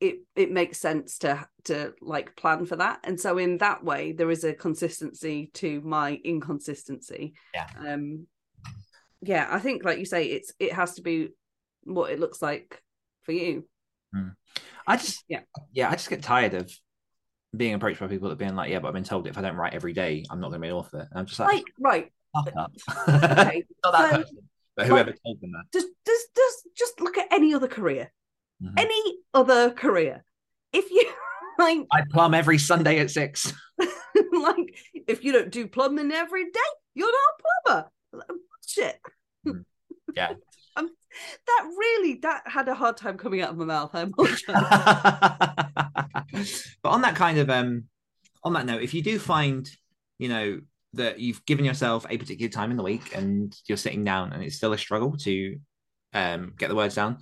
it 0.00 0.16
it 0.34 0.50
makes 0.50 0.78
sense 0.78 1.18
to 1.18 1.46
to 1.64 1.92
like 2.00 2.34
plan 2.36 2.64
for 2.66 2.76
that 2.76 3.00
and 3.04 3.20
so 3.20 3.36
in 3.38 3.58
that 3.58 3.84
way 3.84 4.12
there 4.12 4.30
is 4.30 4.44
a 4.44 4.52
consistency 4.54 5.50
to 5.54 5.80
my 5.82 6.18
inconsistency 6.24 7.34
Yeah. 7.54 7.66
um 7.86 8.26
yeah 9.22 9.46
i 9.50 9.58
think 9.58 9.84
like 9.84 9.98
you 9.98 10.06
say 10.06 10.24
it's 10.26 10.52
it 10.58 10.72
has 10.72 10.94
to 10.94 11.02
be 11.02 11.28
what 11.84 12.10
it 12.10 12.20
looks 12.20 12.40
like 12.42 12.82
for 13.22 13.32
you. 13.32 13.64
I 14.86 14.96
just 14.96 15.24
Yeah. 15.28 15.40
yeah, 15.72 15.88
I 15.88 15.92
just 15.92 16.10
get 16.10 16.22
tired 16.22 16.54
of 16.54 16.70
being 17.56 17.74
approached 17.74 18.00
by 18.00 18.06
people 18.08 18.28
that 18.28 18.38
being 18.38 18.54
like, 18.56 18.70
yeah, 18.70 18.78
but 18.80 18.88
I've 18.88 18.94
been 18.94 19.04
told 19.04 19.26
if 19.26 19.38
I 19.38 19.42
don't 19.42 19.56
write 19.56 19.72
every 19.74 19.92
day, 19.92 20.24
I'm 20.30 20.40
not 20.40 20.48
going 20.48 20.60
to 20.60 20.64
be 20.64 20.68
an 20.68 20.74
author. 20.74 21.06
And 21.10 21.18
I'm 21.20 21.26
just 21.26 21.38
like, 21.38 21.52
Like, 21.52 21.64
right, 21.78 22.12
fuck 22.34 22.52
up. 22.58 22.72
okay, 23.08 23.64
not 23.84 23.92
that 23.92 24.10
so- 24.10 24.16
person, 24.18 24.38
but 24.76 24.86
whoever 24.86 25.12
told 25.24 25.40
them 25.40 25.52
that. 25.52 25.64
just 25.72 25.88
just 26.06 26.26
just 26.34 26.58
just 26.76 27.00
look 27.00 27.18
at 27.18 27.28
any 27.32 27.54
other 27.54 27.68
career, 27.68 28.12
Mhm. 28.62 28.74
any 28.78 29.18
other 29.32 29.70
career. 29.70 30.24
If 30.72 30.90
you 30.90 31.10
like, 31.58 31.86
I 31.92 32.02
plumb 32.10 32.34
every 32.34 32.58
Sunday 32.58 32.98
at 32.98 33.10
six. 33.10 33.52
like, 34.32 34.76
if 35.06 35.24
you 35.24 35.32
don't 35.32 35.50
do 35.50 35.66
plumbing 35.66 36.12
every 36.12 36.44
day, 36.44 36.70
you're 36.94 37.10
not 37.12 37.14
a 37.14 37.42
plumber. 37.42 37.90
Shit. 38.66 39.00
Mm. 39.46 39.64
Yeah. 40.14 40.32
Um, 40.76 40.88
that 41.48 41.64
really 41.76 42.20
that 42.22 42.42
had 42.46 42.68
a 42.68 42.74
hard 42.76 42.96
time 42.96 43.18
coming 43.18 43.40
out 43.42 43.50
of 43.50 43.56
my 43.56 43.64
mouth. 43.64 43.90
I 43.92 44.02
apologize. 44.02 44.38
but 46.82 46.88
on 46.90 47.02
that 47.02 47.16
kind 47.16 47.38
of 47.38 47.50
um 47.50 47.84
on 48.44 48.52
that 48.52 48.66
note 48.66 48.80
if 48.80 48.94
you 48.94 49.02
do 49.02 49.18
find 49.18 49.68
you 50.18 50.28
know 50.28 50.60
that 50.94 51.18
you've 51.18 51.44
given 51.44 51.64
yourself 51.64 52.06
a 52.08 52.16
particular 52.18 52.48
time 52.48 52.70
in 52.70 52.76
the 52.76 52.84
week 52.84 53.16
and 53.16 53.54
you're 53.66 53.76
sitting 53.76 54.04
down 54.04 54.32
and 54.32 54.44
it's 54.44 54.54
still 54.56 54.72
a 54.72 54.78
struggle 54.78 55.16
to 55.18 55.58
um 56.14 56.52
get 56.56 56.68
the 56.68 56.76
words 56.76 56.94
down 56.94 57.18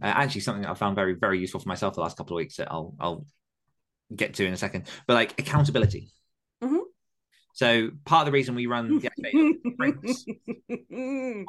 uh, 0.00 0.06
actually 0.06 0.40
something 0.40 0.62
that 0.62 0.70
i 0.70 0.74
found 0.74 0.94
very 0.96 1.14
very 1.14 1.38
useful 1.38 1.60
for 1.60 1.68
myself 1.68 1.94
the 1.94 2.00
last 2.00 2.16
couple 2.16 2.36
of 2.36 2.38
weeks 2.38 2.56
that 2.56 2.70
i'll 2.70 2.94
i'll 3.00 3.26
get 4.14 4.34
to 4.34 4.46
in 4.46 4.52
a 4.52 4.56
second 4.56 4.86
but 5.06 5.14
like 5.14 5.38
accountability 5.40 6.10
Mhm. 6.62 6.80
so 7.54 7.90
part 8.04 8.22
of 8.22 8.26
the 8.26 8.32
reason 8.32 8.54
we 8.54 8.66
run 8.66 9.00
the 9.00 9.10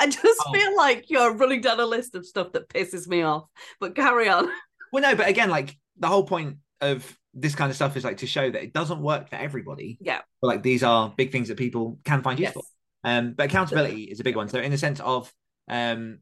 I 0.00 0.06
just 0.06 0.40
Oh. 0.46 0.52
feel 0.52 0.76
like 0.76 1.06
you're 1.08 1.34
running 1.34 1.60
down 1.60 1.80
a 1.80 1.86
list 1.86 2.14
of 2.14 2.26
stuff 2.26 2.52
that 2.52 2.68
pisses 2.68 3.08
me 3.08 3.22
off. 3.22 3.44
But 3.80 3.94
carry 3.94 4.28
on. 4.28 4.48
Well, 4.90 5.02
no, 5.02 5.14
but 5.14 5.28
again, 5.28 5.50
like 5.50 5.76
the 5.98 6.06
whole 6.06 6.24
point 6.24 6.56
of 6.80 7.18
this 7.34 7.54
kind 7.54 7.68
of 7.68 7.76
stuff 7.76 7.94
is 7.98 8.04
like 8.04 8.16
to 8.18 8.26
show 8.26 8.50
that 8.50 8.62
it 8.62 8.72
doesn't 8.72 9.02
work 9.02 9.28
for 9.28 9.36
everybody. 9.36 9.98
Yeah. 10.00 10.20
But 10.40 10.46
like 10.48 10.62
these 10.62 10.82
are 10.82 11.12
big 11.14 11.30
things 11.30 11.48
that 11.48 11.58
people 11.58 11.98
can 12.04 12.22
find 12.22 12.38
Yes. 12.38 12.54
useful. 12.54 12.64
Um, 13.04 13.34
but 13.34 13.44
accountability 13.50 14.04
is 14.04 14.18
a 14.20 14.24
big 14.24 14.34
one. 14.34 14.48
So 14.48 14.60
in 14.60 14.70
the 14.70 14.78
sense 14.78 15.00
of 15.00 15.30
um 15.68 16.20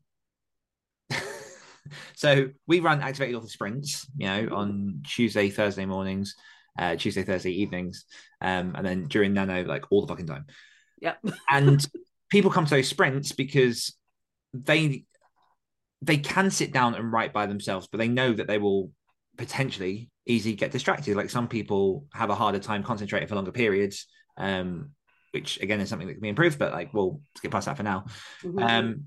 so 2.14 2.49
we 2.66 2.80
run 2.80 3.01
activated 3.01 3.37
author 3.37 3.49
sprints, 3.49 4.07
you 4.16 4.26
know, 4.26 4.49
on 4.53 5.03
Tuesday, 5.07 5.51
Thursday 5.51 5.87
mornings, 5.87 6.34
uh 6.78 6.97
Tuesday, 6.97 7.22
Thursday 7.22 7.53
evenings, 7.53 8.05
um, 8.41 8.74
and 8.76 8.87
then 8.87 9.07
during 9.09 9.32
nano, 9.32 9.64
like 9.64 9.84
all 9.91 10.03
the 10.03 10.09
fucking 10.09 10.26
time. 10.26 10.47
Yep. 11.01 11.18
And 11.51 11.87
people 12.30 12.51
come 12.51 12.64
to 12.64 12.74
those 12.74 12.89
sprints 12.89 13.32
because 13.32 13.95
they 14.53 15.05
they 16.03 16.18
can 16.18 16.51
sit 16.51 16.72
down 16.72 16.95
and 16.95 17.12
write 17.12 17.32
by 17.32 17.47
themselves, 17.47 17.89
but 17.91 17.99
they 17.99 18.09
know 18.09 18.32
that 18.32 18.47
they 18.47 18.59
will 18.59 18.91
potentially 19.37 20.11
easily 20.26 20.55
get 20.55 20.70
distracted. 20.70 21.16
Like 21.16 21.30
some 21.30 21.49
people 21.49 22.07
have 22.12 22.30
a 22.30 22.34
harder 22.34 22.59
time 22.59 22.82
concentrating 22.82 23.28
for 23.28 23.34
longer 23.34 23.53
periods, 23.53 24.07
um, 24.37 24.91
which 25.32 25.61
again 25.61 25.80
is 25.80 25.89
something 25.89 26.09
that 26.09 26.14
can 26.14 26.22
be 26.22 26.28
improved. 26.28 26.59
But 26.59 26.72
like 26.72 26.93
we'll 26.93 27.20
skip 27.37 27.51
past 27.51 27.66
that 27.66 27.76
for 27.76 27.82
now. 27.82 28.07
Mm-hmm. 28.43 28.59
Um, 28.59 29.05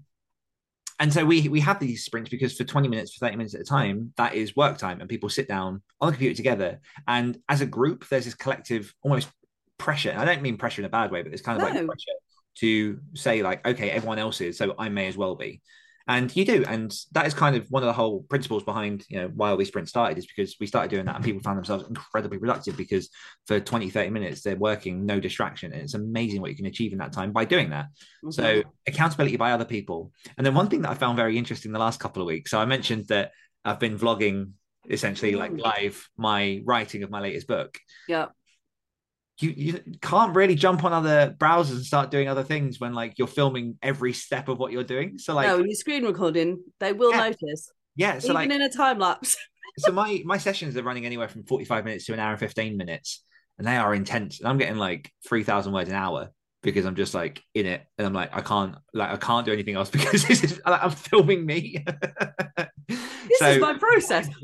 and 1.00 1.14
so 1.14 1.26
we 1.26 1.47
we 1.47 1.62
have 1.62 1.80
these 1.80 2.04
sprints 2.04 2.30
because 2.30 2.58
for 2.58 2.66
20 2.66 2.89
minutes, 2.89 3.16
for 3.16 3.26
30 3.26 3.38
minutes 3.38 3.56
at 3.56 3.62
a 3.62 3.64
time, 3.64 4.14
that 4.18 4.36
is 4.36 4.56
work 4.56 4.78
time, 4.78 5.00
and 5.00 5.10
people 5.10 5.30
sit 5.30 5.47
down 5.47 5.82
on 6.02 6.08
the 6.08 6.14
computer 6.14 6.36
together. 6.36 6.82
And 7.08 7.38
as 7.47 7.62
a 7.62 7.66
group, 7.66 8.08
there's 8.10 8.26
this 8.26 8.36
collective 8.36 8.93
almost 9.02 9.30
pressure. 9.78 10.10
And 10.10 10.20
I 10.20 10.26
don't 10.26 10.41
mean 10.41 10.58
pressure 10.58 10.82
in 10.82 10.86
a 10.86 10.89
bad 10.89 11.12
way, 11.12 11.24
but 11.24 11.32
it's 11.32 11.41
kind 11.41 11.62
of 11.62 11.64
like 11.64 11.74
pressure 11.74 12.20
to 12.56 13.00
say 13.14 13.41
like, 13.41 13.66
okay, 13.66 13.89
everyone 13.89 14.20
else 14.20 14.41
is, 14.41 14.58
so 14.58 14.76
I 14.78 14.89
may 14.89 15.08
as 15.08 15.16
well 15.16 15.36
be. 15.36 15.62
And 16.10 16.36
you 16.36 16.43
do, 16.43 16.66
and 16.68 16.93
that 17.14 17.26
is 17.28 17.34
kind 17.34 17.55
of 17.55 17.68
one 17.70 17.84
of 17.84 17.88
the 17.88 17.93
whole 17.93 18.24
principles 18.24 18.64
behind 18.64 19.05
you 19.10 19.18
know 19.22 19.28
why 19.34 19.49
all 19.51 19.57
these 19.57 19.68
sprints 19.70 19.91
started 19.91 20.18
is 20.18 20.26
because 20.26 20.55
we 20.60 20.66
started 20.68 20.89
doing 20.91 21.05
that 21.05 21.16
and 21.16 21.24
people 21.24 21.41
found 21.41 21.57
themselves 21.57 21.86
incredibly 21.88 22.38
productive 22.39 22.76
because 22.76 23.10
for 23.47 23.60
20 23.60 23.89
30 23.91 24.10
minutes 24.10 24.41
they're 24.41 24.55
working 24.57 25.05
no 25.05 25.20
distraction 25.20 25.72
and 25.72 25.82
it's 25.84 25.93
amazing 25.93 26.41
what 26.41 26.49
you 26.49 26.57
can 26.57 26.66
achieve 26.66 26.91
in 26.93 26.97
that 26.97 27.14
time 27.14 27.32
by 27.32 27.45
doing 27.45 27.70
that 27.70 27.86
Mm-hmm. 28.26 28.32
so 28.32 28.64
accountability 28.88 29.38
by 29.38 29.51
other 29.53 29.66
people. 29.66 30.12
And 30.38 30.45
then 30.45 30.53
one 30.55 30.68
thing 30.68 30.82
that 30.82 30.89
I 30.91 30.95
found 30.95 31.16
very 31.16 31.38
interesting 31.38 31.72
the 31.72 31.80
last 31.80 31.99
couple 31.99 32.22
of 32.22 32.26
weeks. 32.28 32.51
So 32.51 32.60
I 32.60 32.66
mentioned 32.66 33.05
that 33.07 33.32
I've 33.64 33.80
been 33.80 33.97
vlogging 33.97 34.51
essentially 34.89 35.36
like 35.36 35.51
Mm. 35.51 35.62
live 35.62 36.10
my 36.18 36.62
writing 36.66 37.03
of 37.03 37.10
my 37.12 37.20
latest 37.22 37.47
book. 37.47 37.78
yeah. 38.07 38.28
You 39.42 39.54
you 39.56 39.84
can't 40.02 40.36
really 40.36 40.56
jump 40.56 40.84
on 40.84 40.92
other 40.94 41.36
browsers 41.38 41.72
and 41.76 41.86
start 41.86 42.12
doing 42.12 42.28
other 42.28 42.44
things 42.44 42.80
when 42.80 42.94
like 42.94 43.18
you're 43.18 43.28
filming 43.28 43.78
every 43.82 44.14
step 44.14 44.50
of 44.50 44.58
what 44.60 44.72
you're 44.72 44.84
doing. 44.84 45.18
So 45.18 45.34
like 45.34 45.48
no, 45.48 45.58
when 45.58 45.66
you're 45.68 45.76
screen 45.76 46.04
recording, 46.04 46.62
they 46.80 46.92
will 46.94 47.12
Yeah. 47.12 47.30
notice. 47.30 47.72
yeah, 47.96 48.20
so 48.20 48.28
Even 48.28 48.36
like 48.36 48.52
in 48.52 48.62
a 48.62 48.70
time 48.70 49.00
lapse. 49.00 49.38
so 49.78 49.92
my 49.92 50.22
my 50.26 50.38
sessions 50.38 50.76
are 50.76 50.84
running 50.84 51.06
anywhere 51.06 51.28
from 51.30 51.44
45 51.46 51.86
minutes 51.86 52.06
to 52.06 52.14
an 52.14 52.20
hour 52.20 52.32
and 52.32 52.40
15 52.40 52.76
minutes 52.76 53.24
and 53.58 53.68
they 53.68 53.78
are 53.78 53.94
intense 53.94 54.40
and 54.40 54.48
i'm 54.50 54.58
getting 54.58 54.78
like 54.78 55.12
3000 55.28 55.72
words 55.72 55.90
an 55.90 55.96
hour 55.96 56.30
because 56.64 56.86
i'm 56.86 56.96
just 56.96 57.14
like 57.14 57.42
in 57.54 57.66
it 57.66 57.86
and 57.98 58.06
i'm 58.08 58.14
like 58.14 58.36
i 58.36 58.42
can't 58.42 58.76
like 58.94 59.10
i 59.12 59.16
can't 59.18 59.46
do 59.46 59.54
anything 59.54 59.76
else 59.76 59.90
because 59.98 60.26
this 60.26 60.44
is 60.44 60.60
like, 60.66 60.84
i'm 60.84 60.92
filming 60.92 61.46
me 61.46 61.86
This 63.30 63.42
is 63.42 63.60
my 63.62 63.78
process. 63.78 64.28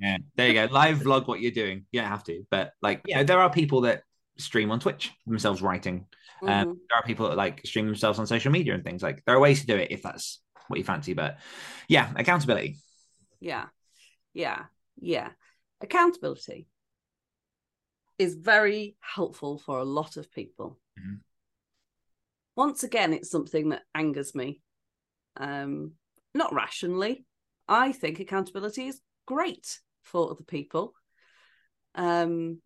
yeah 0.00 0.16
there 0.36 0.48
you 0.48 0.54
go 0.54 0.66
live 0.72 0.98
vlog 0.98 1.26
what 1.28 1.40
you're 1.40 1.52
doing 1.52 1.84
you 1.92 2.00
don't 2.00 2.08
have 2.08 2.24
to 2.24 2.44
but 2.50 2.72
like 2.82 3.00
you 3.06 3.14
know 3.14 3.22
there 3.24 3.38
are 3.38 3.50
people 3.50 3.82
that 3.82 4.02
stream 4.38 4.70
on 4.70 4.80
twitch 4.80 5.12
themselves 5.26 5.60
writing 5.62 6.06
um, 6.42 6.48
Mhm. 6.48 6.76
there 6.88 6.98
are 6.98 7.02
people 7.04 7.28
that 7.28 7.36
like 7.36 7.60
stream 7.64 7.86
themselves 7.86 8.18
on 8.18 8.26
social 8.26 8.50
media 8.50 8.74
and 8.74 8.82
things 8.84 9.02
like 9.02 9.22
there 9.26 9.36
are 9.36 9.40
ways 9.40 9.60
to 9.60 9.66
do 9.66 9.76
it 9.76 9.92
if 9.92 10.02
that's 10.02 10.40
what 10.68 10.78
you 10.78 10.84
fancy 10.84 11.12
but 11.14 11.38
yeah 11.88 12.12
accountability 12.16 12.76
Yeah. 13.40 13.66
Yeah. 14.34 14.64
Yeah. 15.00 15.30
Accountability 15.80 16.68
is 18.18 18.34
very 18.34 18.96
helpful 19.00 19.58
for 19.58 19.78
a 19.78 19.84
lot 19.84 20.16
of 20.16 20.30
people. 20.32 20.78
Mhm. 20.98 21.20
Once 22.56 22.82
again, 22.84 23.12
it's 23.12 23.30
something 23.30 23.70
that 23.70 23.82
angers 23.94 24.34
me. 24.34 24.60
Um, 25.36 25.92
not 26.34 26.52
rationally. 26.54 27.24
I 27.68 27.92
think 27.92 28.20
accountability 28.20 28.88
is 28.88 29.00
great 29.26 29.80
for 30.02 30.30
other 30.30 30.44
people. 30.44 30.94
Um, 31.94 32.60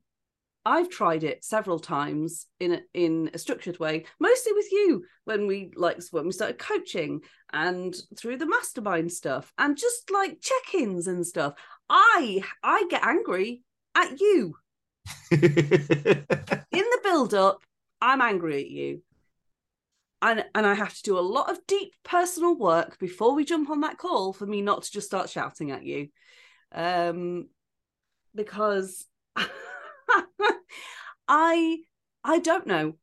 I've 0.67 0.91
tried 0.91 1.23
it 1.23 1.45
several 1.45 1.79
times 1.79 2.47
in 2.59 2.73
a, 2.73 2.81
in 2.93 3.31
a 3.33 3.39
structured 3.39 3.79
way, 3.79 4.05
mostly 4.19 4.53
with 4.53 4.67
you 4.73 5.05
when 5.25 5.47
we 5.47 5.71
like 5.77 6.03
when 6.11 6.27
we 6.27 6.33
started 6.33 6.59
coaching 6.59 7.21
and 7.53 7.95
through 8.19 8.39
the 8.39 8.49
mastermind 8.49 9.13
stuff 9.13 9.53
and 9.59 9.79
just 9.79 10.11
like 10.11 10.41
check-ins 10.41 11.07
and 11.07 11.25
stuff. 11.25 11.55
I 11.89 12.43
I 12.65 12.85
get 12.91 13.05
angry 13.05 13.63
at 13.95 14.21
you 14.21 14.57
in 15.31 15.39
the 15.41 17.01
build-up. 17.05 17.63
I'm 18.01 18.21
angry 18.21 18.61
at 18.61 18.69
you, 18.69 19.03
and 20.23 20.45
and 20.55 20.67
I 20.67 20.75
have 20.75 20.95
to 20.95 21.03
do 21.03 21.19
a 21.19 21.21
lot 21.21 21.51
of 21.51 21.67
deep 21.67 21.93
personal 22.03 22.57
work 22.57 22.99
before 22.99 23.35
we 23.35 23.45
jump 23.45 23.71
on 23.71 23.81
that 23.81 23.99
call 23.99 24.33
for 24.33 24.47
me 24.47 24.63
not 24.63 24.83
to 24.85 24.91
just 24.91 25.07
start 25.07 25.29
shouting 25.29 25.71
at 25.71 25.85
you, 25.85 26.09
um, 26.73 27.49
because 28.35 29.07
I 31.29 31.79
I 32.25 32.39
don't 32.39 32.67
know. 32.67 32.95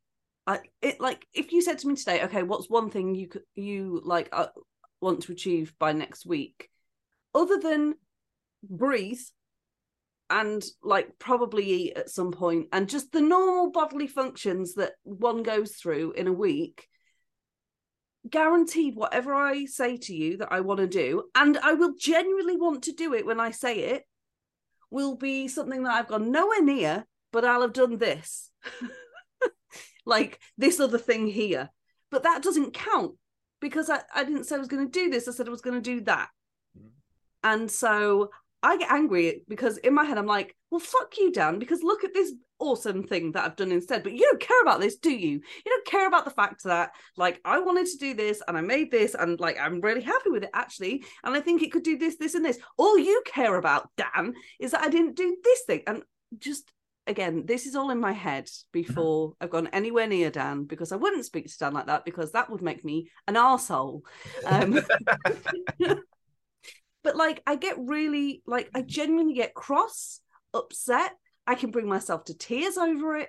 I 0.46 0.60
it 0.82 1.00
like 1.00 1.26
if 1.32 1.52
you 1.52 1.62
said 1.62 1.78
to 1.78 1.88
me 1.88 1.94
today, 1.96 2.24
okay, 2.24 2.42
what's 2.42 2.68
one 2.68 2.90
thing 2.90 3.14
you 3.14 3.28
you 3.54 4.00
like 4.04 4.28
uh, 4.32 4.48
want 5.00 5.22
to 5.22 5.32
achieve 5.32 5.74
by 5.78 5.92
next 5.92 6.26
week, 6.26 6.68
other 7.34 7.58
than 7.58 7.94
breathe 8.62 9.20
and 10.30 10.64
like 10.82 11.18
probably 11.18 11.64
eat 11.64 11.96
at 11.96 12.08
some 12.08 12.32
point 12.32 12.66
and 12.72 12.88
just 12.88 13.12
the 13.12 13.20
normal 13.20 13.70
bodily 13.70 14.06
functions 14.06 14.72
that 14.74 14.92
one 15.02 15.42
goes 15.42 15.72
through 15.72 16.12
in 16.12 16.26
a 16.26 16.32
week 16.32 16.88
guaranteed 18.30 18.94
whatever 18.96 19.34
i 19.34 19.64
say 19.66 19.96
to 19.96 20.14
you 20.14 20.36
that 20.38 20.50
i 20.50 20.60
want 20.60 20.80
to 20.80 20.86
do 20.86 21.24
and 21.34 21.58
i 21.58 21.74
will 21.74 21.94
genuinely 21.98 22.56
want 22.56 22.82
to 22.82 22.92
do 22.92 23.12
it 23.12 23.26
when 23.26 23.38
i 23.38 23.50
say 23.50 23.80
it 23.80 24.04
will 24.90 25.14
be 25.14 25.46
something 25.46 25.82
that 25.82 25.92
i've 25.92 26.08
gone 26.08 26.30
nowhere 26.30 26.62
near 26.62 27.04
but 27.32 27.44
i'll 27.44 27.62
have 27.62 27.72
done 27.72 27.98
this. 27.98 28.50
Like 30.06 30.38
this 30.58 30.80
other 30.80 30.98
thing 30.98 31.26
here. 31.26 31.70
But 32.10 32.24
that 32.24 32.42
doesn't 32.42 32.74
count 32.74 33.12
because 33.60 33.88
i, 33.88 34.00
I 34.14 34.24
didn't 34.24 34.44
say 34.44 34.56
i 34.56 34.58
was 34.58 34.68
going 34.68 34.84
to 34.90 35.00
do 35.00 35.08
this 35.08 35.26
i 35.26 35.30
said 35.30 35.48
i 35.48 35.50
was 35.50 35.62
going 35.62 35.80
to 35.80 35.90
do 35.90 36.02
that. 36.02 36.28
Mm. 36.78 36.90
And 37.42 37.70
so 37.70 38.30
I 38.62 38.76
get 38.76 38.90
angry 38.90 39.42
because 39.48 39.78
in 39.78 39.94
my 39.94 40.04
head 40.04 40.18
I'm 40.18 40.26
like, 40.26 40.54
well, 40.70 40.80
fuck 40.80 41.14
you, 41.18 41.32
Dan, 41.32 41.58
because 41.58 41.82
look 41.82 42.04
at 42.04 42.14
this 42.14 42.32
awesome 42.64 43.02
thing 43.02 43.32
that 43.32 43.44
I've 43.44 43.56
done 43.56 43.72
instead. 43.72 44.02
But 44.02 44.12
you 44.12 44.20
don't 44.20 44.40
care 44.40 44.62
about 44.62 44.80
this, 44.80 44.96
do 44.96 45.10
you? 45.10 45.30
You 45.30 45.42
don't 45.64 45.86
care 45.86 46.06
about 46.06 46.24
the 46.24 46.30
fact 46.30 46.64
that, 46.64 46.92
like, 47.16 47.40
I 47.44 47.60
wanted 47.60 47.86
to 47.86 47.98
do 47.98 48.14
this 48.14 48.42
and 48.46 48.56
I 48.56 48.60
made 48.60 48.90
this 48.90 49.14
and, 49.14 49.38
like, 49.40 49.58
I'm 49.60 49.80
really 49.80 50.02
happy 50.02 50.30
with 50.30 50.44
it 50.44 50.50
actually. 50.54 51.04
And 51.22 51.34
I 51.34 51.40
think 51.40 51.62
it 51.62 51.72
could 51.72 51.82
do 51.82 51.98
this, 51.98 52.16
this, 52.16 52.34
and 52.34 52.44
this. 52.44 52.58
All 52.76 52.98
you 52.98 53.22
care 53.26 53.56
about, 53.56 53.88
Dan, 53.96 54.34
is 54.58 54.72
that 54.72 54.82
I 54.82 54.88
didn't 54.88 55.16
do 55.16 55.36
this 55.42 55.62
thing. 55.66 55.82
And 55.86 56.02
just, 56.38 56.72
again, 57.06 57.44
this 57.46 57.66
is 57.66 57.76
all 57.76 57.90
in 57.90 58.00
my 58.00 58.12
head 58.12 58.48
before 58.72 59.34
I've 59.40 59.50
gone 59.50 59.68
anywhere 59.68 60.06
near 60.06 60.30
Dan 60.30 60.64
because 60.64 60.92
I 60.92 60.96
wouldn't 60.96 61.24
speak 61.24 61.46
to 61.50 61.58
Dan 61.58 61.74
like 61.74 61.86
that 61.86 62.04
because 62.04 62.32
that 62.32 62.50
would 62.50 62.62
make 62.62 62.84
me 62.84 63.10
an 63.28 63.34
arsehole. 63.34 64.02
Um, 64.46 64.80
but 67.02 67.16
like 67.16 67.42
I 67.46 67.56
get 67.56 67.76
really 67.78 68.42
like 68.46 68.70
I 68.74 68.82
genuinely 68.82 69.34
get 69.34 69.54
cross, 69.54 70.20
upset. 70.52 71.12
I 71.46 71.54
can 71.54 71.70
bring 71.70 71.88
myself 71.88 72.24
to 72.24 72.36
tears 72.36 72.76
over 72.76 73.16
it. 73.16 73.28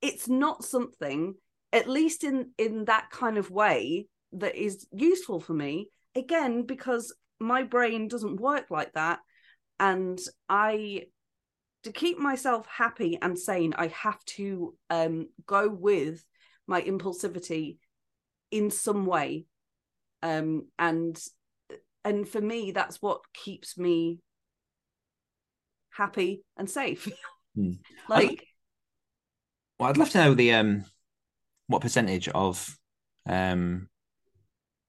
It's 0.00 0.28
not 0.28 0.64
something, 0.64 1.34
at 1.72 1.88
least 1.88 2.24
in 2.24 2.50
in 2.58 2.84
that 2.86 3.10
kind 3.10 3.38
of 3.38 3.50
way, 3.50 4.06
that 4.32 4.54
is 4.54 4.86
useful 4.92 5.40
for 5.40 5.54
me. 5.54 5.90
Again, 6.14 6.62
because 6.64 7.14
my 7.40 7.62
brain 7.62 8.08
doesn't 8.08 8.40
work 8.40 8.66
like 8.70 8.92
that, 8.94 9.20
and 9.80 10.18
I 10.48 11.06
to 11.84 11.92
keep 11.92 12.18
myself 12.18 12.66
happy 12.66 13.18
and 13.20 13.38
sane, 13.38 13.74
I 13.76 13.88
have 13.88 14.22
to 14.36 14.74
um 14.90 15.28
go 15.46 15.68
with 15.68 16.24
my 16.66 16.82
impulsivity 16.82 17.78
in 18.50 18.70
some 18.70 19.04
way 19.06 19.46
um 20.22 20.66
and 20.78 21.22
and 22.04 22.28
for 22.28 22.40
me 22.40 22.70
that's 22.70 23.00
what 23.02 23.20
keeps 23.34 23.76
me 23.76 24.18
happy 25.90 26.42
and 26.56 26.68
safe 26.68 27.08
Hmm. 27.58 27.72
like 28.08 28.46
Well, 29.80 29.88
I'd 29.88 29.96
love 29.96 30.10
to 30.10 30.18
know 30.18 30.34
the 30.34 30.52
um 30.54 30.84
what 31.66 31.82
percentage 31.82 32.28
of 32.28 32.76
um 33.28 33.88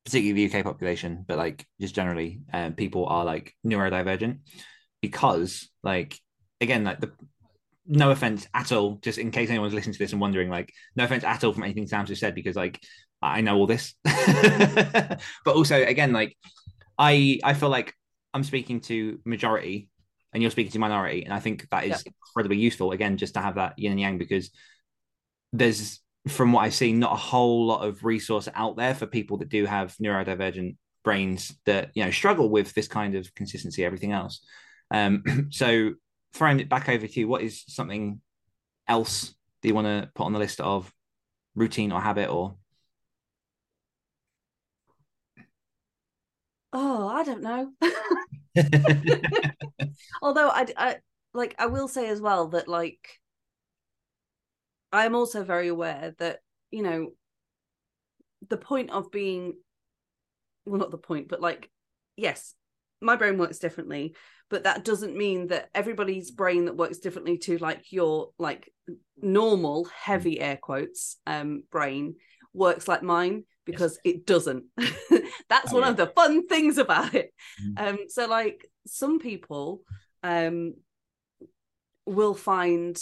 particularly 0.05 0.47
the 0.47 0.57
UK 0.57 0.63
population, 0.63 1.25
but 1.27 1.37
like 1.37 1.65
just 1.79 1.95
generally, 1.95 2.41
um, 2.53 2.73
people 2.73 3.05
are 3.07 3.25
like 3.25 3.55
neurodivergent 3.65 4.39
because 5.01 5.69
like 5.83 6.19
again, 6.61 6.83
like 6.83 6.99
the 6.99 7.11
no 7.85 8.11
offense 8.11 8.47
at 8.53 8.71
all, 8.71 8.99
just 9.01 9.17
in 9.17 9.31
case 9.31 9.49
anyone's 9.49 9.73
listening 9.73 9.93
to 9.93 9.99
this 9.99 10.11
and 10.11 10.21
wondering, 10.21 10.47
like, 10.49 10.71
no 10.95 11.05
offense 11.05 11.23
at 11.23 11.43
all 11.43 11.53
from 11.53 11.63
anything 11.63 11.87
Sam 11.87 12.05
just 12.05 12.21
said, 12.21 12.35
because 12.35 12.55
like 12.55 12.79
I 13.21 13.41
know 13.41 13.57
all 13.57 13.67
this. 13.67 13.95
but 14.03 15.19
also 15.55 15.83
again, 15.83 16.13
like 16.13 16.37
I 16.97 17.39
I 17.43 17.53
feel 17.55 17.69
like 17.69 17.95
I'm 18.33 18.43
speaking 18.43 18.81
to 18.81 19.19
majority 19.25 19.89
and 20.33 20.43
you're 20.43 20.51
speaking 20.51 20.71
to 20.71 20.79
minority. 20.79 21.23
And 21.23 21.33
I 21.33 21.39
think 21.39 21.67
that 21.71 21.85
is 21.85 22.03
incredibly 22.03 22.57
useful, 22.57 22.91
again, 22.91 23.17
just 23.17 23.33
to 23.35 23.41
have 23.41 23.55
that 23.55 23.77
yin 23.77 23.91
and 23.91 24.01
yang 24.01 24.17
because 24.17 24.51
there's 25.53 25.99
from 26.27 26.51
what 26.51 26.61
I've 26.61 26.75
seen, 26.75 26.99
not 26.99 27.13
a 27.13 27.15
whole 27.15 27.65
lot 27.65 27.87
of 27.87 28.03
resource 28.03 28.47
out 28.53 28.77
there 28.77 28.93
for 28.93 29.07
people 29.07 29.37
that 29.37 29.49
do 29.49 29.65
have 29.65 29.95
neurodivergent 29.97 30.75
brains 31.03 31.55
that 31.65 31.91
you 31.95 32.03
know 32.03 32.11
struggle 32.11 32.49
with 32.49 32.73
this 32.73 32.87
kind 32.87 33.15
of 33.15 33.33
consistency, 33.35 33.83
everything 33.85 34.11
else. 34.11 34.41
Um, 34.91 35.23
so 35.51 35.93
throwing 36.33 36.59
it 36.59 36.69
back 36.69 36.89
over 36.89 37.07
to 37.07 37.19
you, 37.19 37.27
what 37.27 37.41
is 37.41 37.63
something 37.67 38.21
else 38.87 39.33
do 39.61 39.67
you 39.67 39.75
want 39.75 39.87
to 39.87 40.09
put 40.15 40.25
on 40.25 40.33
the 40.33 40.39
list 40.39 40.59
of 40.59 40.91
routine 41.55 41.91
or 41.91 42.01
habit 42.01 42.29
or 42.29 42.55
oh 46.73 47.07
i 47.07 47.23
don't 47.23 47.41
know 47.41 47.71
although 50.21 50.49
I, 50.49 50.67
I 50.77 50.95
like 51.33 51.55
i 51.59 51.67
will 51.67 51.87
say 51.87 52.09
as 52.09 52.21
well 52.21 52.47
that 52.49 52.67
like 52.67 53.19
i'm 54.91 55.15
also 55.15 55.43
very 55.43 55.67
aware 55.67 56.15
that 56.17 56.39
you 56.71 56.83
know 56.83 57.11
the 58.49 58.57
point 58.57 58.89
of 58.91 59.11
being 59.11 59.53
well 60.65 60.79
not 60.79 60.91
the 60.91 60.97
point 60.97 61.27
but 61.27 61.41
like 61.41 61.69
yes 62.15 62.55
my 63.01 63.15
brain 63.15 63.37
works 63.37 63.59
differently 63.59 64.15
but 64.49 64.63
that 64.63 64.83
doesn't 64.83 65.15
mean 65.15 65.47
that 65.47 65.69
everybody's 65.75 66.31
brain 66.31 66.65
that 66.65 66.75
works 66.75 66.97
differently 66.97 67.37
to 67.37 67.57
like 67.59 67.91
your 67.91 68.29
like 68.39 68.71
normal 69.21 69.85
heavy 69.85 70.39
air 70.39 70.57
quotes 70.57 71.17
um 71.27 71.63
brain 71.71 72.15
works 72.53 72.87
like 72.87 73.03
mine 73.03 73.43
because 73.71 73.99
it 74.03 74.25
doesn't. 74.25 74.65
That's 75.49 75.71
Oh, 75.71 75.75
one 75.75 75.83
yeah. 75.83 75.89
of 75.89 75.97
the 75.97 76.07
fun 76.07 76.47
things 76.47 76.77
about 76.77 77.13
it. 77.15 77.33
Mhm. 77.63 77.79
um 77.89 77.97
so 78.07 78.27
like 78.27 78.65
some 78.87 79.19
people 79.19 79.81
um 80.23 80.73
will 82.05 82.33
find 82.33 82.99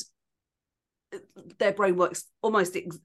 their 1.59 1.72
brain 1.72 1.95
works 1.95 2.26
almost 2.41 2.76
ex- 2.76 2.99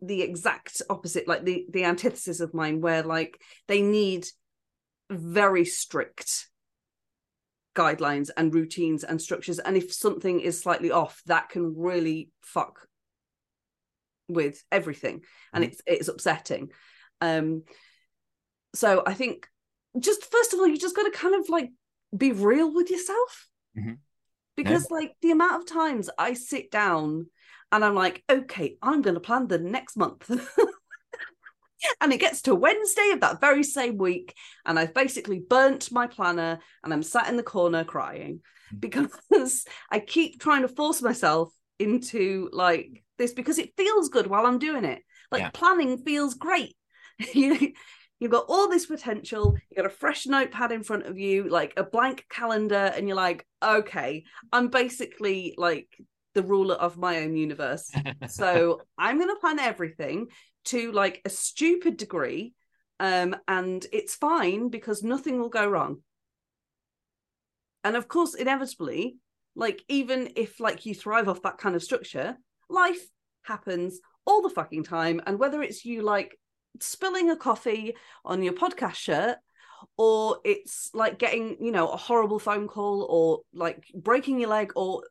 the 0.00 0.22
exact 0.22 0.80
opposite 0.88 1.26
like 1.26 1.44
the 1.44 1.66
the 1.70 1.84
antithesis 1.84 2.40
of 2.40 2.54
mine 2.54 2.80
where 2.80 3.02
like 3.02 3.40
they 3.66 3.82
need 3.82 4.26
very 5.10 5.64
strict 5.64 6.48
guidelines 7.74 8.30
and 8.36 8.54
routines 8.54 9.04
and 9.04 9.20
structures. 9.22 9.58
And 9.58 9.76
if 9.76 9.92
something 9.92 10.40
is 10.40 10.60
slightly 10.60 10.90
off 10.90 11.22
that 11.26 11.48
can 11.48 11.74
really 11.76 12.30
fuck 12.42 12.86
with 14.28 14.62
everything. 14.70 15.22
And 15.52 15.64
it's 15.64 15.80
it's 15.86 16.08
upsetting 16.08 16.70
um 17.20 17.62
so 18.74 19.02
i 19.06 19.14
think 19.14 19.48
just 19.98 20.30
first 20.30 20.52
of 20.52 20.60
all 20.60 20.66
you 20.66 20.78
just 20.78 20.94
got 20.96 21.04
to 21.04 21.10
kind 21.18 21.34
of 21.34 21.48
like 21.48 21.70
be 22.16 22.32
real 22.32 22.72
with 22.72 22.90
yourself. 22.90 23.48
Mhm. 23.76 23.98
because 24.56 24.90
like 24.90 25.12
the 25.22 25.30
amount 25.30 25.60
of 25.62 25.68
times 25.68 26.08
i 26.18 26.32
sit 26.34 26.70
down 26.70 27.26
and 27.72 27.84
i'm 27.84 27.94
like 27.94 28.22
okay 28.30 28.76
i'm 28.82 29.02
going 29.02 29.14
to 29.14 29.20
plan 29.20 29.46
the 29.46 29.58
next 29.58 29.96
month. 29.96 30.30
And 32.00 32.12
it 32.12 32.18
gets 32.18 32.42
to 32.42 32.54
wednesday 32.56 33.10
of 33.12 33.20
that 33.20 33.40
very 33.40 33.62
same 33.62 33.98
week 33.98 34.34
and 34.66 34.78
i've 34.78 34.92
basically 34.94 35.38
burnt 35.38 35.92
my 35.92 36.08
planner 36.08 36.58
and 36.82 36.92
i'm 36.92 37.04
sat 37.04 37.28
in 37.28 37.36
the 37.36 37.42
corner 37.42 37.84
crying. 37.84 38.40
Because 38.76 39.64
i 39.90 40.00
keep 40.00 40.40
trying 40.40 40.62
to 40.62 40.68
force 40.68 41.00
myself 41.02 41.52
into 41.78 42.50
like 42.52 43.04
this 43.16 43.32
because 43.32 43.58
it 43.58 43.76
feels 43.76 44.08
good 44.08 44.26
while 44.26 44.44
i'm 44.44 44.58
doing 44.58 44.84
it. 44.84 45.02
Like 45.30 45.42
Yeah. 45.42 45.50
planning 45.50 45.98
feels 45.98 46.34
great 46.34 46.74
you 47.34 47.72
you've 48.20 48.32
got 48.32 48.46
all 48.48 48.68
this 48.68 48.86
potential 48.86 49.56
you 49.70 49.76
got 49.76 49.86
a 49.86 49.90
fresh 49.90 50.26
notepad 50.26 50.72
in 50.72 50.82
front 50.82 51.06
of 51.06 51.18
you 51.18 51.48
like 51.48 51.72
a 51.76 51.84
blank 51.84 52.26
calendar 52.28 52.92
and 52.96 53.06
you're 53.06 53.16
like 53.16 53.46
okay 53.62 54.24
i'm 54.52 54.68
basically 54.68 55.54
like 55.56 55.88
the 56.38 56.42
ruler 56.44 56.76
of 56.76 56.96
my 56.96 57.18
own 57.18 57.36
universe. 57.36 57.90
So 58.28 58.82
i'm 58.98 59.18
going 59.18 59.34
to 59.34 59.40
plan 59.40 59.58
everything 59.58 60.28
to 60.66 60.92
like 60.92 61.20
a 61.24 61.30
stupid 61.30 61.96
degree 61.96 62.54
um 63.00 63.34
and 63.48 63.84
it's 63.92 64.14
fine 64.14 64.68
because 64.68 65.02
nothing 65.02 65.40
will 65.40 65.48
go 65.48 65.68
wrong. 65.68 66.02
And 67.82 67.96
of 67.96 68.06
course 68.06 68.34
inevitably 68.34 69.16
like 69.56 69.82
even 69.88 70.30
if 70.36 70.60
like 70.60 70.86
you 70.86 70.94
thrive 70.94 71.28
off 71.28 71.42
that 71.42 71.58
kind 71.58 71.74
of 71.74 71.82
structure 71.82 72.36
life 72.70 73.04
happens 73.42 73.98
all 74.24 74.42
the 74.42 74.50
fucking 74.50 74.84
time 74.84 75.20
and 75.26 75.40
whether 75.40 75.60
it's 75.60 75.84
you 75.84 76.02
like 76.02 76.38
spilling 76.80 77.30
a 77.30 77.36
coffee 77.36 77.96
on 78.24 78.42
your 78.42 78.54
podcast 78.54 78.94
shirt 78.94 79.36
or 79.96 80.38
it's 80.44 80.90
like 80.94 81.18
getting 81.18 81.56
you 81.60 81.70
know 81.70 81.88
a 81.88 81.96
horrible 81.96 82.38
phone 82.38 82.66
call 82.66 83.06
or 83.08 83.40
like 83.52 83.84
breaking 83.94 84.40
your 84.40 84.50
leg 84.50 84.72
or 84.76 85.02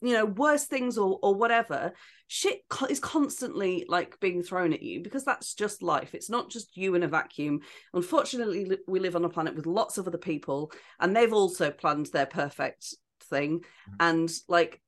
you 0.00 0.12
know 0.12 0.24
worse 0.24 0.64
things 0.64 0.96
or 0.98 1.18
or 1.22 1.34
whatever 1.34 1.92
shit 2.28 2.60
co- 2.68 2.86
is 2.86 2.98
constantly 2.98 3.84
like 3.88 4.18
being 4.20 4.42
thrown 4.42 4.72
at 4.72 4.82
you 4.82 5.02
because 5.02 5.24
that's 5.24 5.54
just 5.54 5.82
life. 5.82 6.14
It's 6.14 6.30
not 6.30 6.50
just 6.50 6.76
you 6.76 6.94
in 6.94 7.02
a 7.02 7.08
vacuum. 7.08 7.60
Unfortunately 7.94 8.64
li- 8.64 8.78
we 8.88 8.98
live 8.98 9.16
on 9.16 9.24
a 9.24 9.28
planet 9.28 9.54
with 9.54 9.66
lots 9.66 9.98
of 9.98 10.06
other 10.06 10.18
people 10.18 10.72
and 10.98 11.14
they've 11.14 11.32
also 11.32 11.70
planned 11.70 12.06
their 12.12 12.26
perfect 12.26 12.94
thing 13.24 13.60
mm-hmm. 13.60 13.94
and 14.00 14.32
like 14.48 14.80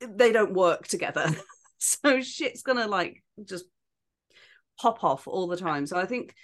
they 0.00 0.32
don't 0.32 0.54
work 0.54 0.86
together. 0.86 1.34
So 1.78 2.22
shit's 2.22 2.62
gonna 2.62 2.86
like 2.86 3.22
just 3.44 3.66
pop 4.80 5.04
off 5.04 5.26
all 5.26 5.46
the 5.46 5.56
time. 5.56 5.86
So 5.86 5.96
i 5.96 6.06
think 6.06 6.34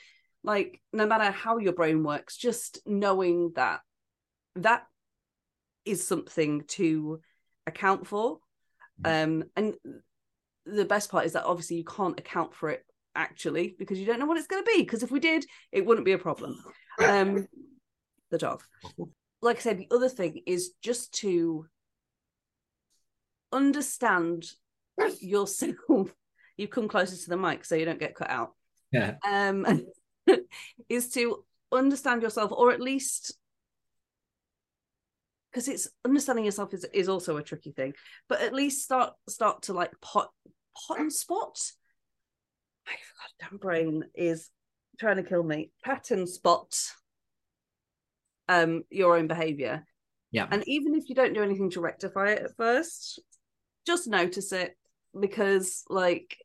like 0.45 0.81
no 0.93 1.07
matter 1.07 1.31
how 1.31 1.59
your 1.59 1.73
brain 1.73 2.03
works 2.03 2.37
just 2.37 2.81
knowing 2.85 3.53
that 3.55 3.81
that 4.57 4.85
is 5.85 6.07
something 6.07 6.63
to 6.69 7.21
account 7.67 8.07
for. 8.07 8.39
Um 9.05 9.45
and 9.57 9.75
the 10.67 10.85
best 10.85 11.11
part 11.11 11.27
is 11.27 11.33
that 11.33 11.45
obviously 11.45 11.77
you 11.77 11.85
can't 11.85 12.19
account 12.19 12.55
for 12.55 12.71
it 12.71 12.85
actually 13.15 13.75
because 13.79 13.99
you 13.99 14.07
don't 14.07 14.19
know 14.19 14.27
what 14.27 14.39
it's 14.39 14.47
going 14.47 14.63
to 14.65 14.71
be 14.71 14.83
because 14.83 15.03
if 15.03 15.11
we 15.11 15.21
did 15.21 15.45
it 15.71 15.85
wouldn't 15.85 16.07
be 16.07 16.13
a 16.13 16.19
problem. 16.19 16.63
Um 17.05 17.47
the 18.31 18.39
dog. 18.39 18.63
Like 19.41 19.59
i 19.59 19.61
said 19.61 19.79
the 19.79 19.89
other 19.91 20.09
thing 20.09 20.43
is 20.47 20.73
just 20.83 21.13
to 21.21 21.67
understand 23.53 24.47
yourself 25.21 26.15
you 26.57 26.69
come 26.69 26.89
closer 26.89 27.17
to 27.17 27.31
the 27.31 27.37
mic 27.37 27.65
so 27.65 27.75
you 27.75 27.85
don't 27.85 28.01
get 28.01 28.15
cut 28.15 28.31
out. 28.31 28.53
Yeah. 28.93 29.15
Um 29.27 29.87
is 30.89 31.11
to 31.11 31.45
understand 31.71 32.23
yourself 32.23 32.53
or 32.53 32.71
at 32.73 32.81
least 32.81 33.35
because 35.51 35.69
it's 35.69 35.89
understanding 36.05 36.45
yourself 36.45 36.75
is 36.75 36.85
is 36.93 37.09
also 37.09 37.37
a 37.37 37.43
tricky 37.43 37.73
thing 37.73 37.95
but 38.29 38.41
at 38.43 38.55
least 38.55 38.85
start 38.85 39.15
start 39.29 39.63
to 39.63 39.73
like 39.73 39.93
pot 40.01 40.31
pot 40.89 41.01
and 41.01 41.13
spot. 41.13 41.59
My 42.87 42.95
goddamn 43.41 43.59
brain 43.59 44.05
is 44.15 44.51
trying 44.99 45.17
to 45.17 45.23
kill 45.23 45.43
me. 45.43 45.71
Pattern 45.85 46.27
spot 46.27 46.75
um 48.49 48.83
your 48.91 49.17
own 49.17 49.27
behavior. 49.27 49.87
Yeah. 50.31 50.47
And 50.51 50.67
even 50.67 50.95
if 50.95 51.09
you 51.09 51.15
don't 51.15 51.35
do 51.35 51.43
anything 51.43 51.71
to 51.71 51.81
rectify 51.81 52.31
it 52.31 52.43
at 52.43 52.57
first 52.57 53.21
just 53.87 54.07
notice 54.07 54.53
it 54.53 54.77
because 55.19 55.85
like 55.89 56.37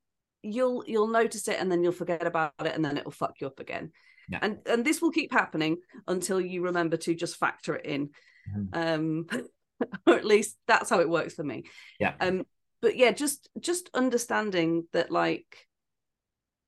you'll 0.42 0.84
you'll 0.88 1.08
notice 1.08 1.48
it 1.48 1.60
and 1.60 1.72
then 1.72 1.84
you'll 1.84 1.92
forget 1.92 2.26
about 2.26 2.54
it 2.60 2.74
and 2.76 2.84
then 2.84 2.98
it'll 2.98 3.12
fuck 3.12 3.36
you 3.42 3.48
up 3.48 3.60
again 3.60 3.92
Yeah. 4.30 4.40
and 4.42 4.60
and 4.66 4.86
this 4.86 5.02
will 5.02 5.12
keep 5.12 5.32
happening 5.32 5.78
until 6.08 6.40
you 6.40 6.64
remember 6.64 6.98
to 6.98 7.16
just 7.16 7.38
factor 7.38 7.76
it 7.76 7.86
in 7.86 8.10
Mhm. 8.56 8.68
um 8.74 9.28
or 10.08 10.16
at 10.16 10.26
least 10.26 10.58
that's 10.68 10.90
how 10.90 11.00
it 11.02 11.10
works 11.10 11.34
for 11.34 11.44
me 11.44 11.64
Yeah. 12.00 12.14
um 12.20 12.46
but 12.82 12.96
yeah 12.96 13.12
just 13.12 13.50
just 13.60 13.90
understanding 13.94 14.88
that 14.94 15.12
like 15.12 15.68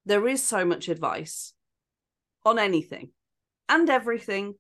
there 0.06 0.28
is 0.28 0.44
so 0.44 0.66
much 0.66 0.90
advice 0.90 1.54
on 2.46 2.60
anything 2.60 3.12
and 3.68 3.90
everything 3.90 4.56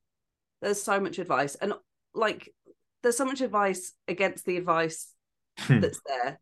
there's 0.61 0.81
so 0.81 0.99
much 0.99 1.19
advice 1.19 1.55
and 1.55 1.73
like 2.13 2.53
there's 3.01 3.17
so 3.17 3.25
much 3.25 3.41
advice 3.41 3.93
against 4.07 4.45
the 4.45 4.57
advice 4.57 5.13
Hmm. 5.57 5.79
that's 5.81 5.99
there 6.05 6.39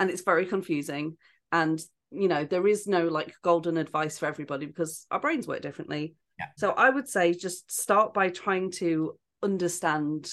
and 0.00 0.10
it's 0.10 0.22
very 0.22 0.46
confusing. 0.46 1.16
And 1.52 1.80
you 2.10 2.26
know 2.26 2.44
there 2.44 2.66
is 2.66 2.88
no 2.88 3.06
like 3.06 3.32
golden 3.42 3.76
advice 3.76 4.18
for 4.18 4.26
everybody 4.26 4.66
because 4.66 5.06
our 5.12 5.20
brains 5.20 5.46
work 5.46 5.62
differently. 5.62 6.16
Yeah. 6.40 6.46
so 6.56 6.70
i 6.70 6.88
would 6.88 7.06
say 7.06 7.34
just 7.34 7.70
start 7.70 8.14
by 8.14 8.30
trying 8.30 8.70
to 8.72 9.18
understand 9.42 10.28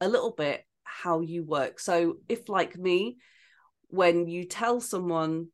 a 0.00 0.08
little 0.08 0.32
bit 0.32 0.64
how 0.88 1.20
you 1.20 1.44
work. 1.44 1.80
So 1.80 2.16
if 2.28 2.48
like 2.48 2.76
me 2.76 3.18
when 3.88 4.26
you 4.26 4.44
tell 4.44 4.80
someone 4.80 5.48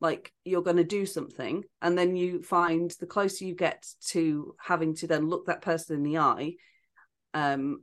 like 0.00 0.32
you're 0.44 0.62
going 0.62 0.76
to 0.76 0.84
do 0.84 1.06
something 1.06 1.64
and 1.80 1.96
then 1.96 2.16
you 2.16 2.42
find 2.42 2.90
the 3.00 3.06
closer 3.06 3.44
you 3.44 3.54
get 3.54 3.86
to 4.08 4.54
having 4.60 4.94
to 4.96 5.06
then 5.06 5.28
look 5.28 5.46
that 5.46 5.62
person 5.62 5.96
in 5.96 6.02
the 6.02 6.18
eye 6.18 6.54
um 7.32 7.82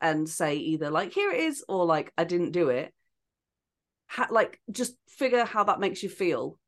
and 0.00 0.26
say 0.26 0.56
either 0.56 0.90
like 0.90 1.12
here 1.12 1.30
it 1.30 1.40
is 1.40 1.62
or 1.68 1.84
like 1.84 2.12
i 2.16 2.24
didn't 2.24 2.52
do 2.52 2.70
it 2.70 2.94
ha- 4.10 4.28
like 4.30 4.60
just 4.70 4.94
figure 5.08 5.44
how 5.44 5.64
that 5.64 5.80
makes 5.80 6.02
you 6.02 6.08
feel. 6.08 6.58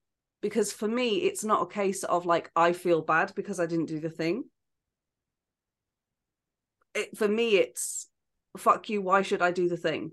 Because 0.40 0.72
for 0.72 0.88
me 0.88 1.18
it's 1.18 1.44
not 1.44 1.62
a 1.62 1.66
case 1.66 2.02
of 2.04 2.26
like 2.26 2.50
i 2.56 2.72
feel 2.72 3.00
bad 3.02 3.32
because 3.36 3.60
i 3.60 3.66
didn't 3.66 3.86
do 3.86 4.00
the 4.00 4.10
thing. 4.10 4.44
It, 6.94 7.16
for 7.16 7.28
me 7.28 7.56
it's 7.56 8.08
fuck 8.56 8.88
you 8.90 9.00
why 9.00 9.22
should 9.22 9.42
i 9.42 9.50
do 9.50 9.68
the 9.68 9.76
thing? 9.76 10.12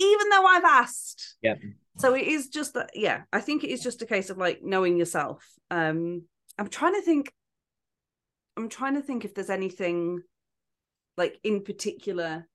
Even 0.00 0.28
though 0.30 0.44
i've 0.46 0.64
asked. 0.64 1.36
Yeah. 1.42 1.54
so 1.98 2.14
it 2.14 2.26
is 2.26 2.48
just 2.48 2.74
that 2.74 2.90
yeah 2.94 3.22
i 3.32 3.40
think 3.40 3.62
it 3.62 3.70
is 3.70 3.82
just 3.82 4.02
a 4.02 4.06
case 4.06 4.30
of 4.30 4.38
like 4.38 4.62
knowing 4.62 4.96
yourself. 4.96 5.46
Um 5.70 6.24
i'm 6.58 6.68
trying 6.68 6.94
to 6.94 7.02
think 7.02 7.32
i'm 8.56 8.68
trying 8.68 8.94
to 8.94 9.02
think 9.02 9.24
if 9.24 9.34
there's 9.34 9.50
anything 9.50 10.22
like 11.16 11.38
in 11.42 11.62
particular 11.62 12.46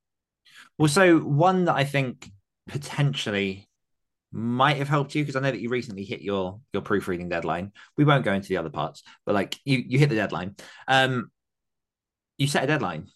Well, 0.77 0.87
so 0.87 1.19
one 1.19 1.65
that 1.65 1.75
I 1.75 1.83
think 1.83 2.29
potentially 2.67 3.67
might 4.31 4.77
have 4.77 4.89
helped 4.89 5.15
you 5.15 5.23
because 5.23 5.35
I 5.35 5.39
know 5.39 5.51
that 5.51 5.59
you 5.61 5.69
recently 5.69 6.03
hit 6.03 6.21
your 6.21 6.59
your 6.73 6.81
proofreading 6.81 7.29
deadline. 7.29 7.71
We 7.97 8.05
won't 8.05 8.25
go 8.25 8.33
into 8.33 8.49
the 8.49 8.57
other 8.57 8.69
parts, 8.69 9.03
but 9.25 9.35
like 9.35 9.57
you 9.65 9.83
you 9.85 9.99
hit 9.99 10.09
the 10.09 10.15
deadline. 10.15 10.55
Um, 10.87 11.31
you 12.37 12.47
set 12.47 12.63
a 12.63 12.67
deadline. 12.67 13.07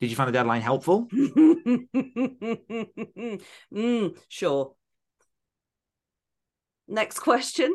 Did 0.00 0.10
you 0.10 0.16
find 0.16 0.28
the 0.28 0.32
deadline 0.32 0.60
helpful? 0.60 1.08
mm, 3.72 4.18
sure 4.28 4.74
next 6.86 7.20
question 7.20 7.74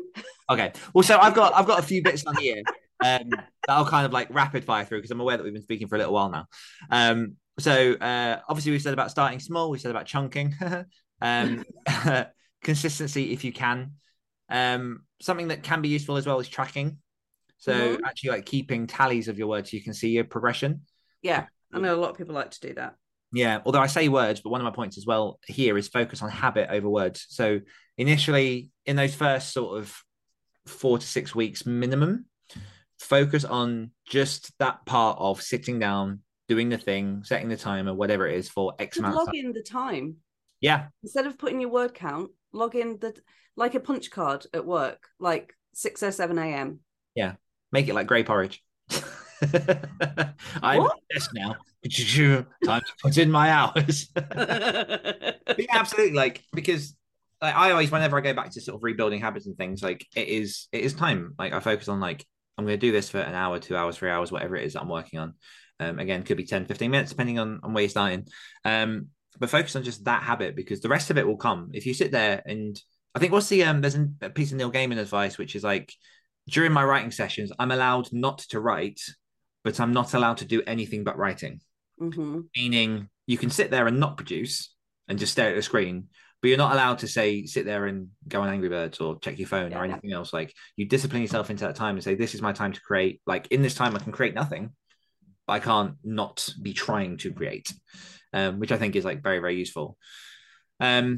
Okay. 0.49 0.71
Well, 0.93 1.03
so 1.03 1.19
I've 1.19 1.35
got 1.35 1.53
I've 1.53 1.67
got 1.67 1.79
a 1.79 1.83
few 1.83 2.01
bits 2.01 2.25
on 2.25 2.35
here 2.37 2.63
um, 3.05 3.29
that 3.29 3.49
I'll 3.67 3.85
kind 3.85 4.05
of 4.05 4.11
like 4.11 4.33
rapid 4.33 4.65
fire 4.65 4.83
through 4.83 4.97
because 4.97 5.11
I'm 5.11 5.19
aware 5.19 5.37
that 5.37 5.43
we've 5.43 5.53
been 5.53 5.61
speaking 5.61 5.87
for 5.87 5.95
a 5.95 5.99
little 5.99 6.13
while 6.13 6.29
now. 6.29 6.47
Um, 6.89 7.35
so 7.59 7.93
uh, 7.93 8.39
obviously 8.49 8.71
we 8.71 8.79
said 8.79 8.93
about 8.93 9.11
starting 9.11 9.39
small. 9.39 9.69
We 9.69 9.77
said 9.79 9.91
about 9.91 10.05
chunking, 10.05 10.55
um, 11.21 11.63
consistency 12.63 13.33
if 13.33 13.43
you 13.43 13.51
can. 13.53 13.93
Um, 14.49 15.01
something 15.21 15.49
that 15.49 15.63
can 15.63 15.81
be 15.81 15.89
useful 15.89 16.17
as 16.17 16.25
well 16.25 16.39
is 16.39 16.47
tracking. 16.49 16.97
So 17.57 17.71
Mhm. 17.73 17.99
actually 18.05 18.29
like 18.31 18.45
keeping 18.45 18.87
tallies 18.87 19.27
of 19.27 19.37
your 19.37 19.47
words 19.47 19.71
so 19.71 19.77
you 19.77 19.83
can 19.83 19.93
see 19.93 20.09
your 20.09 20.23
progression. 20.23 20.81
yeah 21.21 21.45
i 21.73 21.79
know 21.79 21.93
a 21.93 21.99
lot 22.01 22.09
of 22.11 22.17
people 22.17 22.33
like 22.33 22.51
to 22.51 22.59
do 22.67 22.73
that 22.75 22.95
Yeah, 23.31 23.59
although 23.65 23.81
I 23.81 23.87
say 23.87 24.07
words, 24.09 24.41
but 24.41 24.49
one 24.49 24.59
of 24.61 24.65
my 24.65 24.71
points 24.71 24.97
as 24.97 25.05
well 25.05 25.39
here 25.45 25.77
is 25.77 25.87
focus 25.87 26.23
on 26.23 26.29
habit 26.31 26.69
over 26.71 26.89
words. 26.89 27.25
So 27.29 27.59
initially, 27.97 28.71
in 28.85 28.95
those 28.95 29.13
first 29.13 29.53
sort 29.53 29.77
of 29.77 29.93
four 30.65 30.97
to 30.97 31.05
six 31.05 31.35
weeks 31.35 31.63
minimum, 31.65 32.25
focus 32.99 33.45
on 33.45 33.91
just 34.07 34.51
that 34.57 34.83
part 34.85 35.17
of 35.19 35.41
sitting 35.43 35.77
down, 35.77 36.21
doing 36.49 36.67
the 36.69 36.77
thing, 36.77 37.23
setting 37.23 37.47
the 37.47 37.55
timer, 37.55 37.93
whatever 37.93 38.27
it 38.27 38.35
is 38.35 38.49
for 38.49 38.73
X 38.79 38.97
Just 38.97 38.99
amount. 38.99 39.13
of 39.13 39.17
log 39.19 39.27
time. 39.27 39.45
in 39.45 39.53
the 39.53 39.61
time 39.63 40.15
Yeah, 40.59 40.87
instead 41.03 41.25
of 41.27 41.37
putting 41.37 41.61
your 41.61 41.69
word 41.69 41.93
count 41.93 42.31
log 42.51 42.75
in 42.75 42.97
the 42.99 43.15
like 43.55 43.75
a 43.75 43.79
punch 43.79 44.09
card 44.11 44.45
at 44.53 44.65
work 44.65 45.07
like 45.19 45.53
6 45.73 46.03
or 46.03 46.11
7 46.11 46.37
a.m 46.37 46.79
Yeah, 47.15 47.33
make 47.71 47.87
it 47.87 47.93
like 47.93 48.07
grey 48.07 48.23
porridge. 48.23 48.63
I'm 50.61 50.81
What? 50.81 50.97
at 51.11 51.15
desk 51.15 51.31
now. 51.33 51.55
Time 52.65 52.81
to 52.81 52.93
put 53.01 53.17
in 53.17 53.31
my 53.31 53.51
hours. 53.51 54.07
Yeah, 55.57 55.65
absolutely. 55.71 56.13
Like 56.15 56.43
because 56.53 56.95
like, 57.41 57.55
I 57.55 57.71
always, 57.71 57.91
whenever 57.91 58.17
I 58.17 58.21
go 58.21 58.33
back 58.33 58.51
to 58.51 58.61
sort 58.61 58.75
of 58.75 58.83
rebuilding 58.83 59.21
habits 59.21 59.45
and 59.45 59.57
things, 59.57 59.81
like 59.81 60.05
it 60.15 60.27
is, 60.27 60.67
it 60.71 60.81
is 60.81 60.93
time. 60.93 61.35
Like 61.39 61.53
I 61.53 61.59
focus 61.59 61.87
on 61.87 61.99
like 61.99 62.25
I'm 62.57 62.65
going 62.65 62.77
to 62.79 62.85
do 62.85 62.91
this 62.91 63.09
for 63.09 63.19
an 63.19 63.33
hour, 63.33 63.59
two 63.59 63.75
hours, 63.77 63.97
three 63.97 64.09
hours, 64.09 64.31
whatever 64.31 64.55
it 64.55 64.65
is 64.65 64.73
that 64.73 64.81
I'm 64.81 64.89
working 64.89 65.19
on. 65.19 65.33
Um, 65.79 65.99
again, 65.99 66.23
could 66.23 66.37
be 66.37 66.45
10, 66.45 66.65
15 66.65 66.91
minutes, 66.91 67.11
depending 67.11 67.39
on, 67.39 67.59
on 67.63 67.73
where 67.73 67.83
you're 67.83 67.89
starting. 67.89 68.27
Um, 68.65 69.07
but 69.39 69.49
focus 69.49 69.75
on 69.75 69.83
just 69.83 70.03
that 70.05 70.23
habit 70.23 70.55
because 70.55 70.81
the 70.81 70.89
rest 70.89 71.09
of 71.09 71.17
it 71.17 71.25
will 71.25 71.37
come. 71.37 71.69
If 71.73 71.85
you 71.85 71.93
sit 71.93 72.11
there 72.11 72.41
and 72.45 72.79
I 73.15 73.19
think 73.19 73.31
what's 73.31 73.47
the 73.47 73.63
um 73.63 73.79
there's 73.81 73.95
a 74.21 74.29
piece 74.29 74.51
of 74.51 74.57
Neil 74.57 74.71
Gaiman 74.71 74.97
advice 74.97 75.37
which 75.37 75.55
is 75.55 75.63
like 75.63 75.93
during 76.49 76.71
my 76.73 76.83
writing 76.83 77.11
sessions 77.11 77.51
I'm 77.57 77.71
allowed 77.71 78.11
not 78.11 78.39
to 78.49 78.59
write, 78.59 78.99
but 79.63 79.79
I'm 79.79 79.93
not 79.93 80.13
allowed 80.13 80.37
to 80.37 80.45
do 80.45 80.61
anything 80.67 81.03
but 81.03 81.17
writing. 81.17 81.61
Hmm 81.99 82.41
meaning 82.57 83.07
you 83.27 83.37
can 83.37 83.49
sit 83.49 83.69
there 83.71 83.87
and 83.87 83.99
not 83.99 84.17
produce 84.17 84.73
and 85.07 85.19
just 85.19 85.31
stare 85.31 85.49
at 85.51 85.55
the 85.55 85.61
screen 85.61 86.07
but 86.41 86.47
you're 86.47 86.57
not 86.57 86.73
allowed 86.73 86.97
to 86.99 87.07
say 87.07 87.45
sit 87.45 87.65
there 87.65 87.85
and 87.85 88.07
go 88.27 88.41
on 88.41 88.49
angry 88.49 88.69
birds 88.69 88.99
or 88.99 89.19
check 89.19 89.37
your 89.37 89.47
phone 89.47 89.73
or 89.73 89.85
Yeah. 89.85 89.91
anything 89.91 90.13
else. 90.13 90.33
Like 90.33 90.53
you 90.75 90.85
discipline 90.87 91.21
yourself 91.21 91.49
into 91.49 91.65
that 91.65 91.75
time 91.75 91.95
and 91.95 92.03
say 92.03 92.15
this 92.15 92.33
is 92.33 92.41
my 92.41 92.53
time 92.53 92.73
to 92.73 92.81
create. 92.81 93.21
Like 93.27 93.47
in 93.51 93.61
this 93.61 93.75
time 93.75 93.95
i 93.95 93.99
can 93.99 94.11
create 94.11 94.33
nothing 94.33 94.71
but 95.49 95.53
i 95.53 95.59
can't 95.59 95.95
not 96.03 96.47
be 96.61 96.73
trying 96.73 97.17
to 97.17 97.33
create 97.33 97.73
um, 98.33 98.59
which 98.59 98.71
i 98.71 98.77
think 98.77 98.95
is 98.95 99.03
like 99.03 99.23
very 99.23 99.39
very 99.39 99.57
useful 99.57 99.97
um, 100.79 101.17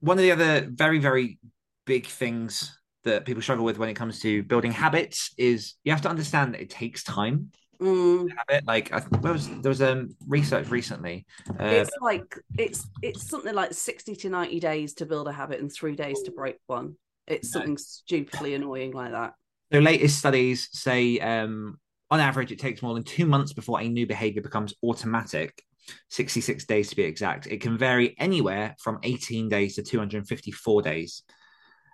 one 0.00 0.18
of 0.18 0.22
the 0.22 0.32
other 0.32 0.66
very 0.70 0.98
very 0.98 1.38
big 1.84 2.06
things 2.06 2.78
that 3.04 3.26
people 3.26 3.42
struggle 3.42 3.64
with 3.64 3.78
when 3.78 3.90
it 3.90 3.94
comes 3.94 4.20
to 4.20 4.42
building 4.42 4.72
habits 4.72 5.34
is 5.36 5.74
you 5.84 5.92
have 5.92 6.00
to 6.00 6.08
understand 6.08 6.54
that 6.54 6.62
it 6.62 6.70
takes 6.70 7.04
time 7.04 7.50
Mm. 7.80 8.28
habit. 8.38 8.64
Like 8.64 8.92
I, 8.92 9.00
there 9.22 9.32
was 9.32 9.48
there 9.48 9.70
was 9.70 9.82
um 9.82 10.14
research 10.28 10.68
recently. 10.68 11.26
Uh, 11.58 11.82
it's 11.82 11.90
like 12.00 12.38
it's 12.56 12.86
it's 13.02 13.28
something 13.28 13.54
like 13.54 13.72
60 13.72 14.14
to 14.14 14.28
90 14.30 14.60
days 14.60 14.94
to 14.94 15.06
build 15.06 15.26
a 15.26 15.32
habit 15.32 15.58
and 15.60 15.72
three 15.72 15.96
days 15.96 16.22
to 16.22 16.30
break 16.30 16.58
one 16.68 16.94
it's 17.26 17.50
something 17.50 17.76
stupidly 17.76 18.54
annoying 18.54 18.92
like 18.92 19.12
that 19.12 19.34
the 19.70 19.80
latest 19.80 20.18
studies 20.18 20.68
say 20.72 21.18
um 21.18 21.78
on 22.12 22.20
average 22.20 22.52
it 22.52 22.58
takes 22.58 22.82
more 22.82 22.92
than 22.92 23.02
two 23.02 23.24
months 23.24 23.54
before 23.54 23.80
a 23.80 23.88
new 23.88 24.06
behavior 24.06 24.42
becomes 24.42 24.74
automatic. 24.84 25.62
66 26.10 26.64
days 26.66 26.90
to 26.90 26.96
be 26.96 27.02
exact. 27.02 27.48
It 27.48 27.60
can 27.60 27.76
vary 27.76 28.14
anywhere 28.18 28.76
from 28.78 29.00
18 29.02 29.48
days 29.48 29.74
to 29.76 29.82
254 29.82 30.82
days. 30.82 31.22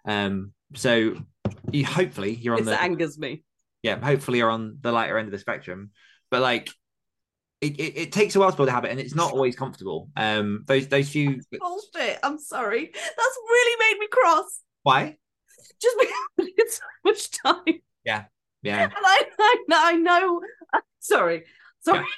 Um, 0.05 0.53
so 0.75 1.15
you 1.73 1.87
hopefully 1.87 2.35
you're 2.35 2.57
on 2.57 2.65
this 2.65 2.77
the 2.77 2.83
angers 2.83 3.19
me 3.19 3.45
yeah, 3.83 3.99
hopefully 3.99 4.39
you're 4.39 4.51
on 4.51 4.79
the 4.81 4.91
lighter 4.93 5.17
end 5.19 5.29
of 5.29 5.33
the 5.33 5.39
spectrum. 5.39 5.91
But 6.31 6.43
like 6.43 6.69
it, 7.61 7.79
it, 7.79 7.97
it 7.97 8.13
takes 8.13 8.35
a 8.35 8.41
while 8.41 8.51
to 8.51 8.57
build 8.57 8.69
a 8.69 8.73
habit 8.73 8.91
and 8.91 9.01
it's 9.01 9.15
not 9.15 9.33
always 9.33 9.55
comfortable. 9.57 10.11
Um 10.17 10.65
those 10.67 10.89
those 10.89 11.09
few 11.09 11.41
bullshit 11.61 12.19
i'm 12.23 12.39
sorry 12.39 12.91
that's 12.93 13.39
really 13.49 13.77
made 13.95 14.01
me 14.01 14.09
cross 14.11 14.61
why? 14.83 15.17
just 15.81 15.97
because 15.99 16.51
it's 16.57 16.77
so 16.79 16.85
much 17.05 17.31
time 17.31 17.81
Yeah. 18.05 18.25
And 18.85 18.93
i, 19.05 19.25
I, 19.39 19.65
know- 19.69 19.81
I 19.83 19.93
know 19.97 20.41
sorry 21.01 21.45
sorry 21.81 22.05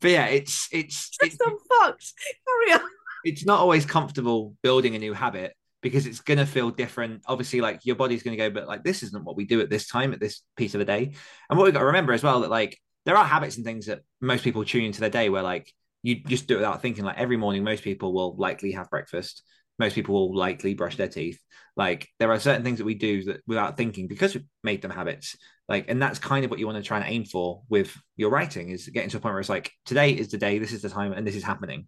But 0.00 0.10
yeah, 0.12 0.26
it's 0.26 0.68
it's 0.70 1.10
it's, 1.20 1.36
I'm 1.44 1.56
fucked 1.58 2.12
carry 2.46 2.80
on 2.80 2.88
it's 3.24 3.44
not 3.44 3.58
always 3.58 3.84
comfortable 3.84 4.54
building 4.62 4.94
a 4.94 4.98
new 4.98 5.12
habit 5.12 5.54
because 5.82 6.06
it's 6.06 6.20
going 6.20 6.38
to 6.38 6.46
feel 6.46 6.70
different. 6.70 7.22
Obviously, 7.26 7.60
like 7.60 7.84
your 7.84 7.96
body's 7.96 8.22
going 8.22 8.36
to 8.36 8.42
go, 8.42 8.50
but 8.50 8.68
like 8.68 8.84
this 8.84 9.02
isn't 9.02 9.24
what 9.24 9.36
we 9.36 9.44
do 9.44 9.60
at 9.60 9.70
this 9.70 9.88
time, 9.88 10.12
at 10.12 10.20
this 10.20 10.42
piece 10.56 10.74
of 10.74 10.78
the 10.78 10.84
day. 10.84 11.12
And 11.50 11.58
what 11.58 11.64
we've 11.64 11.74
got 11.74 11.80
to 11.80 11.86
remember 11.86 12.12
as 12.12 12.22
well 12.22 12.40
that 12.40 12.50
like 12.50 12.78
there 13.06 13.16
are 13.16 13.24
habits 13.24 13.56
and 13.56 13.64
things 13.64 13.86
that 13.86 14.00
most 14.20 14.44
people 14.44 14.64
tune 14.64 14.84
into 14.84 15.00
their 15.00 15.10
day 15.10 15.28
where 15.30 15.42
like 15.42 15.72
you 16.02 16.22
just 16.22 16.46
do 16.46 16.54
it 16.54 16.58
without 16.58 16.80
thinking. 16.80 17.04
Like 17.04 17.18
every 17.18 17.36
morning, 17.36 17.64
most 17.64 17.82
people 17.82 18.12
will 18.12 18.36
likely 18.36 18.72
have 18.72 18.90
breakfast. 18.90 19.42
Most 19.78 19.94
people 19.94 20.14
will 20.14 20.36
likely 20.36 20.74
brush 20.74 20.96
their 20.96 21.08
teeth. 21.08 21.40
Like 21.76 22.08
there 22.18 22.32
are 22.32 22.40
certain 22.40 22.64
things 22.64 22.78
that 22.78 22.84
we 22.84 22.94
do 22.94 23.24
that 23.24 23.40
without 23.46 23.76
thinking 23.76 24.08
because 24.08 24.34
we've 24.34 24.44
made 24.64 24.82
them 24.82 24.90
habits. 24.90 25.36
Like, 25.68 25.86
and 25.88 26.00
that's 26.02 26.18
kind 26.18 26.44
of 26.44 26.50
what 26.50 26.58
you 26.58 26.66
want 26.66 26.78
to 26.78 26.82
try 26.82 26.98
and 26.98 27.08
aim 27.08 27.24
for 27.24 27.62
with 27.68 27.94
your 28.16 28.30
writing 28.30 28.70
is 28.70 28.88
getting 28.88 29.10
to 29.10 29.18
a 29.18 29.20
point 29.20 29.34
where 29.34 29.40
it's 29.40 29.48
like 29.48 29.70
today 29.84 30.12
is 30.12 30.28
the 30.28 30.38
day, 30.38 30.58
this 30.58 30.72
is 30.72 30.82
the 30.82 30.88
time, 30.88 31.12
and 31.12 31.26
this 31.26 31.36
is 31.36 31.44
happening. 31.44 31.86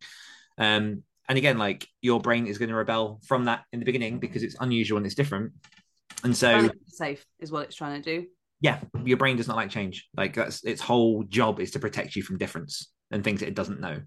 Um, 0.59 1.03
and 1.29 1.39
again, 1.39 1.59
like 1.59 1.87
your 2.03 2.21
brain 2.21 2.47
is 2.47 2.59
going 2.59 2.69
to 2.69 2.75
rebel 2.75 3.21
from 3.25 3.47
that 3.47 3.65
in 3.73 3.79
the 3.81 3.87
beginning 3.87 4.19
because 4.19 4.43
it's 4.43 4.57
unusual 4.61 4.99
and 4.99 5.07
it's 5.07 5.15
different. 5.15 5.53
And 6.23 6.37
so, 6.37 6.51
Trying 6.51 6.69
to 6.69 6.75
keep 6.75 6.83
it 6.89 6.95
safe 6.95 7.27
is 7.39 7.51
what 7.51 7.65
it's 7.65 7.77
trying 7.77 8.03
to 8.03 8.21
do. 8.21 8.27
yeah, 8.61 8.81
your 9.05 9.17
brain 9.17 9.37
does 9.37 9.49
not 9.49 9.57
like 9.57 9.71
change. 9.71 10.09
Like 10.15 10.35
that's 10.35 10.63
its 10.65 10.83
whole 10.83 11.23
job 11.25 11.59
is 11.59 11.71
to 11.71 11.79
protect 11.79 12.15
you 12.17 12.23
from 12.23 12.37
difference 12.37 12.93
and 13.11 13.25
things 13.25 13.41
that 13.41 13.49
it 13.49 13.55
doesn't 13.55 13.81
know. 13.81 14.01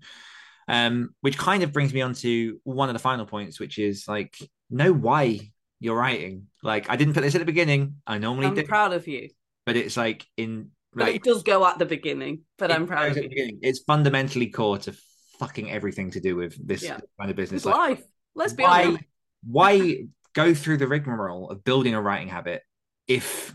Um, 0.67 1.13
which 1.21 1.37
kind 1.37 1.61
of 1.63 1.73
brings 1.73 1.93
me 1.93 2.01
on 2.01 2.13
to 2.15 2.59
one 2.63 2.89
of 2.89 2.93
the 2.93 2.99
final 2.99 3.25
points, 3.25 3.59
which 3.59 3.77
is 3.77 4.07
like 4.07 4.37
know 4.69 4.93
why 4.93 5.51
you're 5.79 5.97
writing. 5.97 6.47
Like 6.61 6.89
I 6.89 6.95
didn't 6.95 7.13
put 7.13 7.21
this 7.21 7.35
at 7.35 7.39
the 7.39 7.45
beginning. 7.45 7.95
I 8.07 8.17
normally 8.17 8.47
I'm 8.47 8.55
do, 8.55 8.63
proud 8.63 8.93
of 8.93 9.07
you. 9.07 9.29
but 9.65 9.75
it's 9.75 9.97
like 9.97 10.25
in 10.37 10.71
But 10.93 11.09
it 11.09 11.23
does 11.23 11.43
go 11.43 11.65
at 11.65 11.79
the 11.79 11.85
beginning. 11.85 12.43
But 12.57 12.71
I'm 12.71 12.87
proud 12.87 13.17
of 13.17 13.23
you. 13.23 13.59
It's 13.61 13.79
fundamentally 13.79 14.47
core 14.49 14.77
to 14.79 14.95
fucking 15.39 15.69
everything 15.69 16.11
to 16.11 16.21
do 16.21 16.35
with 16.37 16.55
this 16.65 16.83
Yeah. 16.83 16.99
kind 17.19 17.29
of 17.29 17.35
business. 17.35 17.59
It's 17.59 17.65
Like, 17.65 17.75
life. 17.99 18.03
Let's 18.35 18.53
be 18.53 18.63
why 18.63 18.83
honest. 18.85 19.03
why 19.45 19.97
go 20.33 20.53
through 20.53 20.77
the 20.77 20.87
rigmarole 20.87 21.49
of 21.49 21.63
building 21.63 21.93
a 21.93 22.01
writing 22.01 22.29
habit 22.29 22.61
if 23.07 23.53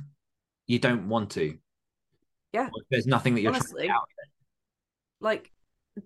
you 0.66 0.78
don't 0.78 1.08
want 1.08 1.30
to? 1.30 1.56
Yeah. 2.52 2.66
Or 2.66 2.82
there's 2.90 3.06
nothing 3.06 3.34
that 3.36 3.40
you're 3.40 3.52
Honestly. 3.54 3.90
like 5.20 5.50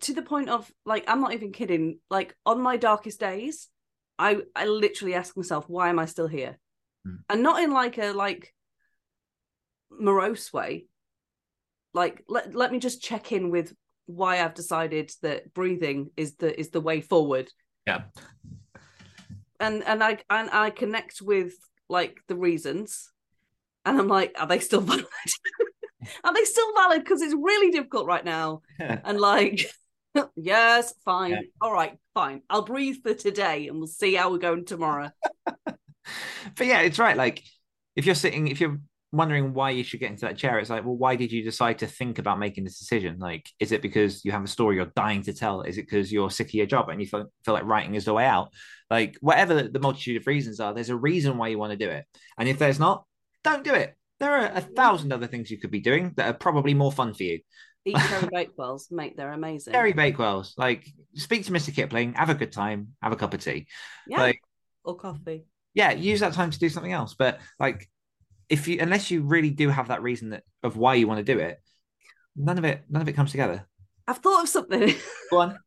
to 0.01 0.15
the 0.15 0.23
point 0.23 0.49
of 0.49 0.71
like 0.85 1.05
I'm 1.09 1.21
not 1.21 1.35
even 1.35 1.53
kidding. 1.53 1.99
Like 2.11 2.35
on 2.45 2.61
my 2.61 2.77
darkest 2.77 3.21
days, 3.21 3.69
I 4.19 4.39
I 4.55 4.67
literally 4.67 5.15
ask 5.15 5.37
myself, 5.37 5.69
why 5.69 5.89
am 5.89 5.99
I 5.99 6.07
still 6.07 6.29
here? 6.29 6.59
Hmm. 7.05 7.17
And 7.29 7.43
not 7.43 7.63
in 7.63 7.71
like 7.71 7.99
a 7.99 8.13
like 8.13 8.55
morose 9.91 10.53
way. 10.53 10.87
Like 11.95 12.25
let 12.29 12.55
let 12.55 12.73
me 12.73 12.79
just 12.79 13.03
check 13.03 13.33
in 13.33 13.51
with 13.51 13.75
why 14.07 14.43
I've 14.43 14.55
decided 14.55 15.11
that 15.23 15.53
breathing 15.55 16.11
is 16.17 16.37
the 16.37 16.59
is 16.59 16.71
the 16.71 16.81
way 16.81 17.01
forward. 17.01 17.51
Yeah. 17.87 18.03
And 19.61 19.85
and 19.85 20.03
I 20.03 20.19
and 20.31 20.51
I 20.51 20.71
connect 20.71 21.21
with 21.23 21.55
like 21.89 22.19
the 22.29 22.37
reasons, 22.37 23.11
and 23.85 23.99
I'm 23.99 24.09
like, 24.09 24.35
are 24.39 24.47
they 24.47 24.59
still 24.59 24.81
valid? 24.81 25.07
are 26.25 26.35
they 26.35 26.45
still 26.45 26.73
valid? 26.75 27.05
Because 27.05 27.23
it's 27.23 27.35
really 27.35 27.71
difficult 27.71 28.07
right 28.07 28.25
now 28.25 28.63
and 28.79 29.21
like 29.21 29.71
yes 30.37 30.95
fine 31.05 31.31
Yeah. 31.33 31.39
all 31.61 31.73
right 31.73 31.97
fine 32.15 32.43
i'll 32.51 32.63
breathe 32.63 32.97
for 33.03 33.15
today 33.15 33.69
and 33.69 33.79
we'll 33.79 33.87
see 33.87 34.15
how 34.15 34.31
we're 34.31 34.39
going 34.39 34.65
tomorrow 34.65 35.11
but 36.57 36.67
yeah, 36.67 36.81
it's 36.81 36.99
right. 36.99 37.17
Like 37.17 37.43
if 37.97 38.07
you're 38.07 38.15
sitting, 38.15 38.49
if 38.49 38.61
you're 38.61 38.81
wondering 39.13 39.53
why 39.53 39.71
you 39.71 39.85
should 39.85 40.01
get 40.01 40.11
into 40.11 40.27
that 40.27 40.39
chair, 40.39 40.59
it's 40.59 40.71
like, 40.71 40.85
well, 40.85 40.97
why 40.97 41.17
did 41.17 41.31
you 41.31 41.43
decide 41.43 41.79
to 41.79 41.87
think 41.87 42.19
about 42.19 42.39
making 42.39 42.65
this 42.65 42.79
decision? 42.79 43.19
Like, 43.19 43.49
is 43.61 43.73
it 43.73 43.83
because 43.83 44.25
you 44.25 44.33
have 44.33 44.45
a 44.45 44.49
story 44.49 44.77
you're 44.77 44.93
dying 44.97 45.23
to 45.23 45.33
tell? 45.35 45.63
Is 45.63 45.79
it 45.79 45.83
because 45.83 46.13
you're 46.13 46.31
sick 46.31 46.49
of 46.49 46.55
your 46.55 46.67
job 46.67 46.89
and 46.89 47.01
you 47.01 47.07
feel, 47.07 47.27
feel 47.45 47.55
like 47.55 47.65
writing 47.65 47.95
is 47.95 48.07
the 48.07 48.15
way 48.15 48.25
out? 48.27 48.51
Like, 48.91 49.17
whatever 49.21 49.55
the, 49.55 49.69
the 49.69 49.81
multitude 49.81 50.21
of 50.21 50.27
reasons 50.27 50.61
are, 50.61 50.75
there's 50.75 50.91
a 50.91 50.97
reason 50.97 51.39
why 51.39 51.49
you 51.49 51.59
want 51.59 51.73
to 51.73 51.77
do 51.85 51.91
it. 51.91 52.05
And 52.39 52.49
if 52.49 52.59
there's 52.59 52.81
not, 52.81 53.05
don't 53.45 53.65
do 53.65 53.75
it. 53.75 53.95
There 54.21 54.33
are 54.33 54.53
a 54.55 54.61
thousand 54.61 55.13
other 55.13 55.27
things 55.27 55.51
you 55.51 55.59
could 55.59 55.71
be 55.73 55.81
doing 55.81 56.13
that 56.17 56.27
are 56.27 56.39
probably 56.39 56.75
more 56.75 56.93
fun 56.93 57.13
for 57.13 57.25
you. 57.25 57.41
Eat 57.85 57.97
cherry 57.97 58.29
bakewells 58.29 58.91
mate 58.91 59.17
they're 59.17 59.33
amazing 59.33 59.73
Terry 59.73 59.93
Bakewells, 59.93 60.55
like, 60.57 60.87
speak 61.15 61.45
to 61.47 61.53
Mr. 61.53 61.75
Kipling, 61.75 62.15
have 62.15 62.31
a 62.31 62.35
good 62.35 62.53
time, 62.53 62.89
have 63.03 63.13
a 63.13 63.17
cup 63.17 63.35
of 63.35 63.43
tea. 63.43 63.67
yeah 64.07 64.21
Like, 64.21 64.41
or 64.85 64.97
coffee 64.97 65.45
yeah, 65.75 65.91
use 65.93 66.21
that 66.21 66.35
time 66.35 66.51
to 66.51 66.59
do 66.59 66.69
something 66.69 66.93
else. 66.93 67.15
But 67.15 67.41
like, 67.59 67.89
if 68.51 68.69
you 68.69 68.79
unless 68.81 69.11
you 69.11 69.23
really 69.23 69.49
do 69.51 69.71
have 69.71 69.89
that 69.89 70.03
reason 70.03 70.31
that 70.31 70.43
of 70.63 70.77
why 70.77 70.95
you 70.97 71.09
want 71.09 71.19
to 71.19 71.33
do 71.33 71.39
it, 71.41 71.59
none 72.37 72.59
of 72.59 72.65
it 72.65 72.83
none 72.89 73.03
of 73.03 73.09
it 73.09 73.13
comes 73.15 73.31
together. 73.31 73.67
i've 74.07 74.19
thought 74.19 74.43
of 74.43 74.49
something 74.49 74.95
Go 75.31 75.39
on. 75.39 75.59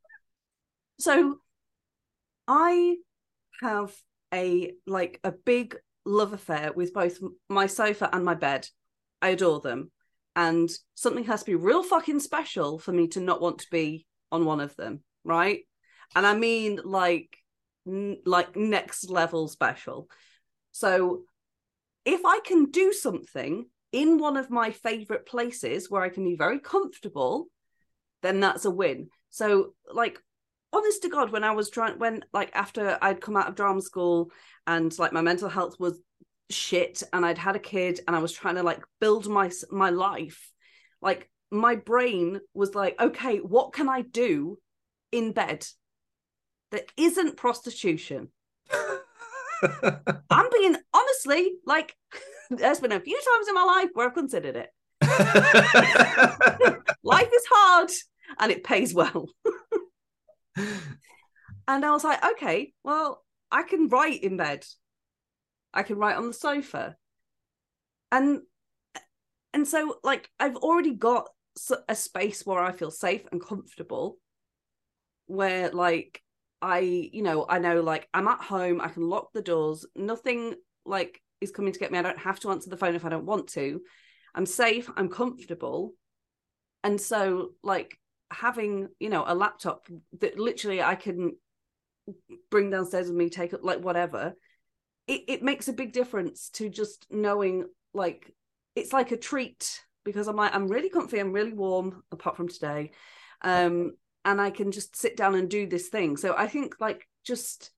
so 0.99 1.37
i 2.47 2.95
have 3.61 3.93
a 4.33 4.73
like 4.85 5.19
a 5.23 5.31
big 5.31 5.77
love 6.05 6.33
affair 6.33 6.71
with 6.73 6.93
both 6.93 7.19
my 7.49 7.65
sofa 7.67 8.09
and 8.13 8.23
my 8.23 8.33
bed 8.35 8.67
i 9.21 9.29
adore 9.29 9.59
them 9.59 9.91
and 10.35 10.69
something 10.95 11.23
has 11.25 11.41
to 11.41 11.45
be 11.45 11.55
real 11.55 11.83
fucking 11.83 12.19
special 12.19 12.79
for 12.79 12.91
me 12.91 13.07
to 13.07 13.19
not 13.19 13.41
want 13.41 13.59
to 13.59 13.67
be 13.71 14.05
on 14.31 14.45
one 14.45 14.59
of 14.59 14.75
them 14.75 15.01
right? 15.25 15.61
And 16.15 16.25
i 16.25 16.33
mean 16.35 16.79
like 16.85 17.35
n- 17.87 18.21
like 18.25 18.55
next 18.55 19.09
level 19.09 19.47
special. 19.49 20.07
So 20.71 21.23
if 22.05 22.23
i 22.25 22.39
can 22.45 22.65
do 22.65 22.93
something 22.93 23.65
in 23.91 24.19
one 24.19 24.37
of 24.37 24.49
my 24.49 24.71
favorite 24.71 25.25
places 25.25 25.89
where 25.89 26.03
i 26.03 26.09
can 26.09 26.23
be 26.23 26.35
very 26.35 26.59
comfortable 26.59 27.47
then 28.21 28.39
that's 28.39 28.65
a 28.65 28.71
win. 28.71 29.09
So 29.29 29.73
like 29.91 30.19
honest 30.73 31.01
to 31.03 31.09
god 31.09 31.31
when 31.31 31.43
i 31.43 31.51
was 31.51 31.69
trying 31.69 31.97
when 31.99 32.23
like 32.33 32.51
after 32.53 32.97
i'd 33.01 33.21
come 33.21 33.37
out 33.37 33.47
of 33.47 33.55
drama 33.55 33.81
school 33.81 34.29
and 34.67 34.97
like 34.99 35.13
my 35.13 35.21
mental 35.21 35.47
health 35.47 35.79
was 35.79 36.01
shit 36.49 37.01
and 37.11 37.25
i'd 37.25 37.37
had 37.39 37.55
a 37.55 37.59
kid 37.59 37.99
and 38.07 38.15
i 38.15 38.19
was 38.19 38.31
trying 38.31 38.55
to 38.55 38.63
like 38.63 38.83
build 38.99 39.27
my 39.27 39.49
my 39.71 39.89
life. 39.89 40.51
Like 41.01 41.29
my 41.51 41.75
brain 41.75 42.39
was 42.53 42.75
like 42.75 42.99
okay 42.99 43.37
what 43.37 43.73
can 43.73 43.89
i 43.89 44.01
do 44.01 44.57
in 45.11 45.31
bed 45.31 45.65
that 46.71 46.91
isn't 46.97 47.37
prostitution? 47.37 48.29
I'm 49.61 50.49
being 50.51 50.75
honestly 50.93 51.53
like 51.65 51.95
there's 52.49 52.79
been 52.79 52.91
a 52.91 52.99
few 52.99 53.19
times 53.19 53.47
in 53.47 53.55
my 53.55 53.63
life 53.63 53.89
where 53.93 54.07
i've 54.07 54.13
considered 54.13 54.55
it. 54.55 54.69
Life 57.03 57.29
is 57.33 57.45
hard 57.49 57.89
and 58.39 58.51
it 58.51 58.63
pays 58.63 58.93
well. 58.93 59.27
And 61.67 61.85
i 61.85 61.91
was 61.91 62.03
like 62.03 62.23
okay 62.33 62.73
well 62.83 63.23
i 63.51 63.63
can 63.63 63.87
write 63.87 64.23
in 64.23 64.37
bed 64.37 64.65
i 65.75 65.83
can 65.83 65.97
write 65.97 66.15
on 66.15 66.27
the 66.27 66.33
sofa. 66.33 66.95
And 68.11 68.41
and 69.53 69.67
so 69.67 69.95
like 70.03 70.29
i've 70.39 70.57
already 70.57 70.93
got 70.93 71.27
a 71.87 71.95
space 71.95 72.45
where 72.45 72.61
i 72.61 72.73
feel 72.73 72.91
safe 72.91 73.23
and 73.31 73.41
comfortable 73.41 74.17
where 75.27 75.71
like 75.71 76.21
i 76.61 76.79
you 76.79 77.23
know 77.23 77.45
i 77.47 77.57
know 77.57 77.81
like 77.81 78.07
i'm 78.13 78.27
at 78.27 78.41
home 78.41 78.81
i 78.81 78.89
can 78.89 79.03
lock 79.03 79.31
the 79.33 79.41
doors 79.41 79.85
nothing 79.95 80.55
like 80.85 81.21
is 81.41 81.51
coming 81.51 81.73
to 81.73 81.79
get 81.79 81.91
me. 81.91 81.99
I 81.99 82.01
don't 82.01 82.19
have 82.19 82.39
to 82.41 82.51
answer 82.51 82.69
the 82.69 82.77
phone 82.77 82.95
if 82.95 83.05
i 83.05 83.09
don't 83.09 83.25
want 83.25 83.47
to. 83.49 83.81
I'm 84.33 84.45
safe 84.45 84.89
i'm 84.95 85.09
comfortable. 85.09 85.93
And 86.83 86.99
so 86.99 87.51
like 87.63 87.97
having 88.31 88.89
you 88.99 89.09
know 89.09 89.23
a 89.25 89.35
laptop 89.35 89.87
that 90.19 90.37
literally 90.37 90.81
i 90.81 90.95
can 90.95 91.35
bring 92.49 92.69
downstairs 92.69 93.07
with 93.07 93.15
me 93.15 93.29
take 93.29 93.53
it 93.53 93.63
like 93.63 93.79
whatever 93.79 94.33
it, 95.07 95.21
it 95.27 95.43
makes 95.43 95.67
a 95.67 95.73
big 95.73 95.93
difference 95.93 96.49
to 96.49 96.69
just 96.69 97.05
knowing 97.11 97.65
like 97.93 98.33
it's 98.75 98.93
like 98.93 99.11
a 99.11 99.17
treat 99.17 99.83
because 100.03 100.27
i'm 100.27 100.35
like 100.35 100.53
i'm 100.53 100.67
really 100.67 100.89
comfy 100.89 101.19
i'm 101.19 101.31
really 101.31 101.53
warm 101.53 102.03
apart 102.11 102.35
from 102.35 102.47
today 102.47 102.91
um 103.41 103.93
and 104.23 104.41
i 104.41 104.49
can 104.49 104.71
just 104.71 104.95
sit 104.95 105.15
down 105.15 105.35
and 105.35 105.49
do 105.49 105.67
this 105.67 105.89
thing. 105.89 106.17
So 106.17 106.35
i 106.37 106.47
think 106.47 106.75
like 106.79 107.07
just 107.23 107.71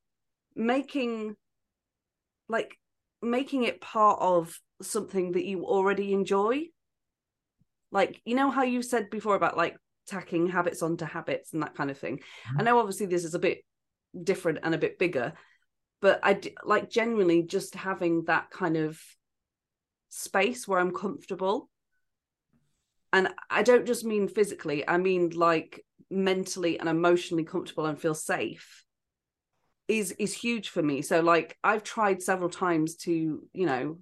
making 0.56 1.36
like 2.50 2.78
making 3.22 3.64
it 3.64 3.82
part 3.82 4.20
of 4.22 4.60
something 4.82 5.34
that 5.34 5.46
you 5.46 5.66
already 5.66 6.14
enjoy. 6.14 6.66
Like 7.92 8.22
you 8.26 8.36
know 8.36 8.52
how 8.52 8.64
you 8.64 8.82
said 8.82 9.10
before 9.10 9.36
about 9.36 9.58
like 9.58 9.78
tacking 10.08 10.48
habits 10.48 10.82
onto 10.82 11.06
habits 11.06 11.54
and 11.54 11.62
that 11.64 11.76
kind 11.76 11.90
of 11.92 11.98
thing? 11.98 12.20
I 12.58 12.64
know 12.64 12.80
obviously 12.80 13.06
this 13.06 13.26
is 13.26 13.34
a 13.34 13.40
bit 13.40 13.64
different 14.22 14.60
and 14.64 14.74
a 14.74 14.80
bit 14.80 15.00
bigger 15.00 15.34
but 16.02 16.20
i 16.24 16.34
d- 16.34 16.56
like 16.64 16.90
genuinely 16.90 17.44
just 17.44 17.76
having 17.76 18.24
that 18.26 18.50
kind 18.50 18.78
of 18.78 19.00
space 20.10 20.68
where 20.68 20.80
i'm 20.80 20.92
comfortable. 20.94 21.70
And 23.14 23.30
i 23.50 23.64
don't 23.64 23.86
just 23.88 24.06
mean 24.06 24.28
physically 24.28 24.88
i 24.88 24.98
mean 24.98 25.30
like 25.32 25.84
mentally 26.10 26.80
and 26.80 26.88
emotionally 26.90 27.44
comfortable 27.44 27.86
and 27.86 28.00
feel 28.00 28.14
safe 28.14 28.84
is 29.88 30.12
is 30.14 30.34
huge 30.34 30.70
for 30.70 30.84
me. 30.84 31.02
So 31.02 31.22
like 31.22 31.58
i've 31.64 31.84
tried 31.84 32.22
several 32.22 32.50
times 32.50 32.96
to 32.98 33.12
you 33.54 33.66
know 33.66 33.98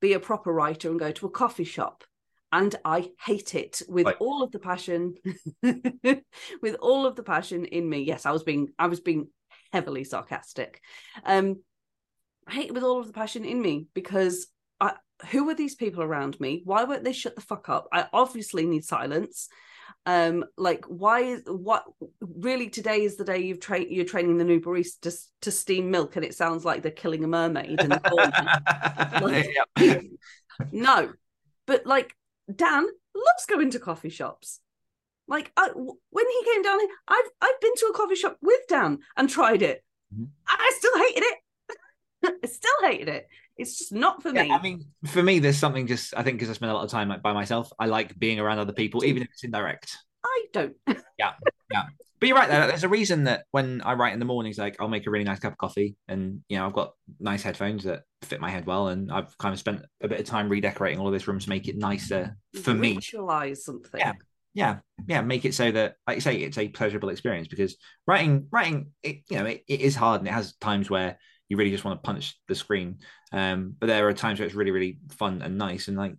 be 0.00 0.12
a 0.14 0.20
proper 0.20 0.52
writer 0.52 0.90
and 0.90 0.98
go 0.98 1.12
to 1.12 1.26
a 1.26 1.30
coffee 1.30 1.64
shop 1.64 2.02
and 2.50 2.74
i 2.84 3.08
hate 3.24 3.54
it 3.54 3.80
with 3.88 4.06
Right. 4.06 4.16
all 4.18 4.42
of 4.42 4.50
the 4.50 4.58
passion 4.58 5.14
with 5.62 6.74
all 6.80 7.06
of 7.06 7.14
the 7.14 7.22
passion 7.22 7.64
in 7.64 7.88
me. 7.88 8.02
Yes 8.02 8.26
i 8.26 8.32
was 8.32 8.42
being 8.42 8.68
i 8.78 8.88
was 8.88 9.00
being 9.00 9.28
heavily 9.72 10.04
sarcastic. 10.04 10.80
Um 11.24 11.60
i 12.46 12.54
hate 12.54 12.66
it 12.66 12.74
with 12.74 12.82
all 12.82 13.00
of 13.00 13.06
the 13.06 13.12
passion 13.12 13.44
in 13.44 13.62
me 13.62 13.86
because 13.94 14.48
I, 14.80 14.94
who 15.30 15.48
are 15.48 15.54
these 15.54 15.76
people 15.76 16.02
around 16.02 16.40
me? 16.40 16.62
Why 16.64 16.82
won't 16.84 17.04
they 17.04 17.12
shut 17.12 17.36
the 17.36 17.40
fuck 17.40 17.68
up? 17.68 17.86
I 17.92 18.08
obviously 18.12 18.66
need 18.66 18.84
silence. 18.84 19.48
Um 20.04 20.44
like 20.56 20.84
why 20.86 21.20
is 21.20 21.42
what 21.46 21.84
really 22.20 22.68
today 22.68 23.02
is 23.02 23.16
the 23.16 23.24
day 23.24 23.38
you've 23.38 23.60
trained 23.60 23.90
you're 23.90 24.04
training 24.04 24.38
the 24.38 24.44
new 24.44 24.60
barista 24.60 25.00
to, 25.02 25.12
to 25.42 25.50
steam 25.52 25.90
milk 25.90 26.16
and 26.16 26.24
it 26.24 26.34
sounds 26.34 26.64
like 26.64 26.82
they're 26.82 26.90
killing 26.90 27.24
a 27.24 27.28
mermaid 27.28 27.80
in 27.80 27.90
the 27.90 28.00
no. 30.72 31.12
But 31.66 31.86
like 31.86 32.16
dan 32.52 32.86
loves 33.14 33.46
going 33.48 33.70
to 33.70 33.78
coffee 33.78 34.08
shops 34.08 34.60
Like 35.28 35.52
I, 35.56 35.70
when 35.74 36.26
he 36.26 36.52
came 36.52 36.62
down 36.62 36.80
here, 36.80 36.88
I've 37.08 37.30
I've 37.40 37.60
been 37.60 37.74
to 37.76 37.86
a 37.86 37.94
coffee 37.96 38.16
shop 38.16 38.36
with 38.42 38.60
Dan 38.68 38.98
and 39.16 39.28
tried 39.28 39.62
it. 39.62 39.82
Mhm. 40.14 40.28
I 40.48 40.72
still 40.78 40.98
hated 40.98 41.22
it. 41.24 41.38
I 42.44 42.46
still 42.46 42.70
hated 42.82 43.08
it. 43.08 43.28
It's 43.56 43.78
just 43.78 43.92
not 43.92 44.22
for 44.22 44.30
Yeah, 44.34 44.44
me. 44.44 44.50
I 44.50 44.60
mean, 44.62 44.84
for 45.06 45.22
me, 45.22 45.38
there's 45.38 45.58
something 45.58 45.86
just 45.86 46.14
I 46.16 46.22
think 46.22 46.38
because 46.38 46.50
I 46.50 46.54
spend 46.54 46.70
a 46.70 46.74
lot 46.74 46.84
of 46.84 46.90
time 46.90 47.08
like 47.08 47.22
by 47.22 47.32
myself. 47.32 47.70
I 47.78 47.86
like 47.86 48.18
being 48.18 48.40
around 48.40 48.58
other 48.58 48.72
people, 48.72 49.04
even 49.04 49.22
if 49.22 49.28
it's 49.30 49.44
indirect. 49.44 49.96
I 50.24 50.44
don't. 50.52 50.76
Yeah, 51.18 51.32
yeah. 51.70 51.84
But 52.18 52.26
you're 52.28 52.36
right. 52.36 52.48
Though. 52.48 52.66
There's 52.66 52.84
a 52.84 52.88
reason 52.88 53.24
that 53.24 53.44
when 53.50 53.80
I 53.82 53.94
write 53.94 54.12
in 54.12 54.18
the 54.18 54.24
mornings, 54.24 54.58
like 54.58 54.76
I'll 54.80 54.88
make 54.88 55.06
a 55.06 55.10
really 55.10 55.24
nice 55.24 55.38
cup 55.38 55.52
of 55.52 55.58
coffee, 55.58 55.96
and 56.08 56.40
you 56.48 56.56
know 56.56 56.66
I've 56.66 56.72
got 56.72 56.94
nice 57.20 57.42
headphones 57.42 57.84
that 57.84 58.02
fit 58.22 58.40
my 58.40 58.50
head 58.50 58.66
well, 58.66 58.88
and 58.88 59.12
I've 59.12 59.36
kind 59.38 59.52
of 59.52 59.58
spent 59.58 59.82
a 60.00 60.08
bit 60.08 60.20
of 60.20 60.26
time 60.26 60.48
redecorating 60.48 60.98
all 60.98 61.06
of 61.06 61.12
this 61.12 61.28
room 61.28 61.38
to 61.38 61.48
make 61.48 61.68
it 61.68 61.76
nicer 61.76 62.36
for 62.62 62.74
me. 62.74 62.96
Ritualize 62.96 63.58
something. 63.58 64.00
Yeah. 64.00 64.12
Yeah, 64.54 64.78
yeah, 65.06 65.22
make 65.22 65.44
it 65.44 65.54
so 65.54 65.70
that, 65.72 65.96
like 66.06 66.16
you 66.16 66.20
say, 66.20 66.36
it's 66.36 66.58
a 66.58 66.68
pleasurable 66.68 67.08
experience 67.08 67.48
because 67.48 67.76
writing, 68.06 68.48
writing, 68.50 68.92
it, 69.02 69.22
you 69.30 69.38
know, 69.38 69.46
it, 69.46 69.64
it 69.66 69.80
is 69.80 69.96
hard 69.96 70.20
and 70.20 70.28
it 70.28 70.32
has 70.32 70.54
times 70.56 70.90
where 70.90 71.18
you 71.48 71.56
really 71.56 71.70
just 71.70 71.84
want 71.84 72.02
to 72.02 72.06
punch 72.06 72.38
the 72.48 72.54
screen. 72.54 72.98
Um, 73.32 73.74
but 73.78 73.86
there 73.86 74.06
are 74.08 74.12
times 74.12 74.38
where 74.38 74.46
it's 74.46 74.54
really, 74.54 74.70
really 74.70 74.98
fun 75.12 75.40
and 75.42 75.56
nice, 75.56 75.88
and 75.88 75.96
like, 75.96 76.14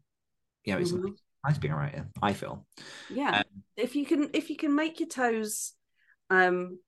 you 0.64 0.74
know, 0.74 0.80
it's 0.80 0.92
Mhm. 0.92 1.04
nice, 1.04 1.20
nice 1.46 1.58
being 1.60 1.74
a 1.74 1.78
writer. 1.78 2.08
I 2.22 2.34
feel. 2.34 2.66
yeah 3.10 3.38
Um, 3.38 3.44
if 3.78 3.96
you 3.96 4.06
can 4.06 4.30
if 4.34 4.50
you 4.50 4.56
can 4.56 4.74
make 4.76 5.00
your 5.00 5.10
toes 5.10 5.74
um 6.30 6.80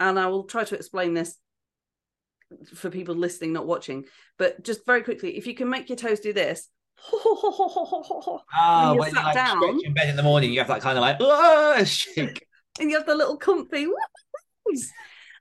and 0.00 0.18
i 0.18 0.26
will 0.26 0.44
try 0.44 0.64
to 0.64 0.74
explain 0.74 1.14
this 1.14 1.36
for 2.74 2.88
people 2.90 3.14
listening 3.14 3.52
not 3.52 3.66
watching 3.66 4.04
but 4.38 4.62
just 4.64 4.86
very 4.86 5.02
quickly 5.02 5.36
if 5.36 5.46
you 5.46 5.54
can 5.54 5.68
make 5.68 5.88
your 5.88 5.96
toes 5.96 6.20
do 6.20 6.32
this 6.32 6.68
Ah, 8.52 8.92
you're 8.92 9.00
when 9.00 9.14
you 9.14 9.22
like 9.22 9.34
down- 9.34 9.80
in 9.84 9.94
bed 9.94 10.08
in 10.08 10.16
the 10.16 10.22
morning, 10.22 10.52
you 10.52 10.58
have 10.58 10.68
that 10.68 10.80
kind 10.80 10.98
of 10.98 11.02
like 11.02 11.16
"Ah," 11.20 11.82
shake. 11.84 12.46
and 12.80 12.90
you 12.90 12.96
have 12.96 13.06
the 13.06 13.14
little 13.14 13.36
comfy 13.36 13.86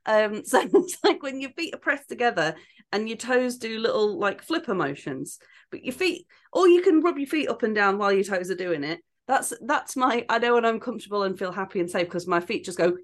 um 0.05 0.43
so 0.45 0.61
it's 0.73 0.97
like 1.03 1.21
when 1.21 1.41
your 1.41 1.51
feet 1.51 1.73
are 1.75 1.79
pressed 1.79 2.07
together 2.09 2.55
and 2.93 3.07
your 3.09 3.17
toes 3.17 3.57
do 3.57 3.79
little 3.79 4.17
like 4.17 4.41
flipper 4.41 4.73
motions 4.73 5.37
but 5.69 5.83
your 5.83 5.93
feet 5.93 6.25
or 6.53 6.67
you 6.67 6.81
can 6.81 7.01
rub 7.01 7.17
your 7.17 7.27
feet 7.27 7.49
up 7.49 7.63
and 7.63 7.75
down 7.75 7.97
while 7.97 8.11
your 8.13 8.23
toes 8.23 8.49
are 8.49 8.55
doing 8.55 8.83
it 8.85 9.01
that's 9.27 9.51
that's 9.65 9.97
my 9.97 10.25
i 10.29 10.37
know 10.39 10.53
when 10.53 10.63
i'm 10.65 10.79
comfortable 10.79 11.23
and 11.23 11.37
feel 11.37 11.51
happy 11.51 11.81
and 11.81 11.89
safe 11.91 12.07
because 12.07 12.25
my 12.27 12.39
feet 12.39 12.63
just 12.63 12.77
go 12.77 12.95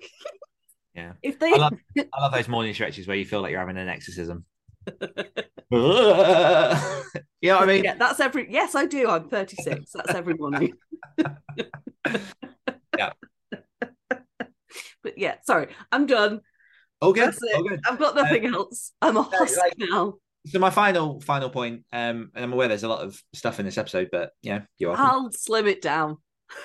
Yeah. 0.96 1.14
if 1.22 1.40
they 1.40 1.52
I 1.54 1.58
love, 1.58 1.74
I 1.98 2.22
love 2.22 2.32
those 2.32 2.48
morning 2.48 2.74
stretches 2.74 3.08
where 3.08 3.18
you 3.18 3.26
feel 3.26 3.42
like 3.42 3.52
you're 3.52 3.60
having 3.60 3.78
an 3.78 3.90
exorcism. 3.90 4.46
you 5.72 5.78
know 7.50 7.56
what 7.56 7.64
I 7.64 7.66
mean? 7.66 7.84
yeah 7.84 7.96
that's 7.96 8.20
every 8.20 8.52
yes 8.52 8.76
i 8.76 8.86
do 8.86 9.10
i'm 9.10 9.30
36 9.30 9.92
that's 9.92 10.14
every 10.14 10.34
morning 10.36 10.74
Yeah. 12.98 13.12
but 15.02 15.18
yeah 15.18 15.36
sorry 15.46 15.68
i'm 15.92 16.06
done 16.06 16.42
All 17.02 17.12
good. 17.14 17.28
That's 17.28 17.42
it. 17.42 17.56
All 17.56 17.68
i've 17.90 17.98
got 18.00 18.16
nothing 18.16 18.46
else 18.46 18.92
i'm 19.02 19.18
a 19.18 19.24
husk 19.24 19.58
like- 19.58 19.74
now 19.78 20.14
So 20.48 20.60
my 20.60 20.70
final 20.70 21.20
final 21.22 21.50
point, 21.50 21.86
um, 21.94 22.30
and 22.36 22.44
I'm 22.44 22.54
aware 22.54 22.68
there's 22.68 22.84
a 22.84 22.88
lot 22.90 23.02
of 23.04 23.20
stuff 23.34 23.60
in 23.60 23.66
this 23.66 23.78
episode, 23.78 24.10
but 24.12 24.32
yeah, 24.42 24.62
you're 24.78 24.92
welcome. 24.92 25.06
i'll 25.06 25.32
slim 25.32 25.68
it 25.68 25.82
down 25.82 26.18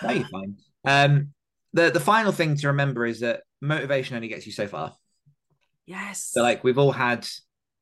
No, 0.02 0.10
you're 0.10 0.28
fine. 0.28 0.56
Um, 0.84 1.28
the 1.72 1.90
the 1.90 2.00
final 2.00 2.32
thing 2.32 2.56
to 2.56 2.66
remember 2.68 3.06
is 3.06 3.20
that 3.20 3.42
motivation 3.62 4.16
only 4.16 4.28
gets 4.28 4.46
you 4.46 4.52
so 4.52 4.66
far. 4.66 4.92
yes 5.86 6.24
So 6.32 6.42
like 6.42 6.62
we've 6.64 6.78
all 6.78 6.92
had 6.92 7.26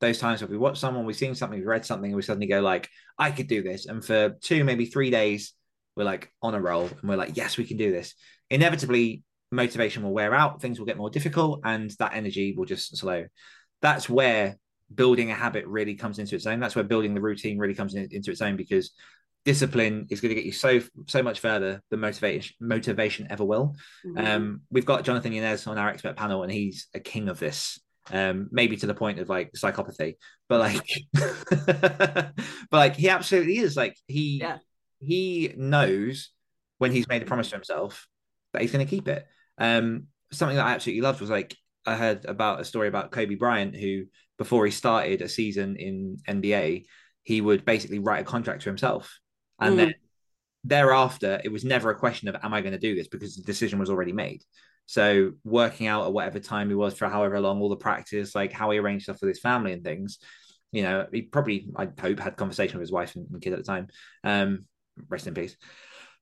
those 0.00 0.18
times 0.18 0.40
where 0.40 0.50
we 0.50 0.58
watch 0.58 0.78
someone, 0.78 1.06
we've 1.06 1.16
seen 1.16 1.34
something, 1.34 1.58
we've 1.58 1.66
read 1.66 1.86
something, 1.86 2.10
and 2.10 2.16
we 2.16 2.22
suddenly 2.22 2.46
go 2.46 2.60
like, 2.60 2.88
I 3.18 3.30
could 3.30 3.46
do 3.46 3.62
this. 3.62 3.86
And 3.86 4.04
for 4.04 4.36
two, 4.42 4.64
maybe 4.64 4.86
three 4.86 5.10
days, 5.10 5.52
we're 5.96 6.04
like 6.04 6.30
on 6.42 6.54
a 6.54 6.60
roll 6.60 6.86
and 6.86 7.08
we're 7.08 7.16
like, 7.16 7.36
yes, 7.36 7.56
we 7.56 7.64
can 7.64 7.78
do 7.78 7.90
this. 7.90 8.14
Inevitably, 8.50 9.22
motivation 9.50 10.02
will 10.02 10.12
wear 10.12 10.34
out, 10.34 10.60
things 10.60 10.78
will 10.78 10.86
get 10.86 10.98
more 10.98 11.10
difficult, 11.10 11.60
and 11.64 11.90
that 11.98 12.14
energy 12.14 12.54
will 12.56 12.66
just 12.66 12.96
slow. 12.96 13.26
That's 13.80 14.08
where 14.08 14.56
building 14.94 15.30
a 15.30 15.34
habit 15.34 15.66
really 15.66 15.94
comes 15.94 16.18
into 16.18 16.36
its 16.36 16.46
own. 16.46 16.60
That's 16.60 16.76
where 16.76 16.84
building 16.84 17.14
the 17.14 17.20
routine 17.20 17.58
really 17.58 17.74
comes 17.74 17.94
in, 17.94 18.08
into 18.10 18.30
its 18.30 18.42
own 18.42 18.56
because 18.56 18.92
discipline 19.44 20.06
is 20.10 20.20
going 20.20 20.30
to 20.30 20.34
get 20.34 20.44
you 20.44 20.52
so 20.52 20.80
so 21.06 21.22
much 21.22 21.38
further 21.38 21.80
than 21.90 22.00
motivation 22.00 22.54
motivation 22.60 23.28
ever 23.30 23.44
will. 23.44 23.76
Mhm. 24.04 24.26
Um, 24.26 24.60
we've 24.70 24.84
got 24.84 25.04
Jonathan 25.04 25.32
Yanez 25.32 25.66
on 25.66 25.78
our 25.78 25.88
expert 25.88 26.16
panel, 26.16 26.42
and 26.42 26.52
he's 26.52 26.88
a 26.94 27.00
king 27.00 27.28
of 27.28 27.38
this. 27.38 27.80
Um, 28.10 28.48
maybe 28.52 28.76
to 28.76 28.86
the 28.86 28.94
point 28.94 29.18
of 29.18 29.28
like 29.28 29.52
psychopathy, 29.52 30.14
but 30.48 30.60
like, 30.60 30.88
but 31.12 32.34
like 32.72 32.96
he 32.96 33.08
absolutely 33.08 33.58
is. 33.58 33.76
Like 33.76 33.96
he 34.06 34.38
Yeah. 34.40 34.58
he 35.00 35.52
knows 35.56 36.30
when 36.78 36.92
he's 36.92 37.08
made 37.08 37.22
a 37.22 37.26
promise 37.26 37.48
to 37.50 37.56
himself 37.56 38.06
that 38.52 38.62
he's 38.62 38.72
going 38.72 38.86
to 38.86 38.90
keep 38.90 39.08
it. 39.08 39.26
Um, 39.58 40.06
something 40.32 40.56
that 40.56 40.66
I 40.66 40.72
absolutely 40.72 41.02
loved 41.02 41.20
was 41.20 41.30
like 41.30 41.56
I 41.84 41.96
heard 41.96 42.24
about 42.26 42.60
a 42.60 42.64
story 42.64 42.88
about 42.88 43.10
Kobe 43.10 43.34
Bryant 43.34 43.74
who 43.76 44.04
before 44.38 44.64
he 44.66 44.70
started 44.72 45.22
a 45.22 45.28
season 45.28 45.76
in 45.76 46.18
NBA, 46.28 46.84
he 47.22 47.40
would 47.40 47.64
basically 47.64 47.98
write 47.98 48.20
a 48.20 48.24
contract 48.24 48.62
to 48.62 48.68
himself, 48.68 49.18
and 49.60 49.74
Mm. 49.74 49.76
then 49.78 49.94
thereafter 50.64 51.40
it 51.44 51.52
was 51.52 51.64
never 51.64 51.90
a 51.90 51.98
question 51.98 52.28
of 52.28 52.36
am 52.42 52.52
I 52.52 52.60
going 52.60 52.72
to 52.72 52.78
do 52.78 52.94
this 52.94 53.08
because 53.08 53.36
the 53.36 53.42
decision 53.42 53.78
was 53.78 53.90
already 53.90 54.12
made. 54.12 54.42
So 54.86 55.32
working 55.44 55.86
out 55.86 56.06
at 56.06 56.12
whatever 56.12 56.38
time 56.38 56.68
he 56.68 56.74
was 56.74 56.94
for 56.94 57.08
however 57.08 57.40
long, 57.40 57.60
all 57.60 57.68
the 57.68 57.76
practice, 57.76 58.34
like 58.34 58.52
how 58.52 58.70
he 58.70 58.78
arranged 58.78 59.04
stuff 59.04 59.20
with 59.20 59.28
his 59.28 59.40
family 59.40 59.72
and 59.72 59.82
things, 59.82 60.18
you 60.72 60.82
know, 60.82 61.06
he 61.12 61.22
probably 61.22 61.68
I 61.76 61.88
hope 62.00 62.20
had 62.20 62.36
conversation 62.36 62.78
with 62.78 62.86
his 62.86 62.92
wife 62.92 63.16
and, 63.16 63.28
and 63.30 63.42
kid 63.42 63.52
at 63.52 63.58
the 63.58 63.64
time. 63.64 63.88
Um, 64.24 64.66
rest 65.08 65.26
in 65.26 65.34
peace. 65.34 65.56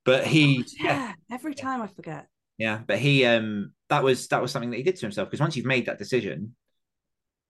But 0.05 0.27
he, 0.27 0.59
God, 0.59 0.67
yeah 0.81 1.13
every 1.31 1.55
time 1.55 1.81
i 1.81 1.87
forget 1.87 2.27
yeah, 2.59 2.81
but 2.87 2.99
he 2.99 3.25
um 3.25 3.73
that 3.89 4.05
was 4.05 4.29
that 4.29 4.41
was 4.41 4.53
something 4.53 4.71
that 4.71 4.77
he 4.77 4.83
did 4.83 4.97
to 4.97 5.03
himself 5.03 5.29
because 5.29 5.41
once 5.41 5.57
you've 5.57 5.67
made 5.67 5.87
that 5.87 5.99
decision, 5.99 6.55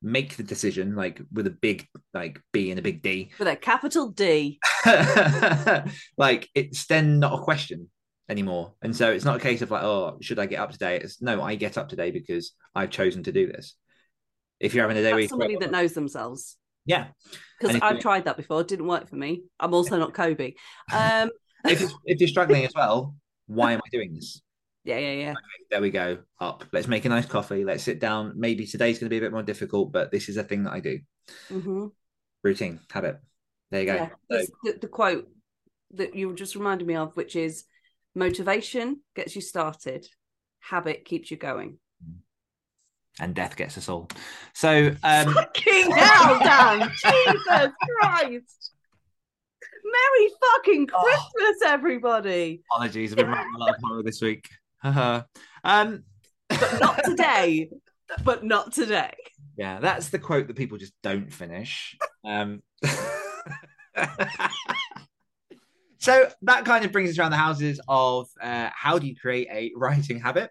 make 0.01 0.37
the 0.37 0.43
decision 0.43 0.97
like 0.97 1.21
with 1.33 1.47
a 1.47 1.51
big 1.51 1.87
like 2.15 2.41
B 2.53 2.71
and 2.71 2.79
a 2.79 2.83
big 2.83 3.03
D. 3.03 3.31
with 3.39 3.49
a 3.49 3.57
capital 3.57 4.09
d 4.09 4.59
like 6.17 6.49
it's 6.55 6.87
then 6.87 7.19
not 7.19 7.39
a 7.39 7.43
question 7.43 7.91
anymore. 8.29 8.75
And 8.83 8.95
so 8.95 9.11
it's 9.11 9.25
not 9.25 9.37
a 9.37 9.41
case 9.41 9.63
of 9.63 9.71
like, 9.71 9.83
oh, 9.83 10.19
should 10.21 10.39
I 10.39 10.47
get 10.47 10.61
up 10.61 10.73
today? 10.73 10.97
It's 10.97 11.21
no, 11.21 11.43
I 11.43 11.55
get 11.55 11.79
up 11.79 11.89
today 11.89 12.11
because 12.11 12.53
I've 12.75 12.91
chosen 12.91 13.23
to 13.25 13.33
do 13.33 13.47
this. 13.47 13.75
If 14.61 14.75
you're 14.75 14.85
having 14.85 14.97
a 14.97 15.03
day 15.03 15.13
where 15.13 15.29
somebody 15.29 15.57
that 15.57 15.71
knows 15.71 15.93
themselves 15.93 16.57
yeah, 16.87 17.07
because 17.59 17.81
I've 17.81 18.01
tried 18.01 18.27
that 18.27 18.37
before. 18.37 18.61
It 18.61 18.69
didn't 18.69 18.87
work 18.87 19.09
for 19.09 19.17
me. 19.17 19.45
I'm 19.59 19.73
also 19.73 19.99
not 19.99 20.13
Kobe. 20.13 20.55
Um, 20.93 21.31
if 21.65 21.81
you're, 21.81 21.91
if 22.05 22.21
you're 22.21 22.29
struggling 22.29 22.65
as 22.65 22.73
well, 22.75 23.15
why 23.47 23.73
am 23.73 23.81
I 23.85 23.89
doing 23.91 24.15
this? 24.15 24.43
yeah, 24.85 24.99
yeah, 24.99 25.13
yeah. 25.13 25.35
There 25.71 25.81
we 25.81 25.91
go. 25.91 26.19
Up. 26.41 26.65
Let's 26.73 26.87
make 26.87 27.05
a 27.07 27.09
nice 27.09 27.27
coffee. 27.27 27.65
Let's 27.65 27.83
sit 27.83 28.01
down. 28.01 28.35
Maybe 28.37 28.67
today's 28.67 28.99
going 28.99 29.07
to 29.07 29.11
be 29.11 29.19
a 29.19 29.21
bit 29.21 29.33
more 29.33 29.43
difficult, 29.43 29.93
but 29.93 30.11
this 30.11 30.29
is 30.29 30.37
a 30.37 30.45
thing 30.45 30.65
that 30.65 30.73
I 30.73 30.81
do. 30.81 30.99
hmm 31.49 31.87
Routine, 32.43 32.81
habit. 32.91 33.19
There 33.71 33.81
you 33.81 33.87
go. 33.87 33.95
yeah. 33.95 34.09
So- 34.31 34.47
the, 34.65 34.79
the 34.83 34.89
quote 34.89 35.29
that 35.93 36.15
you 36.15 36.35
just 36.35 36.55
reminded 36.55 36.87
me 36.87 36.97
of, 36.97 37.17
which 37.17 37.35
is 37.35 37.65
motivation 38.15 39.01
gets 39.17 39.35
you 39.35 39.43
started, 39.43 40.07
habit 40.61 41.05
keeps 41.05 41.31
you 41.31 41.37
going. 41.37 41.79
and 43.21 43.35
death 43.35 43.57
gets 43.57 43.79
us 43.79 43.89
all. 43.89 44.09
So 44.55 44.89
um 45.03 45.33
Fucking 45.35 45.91
hell, 45.93 46.39
Dan! 46.41 46.91
Jesus 47.05 47.73
Christ! 48.01 48.71
Merry 49.85 50.31
fucking 50.57 50.89
Oh. 50.93 51.03
Christmas, 51.03 51.63
everybody! 51.67 52.63
apologies, 52.73 53.13
I've 53.13 53.19
been 53.19 53.29
writing 53.29 53.53
a 53.55 53.59
lot 53.59 53.71
of 53.71 53.77
horror 53.83 54.03
this 54.03 54.21
week. 54.21 54.49
Haha. 54.79 55.23
um 55.65 56.03
But 56.49 56.81
not 56.81 57.05
today. 57.05 57.71
but 58.25 58.45
not 58.45 58.73
today. 58.73 59.15
yeah, 59.57 59.79
that's 59.81 60.09
the 60.09 60.19
quote 60.19 60.47
that 60.49 60.57
people 60.57 60.79
just 60.79 60.93
don't 61.03 61.33
finish. 61.33 61.97
Um 62.25 62.63
So 66.05 66.29
that 66.43 66.67
kind 66.67 66.85
of 66.85 66.93
brings 66.93 67.09
us 67.09 67.19
around 67.19 67.31
the 67.31 67.39
houses 67.39 67.81
of 67.89 68.29
uh, 68.39 68.69
how 68.75 68.99
do 68.99 69.07
you 69.07 69.17
create 69.17 69.49
a 69.51 69.73
writing 69.77 70.21
habit? 70.21 70.51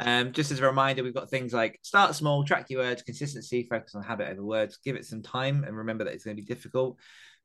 Um, 0.00 0.32
just 0.32 0.50
as 0.50 0.58
a 0.58 0.66
reminder, 0.66 1.04
we've 1.04 1.14
got 1.14 1.30
things 1.30 1.52
like 1.52 1.78
start 1.82 2.16
small, 2.16 2.42
track 2.42 2.68
your 2.70 2.80
words, 2.80 3.02
consistency, 3.02 3.68
focus 3.70 3.94
on 3.94 4.02
habit 4.02 4.28
over 4.30 4.42
words, 4.42 4.78
give 4.84 4.96
it 4.96 5.06
some 5.06 5.22
time, 5.22 5.62
and 5.62 5.76
remember 5.76 6.02
that 6.02 6.14
it's 6.14 6.24
going 6.24 6.36
to 6.36 6.42
be 6.42 6.46
difficult. 6.46 6.98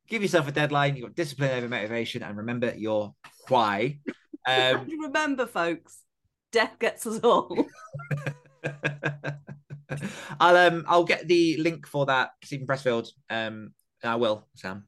Give 0.08 0.22
yourself 0.22 0.48
a 0.48 0.50
deadline. 0.50 0.96
You've 0.96 1.06
got 1.06 1.14
discipline 1.14 1.52
over 1.56 1.68
motivation, 1.68 2.24
and 2.24 2.36
remember 2.36 2.74
your 2.74 3.14
why. 3.46 4.00
Um, 4.44 4.88
Remember, 5.02 5.46
folks, 5.46 6.02
death 6.50 6.80
gets 6.80 7.06
us 7.06 7.20
all. 7.20 7.64
I'll 10.40 10.56
um 10.56 10.84
I'll 10.88 11.04
get 11.04 11.28
the 11.28 11.58
link 11.58 11.86
for 11.86 12.06
that 12.06 12.30
Steven 12.42 12.66
Pressfield. 12.66 13.06
Um, 13.30 13.72
I 14.04 14.16
will, 14.16 14.46
Sam. 14.54 14.84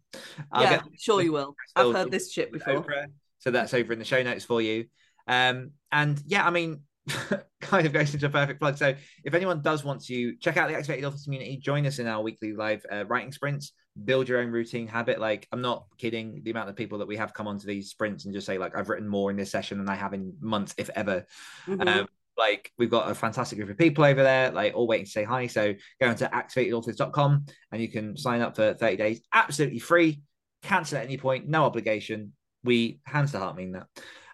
I'll 0.53 0.63
yeah, 0.63 0.77
get 0.77 0.85
sure 0.99 1.23
you 1.23 1.33
will. 1.33 1.55
I've 1.75 1.95
heard 1.95 2.11
this 2.11 2.33
shit 2.33 2.53
before. 2.53 2.83
Oprah. 2.83 3.07
So 3.39 3.51
that's 3.51 3.73
over 3.75 3.93
in 3.93 3.99
the 3.99 4.05
show 4.05 4.23
notes 4.23 4.45
for 4.45 4.61
you. 4.61 4.87
Um, 5.27 5.73
and 5.93 6.21
yeah, 6.27 6.47
I 6.47 6.51
mean, 6.51 6.83
kind 7.61 7.87
of 7.87 7.93
goes 7.93 8.15
into 8.15 8.27
a 8.27 8.31
perfect 8.31 8.61
plug. 8.61 8.77
So 8.77 8.95
if 9.25 9.35
anyone 9.35 9.63
does 9.63 9.85
want 9.85 10.05
to 10.07 10.37
check 10.37 10.57
out 10.57 10.69
the 10.69 10.75
Activated 10.75 11.05
Authors 11.05 11.25
community, 11.25 11.57
join 11.57 11.87
us 11.87 11.99
in 11.99 12.07
our 12.07 12.23
weekly 12.23 12.53
live 12.53 12.85
uh, 12.91 13.05
writing 13.07 13.33
sprints. 13.33 13.73
Build 14.05 14.29
your 14.29 14.41
own 14.41 14.51
routine 14.51 14.87
habit. 14.87 15.19
Like 15.19 15.49
I'm 15.51 15.61
not 15.61 15.87
kidding. 15.99 16.43
The 16.45 16.51
amount 16.51 16.69
of 16.69 16.77
people 16.77 16.99
that 16.99 17.09
we 17.09 17.17
have 17.17 17.35
come 17.35 17.49
onto 17.49 17.67
these 17.67 17.91
sprints 17.91 18.25
and 18.25 18.35
just 18.35 18.47
say 18.47 18.59
like 18.59 18.77
I've 18.77 18.89
written 18.89 19.09
more 19.09 19.31
in 19.31 19.37
this 19.37 19.51
session 19.51 19.79
than 19.79 19.89
I 19.89 19.97
have 19.97 20.15
in 20.15 20.35
months, 20.41 20.75
if 20.79 20.89
ever. 20.95 21.27
Mhm. 21.67 21.87
Um, 21.87 22.09
like 22.39 22.71
we've 22.79 22.91
got 22.91 23.11
a 23.11 23.15
fantastic 23.15 23.59
group 23.59 23.71
of 23.71 23.77
people 23.77 24.05
over 24.05 24.23
there, 24.23 24.51
like 24.53 24.75
all 24.75 24.87
waiting 24.87 25.07
to 25.07 25.11
say 25.11 25.25
hi. 25.25 25.49
So 25.49 25.75
go 26.01 26.11
into 26.11 26.27
activatedauthors.com 26.27 27.47
and 27.73 27.83
you 27.83 27.89
can 27.89 28.17
sign 28.17 28.41
up 28.41 28.57
for 28.57 28.75
30 28.75 28.97
days 28.97 29.21
absolutely 29.33 29.81
free. 29.81 30.23
Cancel 30.63 30.99
at 30.99 31.05
any 31.05 31.19
point, 31.19 31.49
no 31.49 31.65
obligation. 31.65 32.33
We 32.65 33.01
hands 33.05 33.33
to 33.33 33.39
heart 33.39 33.57
mean 33.57 33.73
that. 33.73 33.87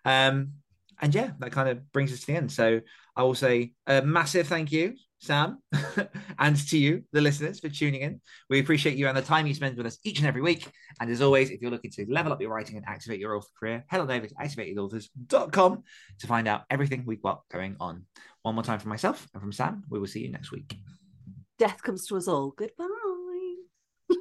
Um, 0.05 0.53
and 1.01 1.15
yeah, 1.15 1.31
that 1.39 1.53
kind 1.53 1.69
of 1.69 1.91
brings 1.93 2.13
us 2.13 2.21
to 2.21 2.27
the 2.27 2.37
end. 2.37 2.53
So 2.53 2.81
I 3.17 3.23
will 3.23 3.35
say 3.35 3.73
a 3.87 4.03
massive 4.03 4.47
thank 4.47 4.71
you, 4.71 4.95
Sam, 5.25 5.59
and 6.39 6.57
to 6.69 6.79
you, 6.79 7.05
the 7.13 7.21
listeners, 7.21 7.61
for 7.61 7.69
tuning 7.69 8.03
in. 8.03 8.21
We 8.51 8.61
appreciate 8.61 8.97
you 8.97 9.09
and 9.09 9.17
the 9.17 9.23
time 9.23 9.47
you 9.47 9.55
spend 9.55 9.77
with 9.77 9.87
us 9.87 9.99
each 10.05 10.19
and 10.19 10.29
every 10.29 10.43
week. 10.43 10.69
And 11.01 11.11
as 11.11 11.23
always, 11.23 11.51
if 11.51 11.61
you're 11.61 11.71
looking 11.71 11.91
to 11.93 12.07
level 12.09 12.33
up 12.33 12.41
your 12.41 12.51
writing 12.51 12.77
and 12.77 12.85
activate 12.87 13.21
your 13.21 13.37
author 13.37 13.49
career, 13.59 13.85
head 13.89 14.01
on 14.01 14.11
over 14.11 14.27
to 14.27 14.35
activatedauthors.com 14.35 15.83
to 16.21 16.27
find 16.27 16.49
out 16.49 16.63
everything 16.71 17.05
we've 17.07 17.23
got 17.23 17.43
going 17.51 17.77
on. 17.81 18.05
One 18.43 18.55
more 18.55 18.65
time 18.65 18.79
from 18.79 18.91
myself 18.91 19.27
and 19.33 19.41
from 19.41 19.53
Sam. 19.53 19.85
We 19.89 19.99
will 19.99 20.07
see 20.07 20.21
you 20.21 20.31
next 20.31 20.53
week. 20.53 20.77
Death 21.59 21.83
comes 21.83 22.07
to 22.09 22.17
us 22.17 22.29
all. 22.29 22.51
Goodbye. 22.57 22.87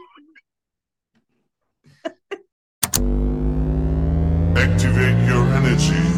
Activate 4.56 5.28
your 5.28 5.46
energy. 5.48 6.13